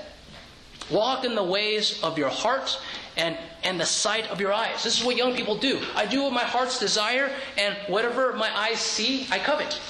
Walk 0.91 1.25
in 1.25 1.35
the 1.35 1.43
ways 1.43 2.03
of 2.03 2.19
your 2.19 2.29
heart 2.29 2.79
and 3.17 3.39
and 3.65 3.81
the 3.81 3.87
sight 3.87 4.29
of 4.31 4.41
your 4.41 4.53
eyes. 4.53 4.85
This 4.85 4.99
is 4.99 5.05
what 5.05 5.17
young 5.17 5.35
people 5.35 5.57
do. 5.57 5.81
I 5.95 6.05
do 6.05 6.25
what 6.25 6.33
my 6.33 6.45
heart's 6.45 6.79
desire 6.79 7.31
and 7.57 7.75
whatever 7.87 8.35
my 8.35 8.55
eyes 8.55 8.81
see, 8.81 9.27
I 9.31 9.39
covet. 9.39 9.81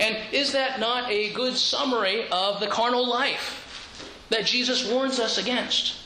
And 0.00 0.16
is 0.32 0.52
that 0.52 0.80
not 0.80 1.10
a 1.10 1.32
good 1.32 1.56
summary 1.56 2.28
of 2.30 2.60
the 2.60 2.66
carnal 2.66 3.08
life 3.08 3.60
that 4.30 4.46
Jesus 4.46 4.88
warns 4.90 5.18
us 5.20 5.38
against? 5.38 5.96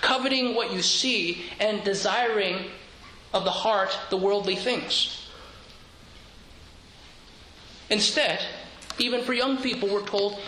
Coveting 0.00 0.54
what 0.54 0.72
you 0.72 0.82
see 0.82 1.44
and 1.60 1.82
desiring 1.84 2.70
of 3.34 3.44
the 3.44 3.50
heart 3.50 3.96
the 4.10 4.16
worldly 4.16 4.56
things. 4.56 5.28
Instead, 7.90 8.40
even 8.98 9.22
for 9.22 9.32
young 9.32 9.56
people, 9.58 9.88
we're 9.88 10.06
told, 10.06 10.40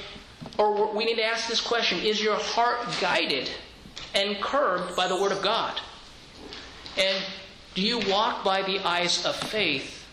or 0.58 0.92
we 0.94 1.04
need 1.04 1.16
to 1.16 1.24
ask 1.24 1.48
this 1.48 1.60
question 1.60 1.98
Is 2.00 2.22
your 2.22 2.36
heart 2.36 2.80
guided 3.00 3.50
and 4.14 4.40
curbed 4.40 4.96
by 4.96 5.08
the 5.08 5.20
Word 5.20 5.32
of 5.32 5.42
God? 5.42 5.80
And 6.98 7.24
do 7.74 7.82
you 7.82 7.98
walk 8.10 8.44
by 8.44 8.62
the 8.62 8.80
eyes 8.80 9.24
of 9.24 9.36
faith 9.36 10.06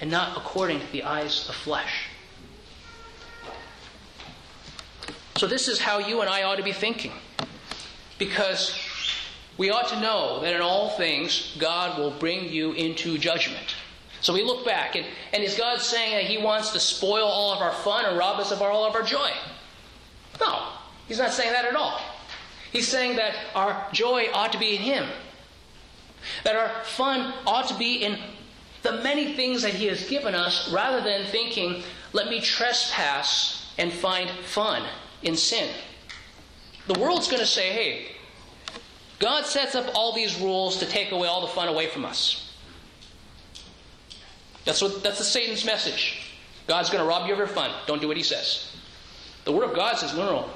and 0.00 0.10
not 0.10 0.36
according 0.36 0.80
to 0.80 0.86
the 0.92 1.04
eyes 1.04 1.48
of 1.48 1.54
flesh? 1.54 2.08
So, 5.36 5.46
this 5.46 5.66
is 5.66 5.80
how 5.80 5.98
you 5.98 6.20
and 6.20 6.30
I 6.30 6.44
ought 6.44 6.56
to 6.56 6.62
be 6.62 6.72
thinking. 6.72 7.12
Because 8.18 8.78
we 9.56 9.70
ought 9.70 9.88
to 9.88 10.00
know 10.00 10.40
that 10.40 10.54
in 10.54 10.60
all 10.60 10.90
things, 10.90 11.56
God 11.58 11.98
will 11.98 12.12
bring 12.12 12.48
you 12.48 12.72
into 12.72 13.18
judgment. 13.18 13.74
So 14.20 14.32
we 14.32 14.42
look 14.42 14.64
back, 14.64 14.96
and, 14.96 15.06
and 15.32 15.44
is 15.44 15.54
God 15.54 15.80
saying 15.80 16.14
that 16.14 16.24
He 16.24 16.38
wants 16.38 16.70
to 16.70 16.80
spoil 16.80 17.24
all 17.24 17.52
of 17.52 17.60
our 17.60 17.72
fun 17.72 18.04
and 18.06 18.16
rob 18.16 18.40
us 18.40 18.52
of 18.52 18.62
all 18.62 18.86
of 18.86 18.94
our 18.94 19.02
joy? 19.02 19.30
No, 20.40 20.68
He's 21.06 21.18
not 21.18 21.32
saying 21.32 21.52
that 21.52 21.64
at 21.64 21.76
all. 21.76 22.00
He's 22.72 22.88
saying 22.88 23.16
that 23.16 23.34
our 23.54 23.86
joy 23.92 24.28
ought 24.32 24.50
to 24.52 24.58
be 24.58 24.76
in 24.76 24.82
Him, 24.82 25.08
that 26.44 26.56
our 26.56 26.70
fun 26.84 27.34
ought 27.46 27.68
to 27.68 27.74
be 27.74 27.96
in 27.96 28.18
the 28.82 29.02
many 29.02 29.34
things 29.34 29.62
that 29.62 29.74
He 29.74 29.86
has 29.86 30.08
given 30.08 30.34
us, 30.34 30.72
rather 30.72 31.02
than 31.02 31.26
thinking, 31.26 31.82
let 32.12 32.28
me 32.28 32.40
trespass 32.40 33.72
and 33.78 33.92
find 33.92 34.30
fun 34.46 34.84
in 35.24 35.36
sin. 35.36 35.68
The 36.86 36.98
world's 36.98 37.28
going 37.28 37.40
to 37.40 37.46
say, 37.46 37.72
hey, 37.72 38.12
God 39.18 39.46
sets 39.46 39.74
up 39.74 39.86
all 39.94 40.14
these 40.14 40.40
rules 40.40 40.78
to 40.78 40.86
take 40.86 41.12
away 41.12 41.26
all 41.26 41.40
the 41.40 41.48
fun 41.48 41.68
away 41.68 41.88
from 41.88 42.04
us. 42.04 42.52
That's 44.64 44.80
what 44.80 45.02
that's 45.02 45.18
the 45.18 45.24
Satan's 45.24 45.64
message. 45.64 46.20
God's 46.66 46.88
going 46.88 47.02
to 47.02 47.08
rob 47.08 47.26
you 47.26 47.32
of 47.32 47.38
your 47.38 47.46
fun. 47.46 47.70
Don't 47.86 48.00
do 48.00 48.08
what 48.08 48.16
he 48.16 48.22
says. 48.22 48.74
The 49.44 49.52
Word 49.52 49.68
of 49.68 49.76
God 49.76 49.98
says, 49.98 50.14
no, 50.16 50.24
no, 50.24 50.32
no. 50.32 50.50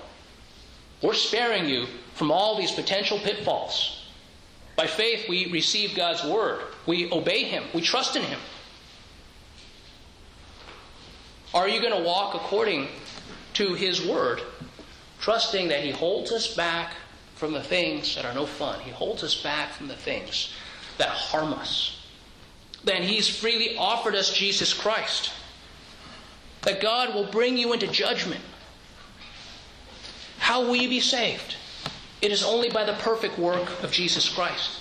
We're 1.03 1.14
sparing 1.14 1.69
you 1.69 1.87
from 2.14 2.31
all 2.31 2.57
these 2.57 2.73
potential 2.73 3.19
pitfalls. 3.19 4.07
By 4.77 4.87
faith, 4.87 5.29
we 5.29 5.51
receive 5.53 5.95
God's 5.95 6.25
Word. 6.25 6.62
We 6.87 7.11
obey 7.12 7.45
Him. 7.45 7.64
We 7.75 7.83
trust 7.83 8.16
in 8.16 8.23
Him. 8.23 8.41
Are 11.53 11.69
you 11.69 11.81
going 11.81 11.97
to 11.97 12.03
walk 12.03 12.35
according 12.35 12.89
to 13.55 13.75
His 13.75 14.07
Word, 14.07 14.41
trusting 15.21 15.69
that 15.69 15.85
He 15.85 15.91
holds 15.91 16.33
us 16.33 16.55
back 16.55 16.95
from 17.35 17.53
the 17.53 17.62
things 17.62 18.14
that 18.16 18.25
are 18.25 18.35
no 18.35 18.47
fun? 18.47 18.81
He 18.81 18.91
holds 18.91 19.23
us 19.23 19.41
back 19.43 19.73
from 19.73 19.89
the 19.89 19.97
things 19.97 20.53
that 20.99 21.09
harm 21.09 21.53
us 21.53 21.99
then 22.85 23.03
He's 23.03 23.29
freely 23.29 23.77
offered 23.77 24.14
us 24.14 24.33
Jesus 24.33 24.73
Christ. 24.73 25.31
That 26.62 26.81
God 26.81 27.14
will 27.14 27.27
bring 27.27 27.57
you 27.57 27.73
into 27.73 27.87
judgment. 27.87 28.41
How 30.39 30.62
will 30.62 30.77
you 30.77 30.89
be 30.89 31.01
saved? 31.01 31.57
It 32.21 32.33
is 32.33 32.43
only 32.43 32.71
by 32.71 32.85
the 32.85 32.95
perfect 32.95 33.39
work 33.39 33.83
of 33.83 33.93
Jesus 33.93 34.29
Christ 34.29 34.81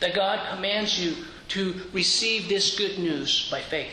that 0.00 0.14
God 0.14 0.40
commands 0.50 0.98
you 0.98 1.24
to 1.48 1.74
receive 1.92 2.48
this 2.48 2.78
good 2.78 2.98
news 2.98 3.48
by 3.50 3.60
faith. 3.60 3.92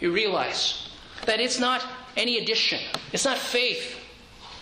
you 0.00 0.12
realize 0.12 0.88
that 1.24 1.40
it's 1.40 1.58
not 1.58 1.82
any 2.16 2.38
addition, 2.38 2.80
it's 3.12 3.24
not 3.24 3.38
faith, 3.38 3.96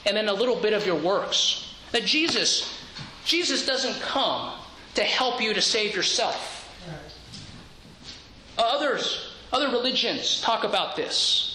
and 0.06 0.16
then 0.16 0.28
a 0.28 0.32
little 0.32 0.56
bit 0.56 0.72
of 0.72 0.86
your 0.86 0.96
works. 0.96 1.74
That 1.92 2.04
Jesus, 2.04 2.82
Jesus 3.24 3.66
doesn't 3.66 4.00
come 4.00 4.52
to 4.94 5.04
help 5.04 5.40
you 5.40 5.54
to 5.54 5.60
save 5.60 5.94
yourself. 5.94 6.58
Uh, 8.58 8.62
others, 8.62 9.32
other 9.52 9.68
religions 9.68 10.40
talk 10.42 10.64
about 10.64 10.96
this. 10.96 11.48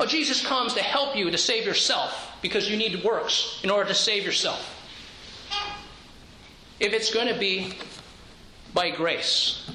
Oh, 0.00 0.06
Jesus 0.06 0.44
comes 0.44 0.74
to 0.74 0.82
help 0.82 1.16
you 1.16 1.30
to 1.30 1.38
save 1.38 1.66
yourself 1.66 2.36
because 2.40 2.70
you 2.70 2.76
need 2.76 3.04
works 3.04 3.60
in 3.62 3.70
order 3.70 3.88
to 3.88 3.94
save 3.94 4.24
yourself. 4.24 4.78
If 6.80 6.92
it's 6.92 7.12
going 7.12 7.28
to 7.28 7.38
be 7.38 7.74
by 8.74 8.90
grace, 8.90 9.70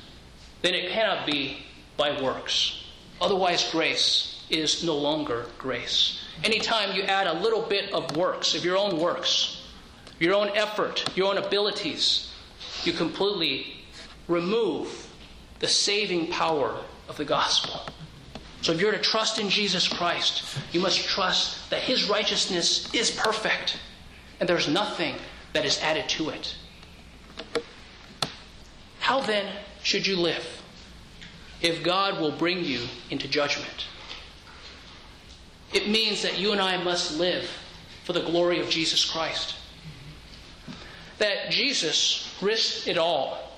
then 0.62 0.74
it 0.74 0.91
cannot 0.91 1.26
be 1.26 1.66
by 1.95 2.22
works. 2.22 2.84
Otherwise, 3.22 3.72
grace 3.72 4.36
is 4.50 4.84
no 4.84 4.95
longer 4.95 5.45
grace. 5.58 6.22
Anytime 6.43 6.95
you 6.95 7.04
add 7.04 7.28
a 7.28 7.34
little 7.41 7.62
bit 7.62 7.91
of 7.93 8.16
works, 8.16 8.56
of 8.56 8.64
your 8.64 8.78
own 8.78 8.98
works, 8.98 9.62
your 10.20 10.34
own 10.34 10.50
effort, 10.56 11.06
your 11.16 11.28
own 11.28 11.38
abilities, 11.38 12.32
you 12.84 12.93
completely 12.93 13.84
remove 14.28 15.08
the 15.60 15.68
saving 15.68 16.28
power 16.28 16.80
of 17.10 17.18
the 17.18 17.26
gospel. 17.26 17.82
So 18.62 18.72
if 18.72 18.82
you're 18.82 18.91
to 18.91 18.98
trust 18.98 19.39
in 19.39 19.50
Jesus 19.50 19.88
Christ, 19.88 20.43
you 20.72 20.80
must 20.80 21.08
trust 21.08 21.70
that 21.70 21.82
his 21.82 22.10
righteousness 22.10 22.93
is 22.93 23.12
perfect 23.12 23.80
and 24.39 24.48
there's 24.48 24.68
nothing 24.68 25.16
that 25.54 25.66
is 25.66 25.80
added 25.80 26.08
to 26.10 26.30
it. 26.30 26.56
How 29.00 29.22
then 29.22 29.52
should 29.84 30.06
you 30.06 30.18
live 30.18 30.45
if 31.62 31.84
God 31.84 32.20
will 32.20 32.32
bring 32.32 32.64
you 32.64 32.82
into 33.10 33.28
judgment? 33.28 33.86
It 35.74 35.89
means 35.89 36.22
that 36.22 36.39
you 36.39 36.51
and 36.51 36.61
I 36.61 36.82
must 36.82 37.18
live 37.18 37.49
for 38.03 38.13
the 38.13 38.22
glory 38.22 38.59
of 38.59 38.70
Jesus 38.70 39.03
Christ. 39.03 39.55
That 41.18 41.49
Jesus 41.49 42.34
risked 42.41 42.88
it 42.88 42.97
all. 42.97 43.51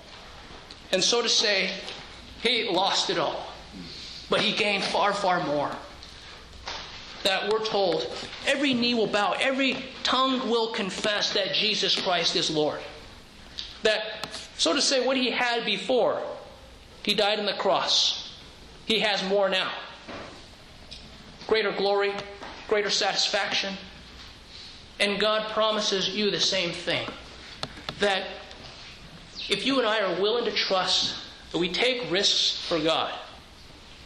And 0.92 1.04
so 1.04 1.22
to 1.22 1.30
say, 1.30 1.72
he 2.42 2.70
lost 2.70 3.10
it 3.10 3.20
all. 3.20 3.46
But 4.30 4.42
he 4.42 4.56
gained 4.56 4.84
far, 4.84 5.14
far 5.14 5.46
more. 5.46 5.72
That 7.24 7.52
we're 7.52 7.66
told 7.66 8.12
every 8.48 8.74
knee 8.74 8.94
will 8.94 9.08
bow, 9.08 9.36
every 9.40 9.78
tongue 10.04 10.50
will 10.50 10.72
confess 10.72 11.34
that 11.34 11.54
Jesus 11.54 12.00
Christ 12.00 12.36
is 12.36 12.50
Lord. 12.50 12.80
That 13.84 14.28
so 14.60 14.74
to 14.74 14.82
say, 14.82 15.06
what 15.06 15.16
he 15.16 15.32
had 15.32 15.66
before, 15.66 16.22
he 17.04 17.14
died 17.14 17.40
on 17.40 17.46
the 17.46 17.54
cross. 17.54 18.38
He 18.86 19.00
has 19.00 19.24
more 19.24 19.48
now. 19.48 19.72
Greater 21.50 21.72
glory, 21.72 22.14
greater 22.68 22.90
satisfaction. 22.90 23.74
And 25.00 25.20
God 25.20 25.52
promises 25.52 26.10
you 26.10 26.32
the 26.32 26.40
same 26.40 26.72
thing. 26.72 27.08
That 28.00 28.24
if 29.50 29.66
you 29.66 29.80
and 29.80 29.88
I 29.88 30.00
are 30.02 30.22
willing 30.22 30.46
to 30.46 30.52
trust 30.52 31.16
that 31.52 31.58
we 31.58 31.70
take 31.70 32.10
risks 32.10 32.66
for 32.68 32.80
God, 32.80 33.12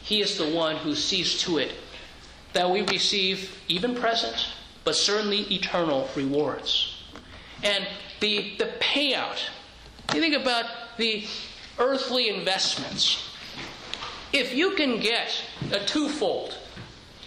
He 0.01 0.21
is 0.21 0.37
the 0.37 0.49
one 0.49 0.77
who 0.77 0.95
sees 0.95 1.39
to 1.41 1.57
it 1.57 1.73
that 2.53 2.69
we 2.69 2.81
receive 2.83 3.59
even 3.67 3.93
present, 3.93 4.47
but 4.85 4.95
certainly 4.95 5.41
eternal 5.53 6.09
rewards. 6.15 7.03
And 7.61 7.85
the, 8.19 8.55
the 8.57 8.71
payout 8.79 9.39
you 10.13 10.21
think 10.21 10.35
about 10.35 10.65
the 10.97 11.25
earthly 11.79 12.29
investments. 12.29 13.29
If 14.31 14.53
you 14.53 14.71
can 14.71 14.99
get 14.99 15.33
a 15.71 15.79
twofold, 15.79 16.57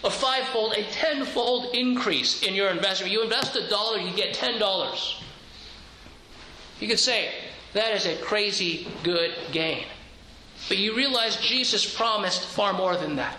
a 0.03 0.09
fivefold, 0.09 0.73
a 0.73 0.83
tenfold 0.91 1.75
increase 1.75 2.43
in 2.43 2.53
your 2.53 2.69
investment, 2.69 3.11
you 3.11 3.23
invest 3.23 3.55
a 3.55 3.67
dollar, 3.67 3.97
you 3.97 4.15
get 4.15 4.33
ten 4.33 4.59
dollars. 4.59 5.21
You 6.79 6.87
could 6.87 6.99
say 6.99 7.31
that 7.73 7.93
is 7.93 8.05
a 8.05 8.15
crazy 8.17 8.87
good 9.03 9.33
gain. 9.51 9.85
But 10.67 10.77
you 10.77 10.95
realize 10.95 11.37
Jesus 11.37 11.95
promised 11.95 12.45
far 12.45 12.73
more 12.73 12.97
than 12.97 13.15
that 13.15 13.37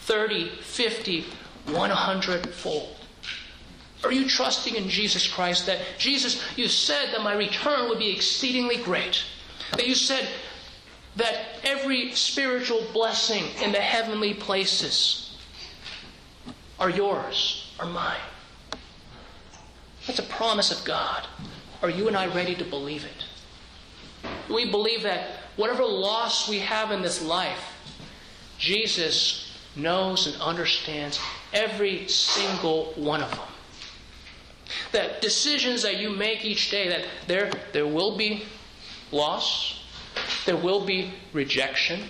30, 0.00 0.48
50, 0.60 1.24
100 1.66 2.54
fold. 2.54 2.96
Are 4.04 4.12
you 4.12 4.28
trusting 4.28 4.76
in 4.76 4.88
Jesus 4.88 5.26
Christ 5.26 5.66
that 5.66 5.80
Jesus, 5.98 6.42
you 6.56 6.68
said 6.68 7.12
that 7.12 7.22
my 7.22 7.34
return 7.34 7.88
would 7.88 7.98
be 7.98 8.10
exceedingly 8.10 8.76
great? 8.76 9.24
That 9.72 9.88
you 9.88 9.96
said 9.96 10.28
that 11.16 11.58
every 11.64 12.14
spiritual 12.14 12.86
blessing 12.92 13.44
in 13.60 13.72
the 13.72 13.80
heavenly 13.80 14.34
places 14.34 15.27
are 16.78 16.90
yours, 16.90 17.72
are 17.78 17.86
mine. 17.86 18.20
That's 20.06 20.18
a 20.18 20.24
promise 20.24 20.70
of 20.70 20.84
God. 20.84 21.26
Are 21.82 21.90
you 21.90 22.08
and 22.08 22.16
I 22.16 22.26
ready 22.34 22.54
to 22.54 22.64
believe 22.64 23.04
it? 23.04 23.24
We 24.52 24.70
believe 24.70 25.02
that 25.02 25.28
whatever 25.56 25.84
loss 25.84 26.48
we 26.48 26.60
have 26.60 26.90
in 26.90 27.02
this 27.02 27.22
life, 27.22 27.62
Jesus 28.58 29.56
knows 29.76 30.26
and 30.26 30.40
understands 30.40 31.20
every 31.52 32.08
single 32.08 32.92
one 32.96 33.22
of 33.22 33.30
them. 33.30 33.40
That 34.92 35.20
decisions 35.20 35.82
that 35.82 35.98
you 35.98 36.10
make 36.10 36.44
each 36.44 36.70
day, 36.70 36.88
that 36.88 37.06
there, 37.26 37.50
there 37.72 37.86
will 37.86 38.16
be 38.16 38.44
loss, 39.12 39.84
there 40.46 40.56
will 40.56 40.84
be 40.84 41.12
rejection, 41.32 42.02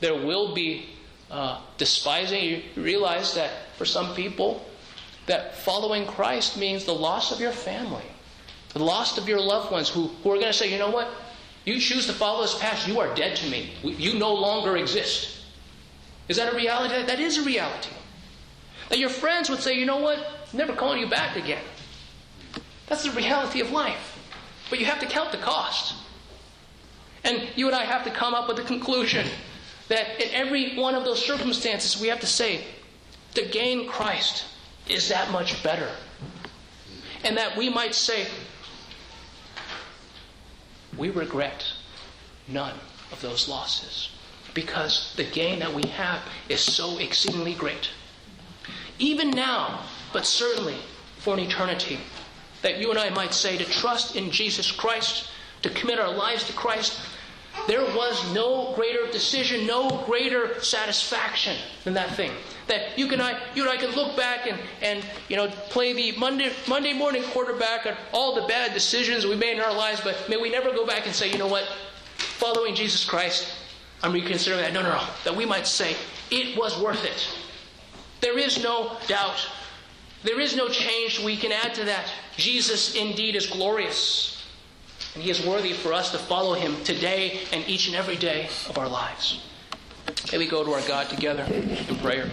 there 0.00 0.14
will 0.14 0.54
be 0.54 0.86
uh, 1.30 1.60
despising. 1.76 2.44
You 2.44 2.62
realize 2.76 3.34
that 3.34 3.50
for 3.76 3.84
some 3.84 4.14
people, 4.14 4.64
that 5.26 5.56
following 5.56 6.06
Christ 6.06 6.56
means 6.56 6.84
the 6.84 6.94
loss 6.94 7.32
of 7.32 7.40
your 7.40 7.52
family, 7.52 8.04
the 8.72 8.82
loss 8.82 9.18
of 9.18 9.28
your 9.28 9.40
loved 9.40 9.70
ones 9.70 9.88
who, 9.88 10.08
who 10.22 10.32
are 10.32 10.36
going 10.36 10.46
to 10.46 10.52
say, 10.52 10.70
you 10.72 10.78
know 10.78 10.90
what? 10.90 11.08
You 11.64 11.78
choose 11.78 12.06
to 12.06 12.12
follow 12.12 12.42
this 12.42 12.58
path, 12.58 12.88
you 12.88 12.98
are 12.98 13.14
dead 13.14 13.36
to 13.36 13.50
me. 13.50 13.72
You 13.82 14.18
no 14.18 14.32
longer 14.32 14.76
exist. 14.76 15.44
Is 16.28 16.36
that 16.38 16.52
a 16.52 16.56
reality? 16.56 17.04
That 17.04 17.20
is 17.20 17.38
a 17.38 17.42
reality. 17.42 17.90
That 18.88 18.98
your 18.98 19.10
friends 19.10 19.50
would 19.50 19.60
say, 19.60 19.78
you 19.78 19.84
know 19.84 19.98
what? 19.98 20.18
never 20.54 20.74
calling 20.74 20.98
you 20.98 21.08
back 21.08 21.36
again. 21.36 21.62
That's 22.86 23.04
the 23.04 23.10
reality 23.10 23.60
of 23.60 23.70
life. 23.70 24.18
But 24.70 24.80
you 24.80 24.86
have 24.86 25.00
to 25.00 25.06
count 25.06 25.32
the 25.32 25.38
cost. 25.38 25.94
And 27.24 27.48
you 27.56 27.66
and 27.66 27.76
I 27.76 27.84
have 27.84 28.04
to 28.04 28.10
come 28.10 28.34
up 28.34 28.48
with 28.48 28.58
a 28.58 28.62
conclusion 28.62 29.26
that 29.88 30.22
in 30.22 30.34
every 30.34 30.76
one 30.76 30.94
of 30.94 31.04
those 31.04 31.24
circumstances, 31.24 32.00
we 32.00 32.08
have 32.08 32.20
to 32.20 32.26
say, 32.26 32.64
to 33.34 33.46
gain 33.46 33.88
Christ 33.88 34.44
is 34.88 35.08
that 35.08 35.30
much 35.30 35.62
better. 35.62 35.90
And 37.24 37.36
that 37.36 37.56
we 37.56 37.68
might 37.68 37.94
say, 37.94 38.26
we 40.96 41.10
regret 41.10 41.64
none 42.46 42.74
of 43.12 43.20
those 43.20 43.48
losses 43.48 44.10
because 44.54 45.14
the 45.16 45.24
gain 45.24 45.60
that 45.60 45.72
we 45.72 45.86
have 45.88 46.20
is 46.48 46.60
so 46.60 46.98
exceedingly 46.98 47.54
great. 47.54 47.90
Even 48.98 49.30
now, 49.30 49.84
but 50.12 50.26
certainly 50.26 50.76
for 51.18 51.34
an 51.34 51.40
eternity. 51.40 51.98
That 52.62 52.78
you 52.78 52.90
and 52.90 52.98
I 52.98 53.10
might 53.10 53.32
say 53.32 53.56
to 53.56 53.64
trust 53.64 54.16
in 54.16 54.30
Jesus 54.30 54.72
Christ, 54.72 55.28
to 55.62 55.70
commit 55.70 56.00
our 56.00 56.12
lives 56.12 56.44
to 56.44 56.52
Christ, 56.52 56.98
there 57.66 57.82
was 57.82 58.32
no 58.34 58.72
greater 58.74 59.10
decision, 59.10 59.66
no 59.66 60.02
greater 60.06 60.60
satisfaction 60.62 61.56
than 61.84 61.94
that 61.94 62.14
thing. 62.14 62.32
That 62.66 62.98
you 62.98 63.06
can 63.08 63.20
I, 63.20 63.40
you 63.54 63.62
and 63.62 63.70
I 63.70 63.76
can 63.76 63.90
look 63.92 64.16
back 64.16 64.46
and, 64.46 64.58
and 64.82 65.04
you 65.28 65.36
know 65.36 65.48
play 65.70 65.92
the 65.92 66.18
Monday 66.18 66.52
Monday 66.68 66.92
morning 66.92 67.22
quarterback 67.24 67.86
on 67.86 67.94
all 68.12 68.34
the 68.34 68.46
bad 68.46 68.74
decisions 68.74 69.26
we 69.26 69.36
made 69.36 69.54
in 69.54 69.60
our 69.60 69.74
lives, 69.74 70.00
but 70.00 70.28
may 70.28 70.36
we 70.36 70.50
never 70.50 70.70
go 70.72 70.86
back 70.86 71.06
and 71.06 71.14
say, 71.14 71.30
you 71.30 71.38
know 71.38 71.46
what, 71.46 71.64
following 72.16 72.74
Jesus 72.74 73.04
Christ, 73.04 73.52
I'm 74.02 74.12
reconsidering 74.12 74.62
that. 74.62 74.72
No, 74.72 74.82
no, 74.82 74.90
no. 74.90 75.06
That 75.24 75.34
we 75.34 75.46
might 75.46 75.66
say 75.66 75.96
it 76.30 76.58
was 76.58 76.78
worth 76.80 77.04
it. 77.04 77.28
There 78.20 78.38
is 78.38 78.62
no 78.62 78.96
doubt 79.06 79.46
there 80.22 80.40
is 80.40 80.56
no 80.56 80.68
change 80.68 81.20
we 81.20 81.36
can 81.36 81.52
add 81.52 81.74
to 81.74 81.84
that. 81.84 82.10
Jesus 82.36 82.94
indeed 82.94 83.36
is 83.36 83.46
glorious. 83.46 84.37
And 85.14 85.22
he 85.22 85.30
is 85.30 85.44
worthy 85.44 85.72
for 85.72 85.92
us 85.92 86.10
to 86.12 86.18
follow 86.18 86.54
him 86.54 86.76
today 86.84 87.40
and 87.52 87.66
each 87.68 87.86
and 87.88 87.96
every 87.96 88.16
day 88.16 88.48
of 88.68 88.78
our 88.78 88.88
lives. 88.88 89.42
May 90.32 90.38
we 90.38 90.46
go 90.46 90.64
to 90.64 90.72
our 90.72 90.82
God 90.82 91.08
together 91.08 91.44
in 91.44 91.96
prayer. 91.96 92.30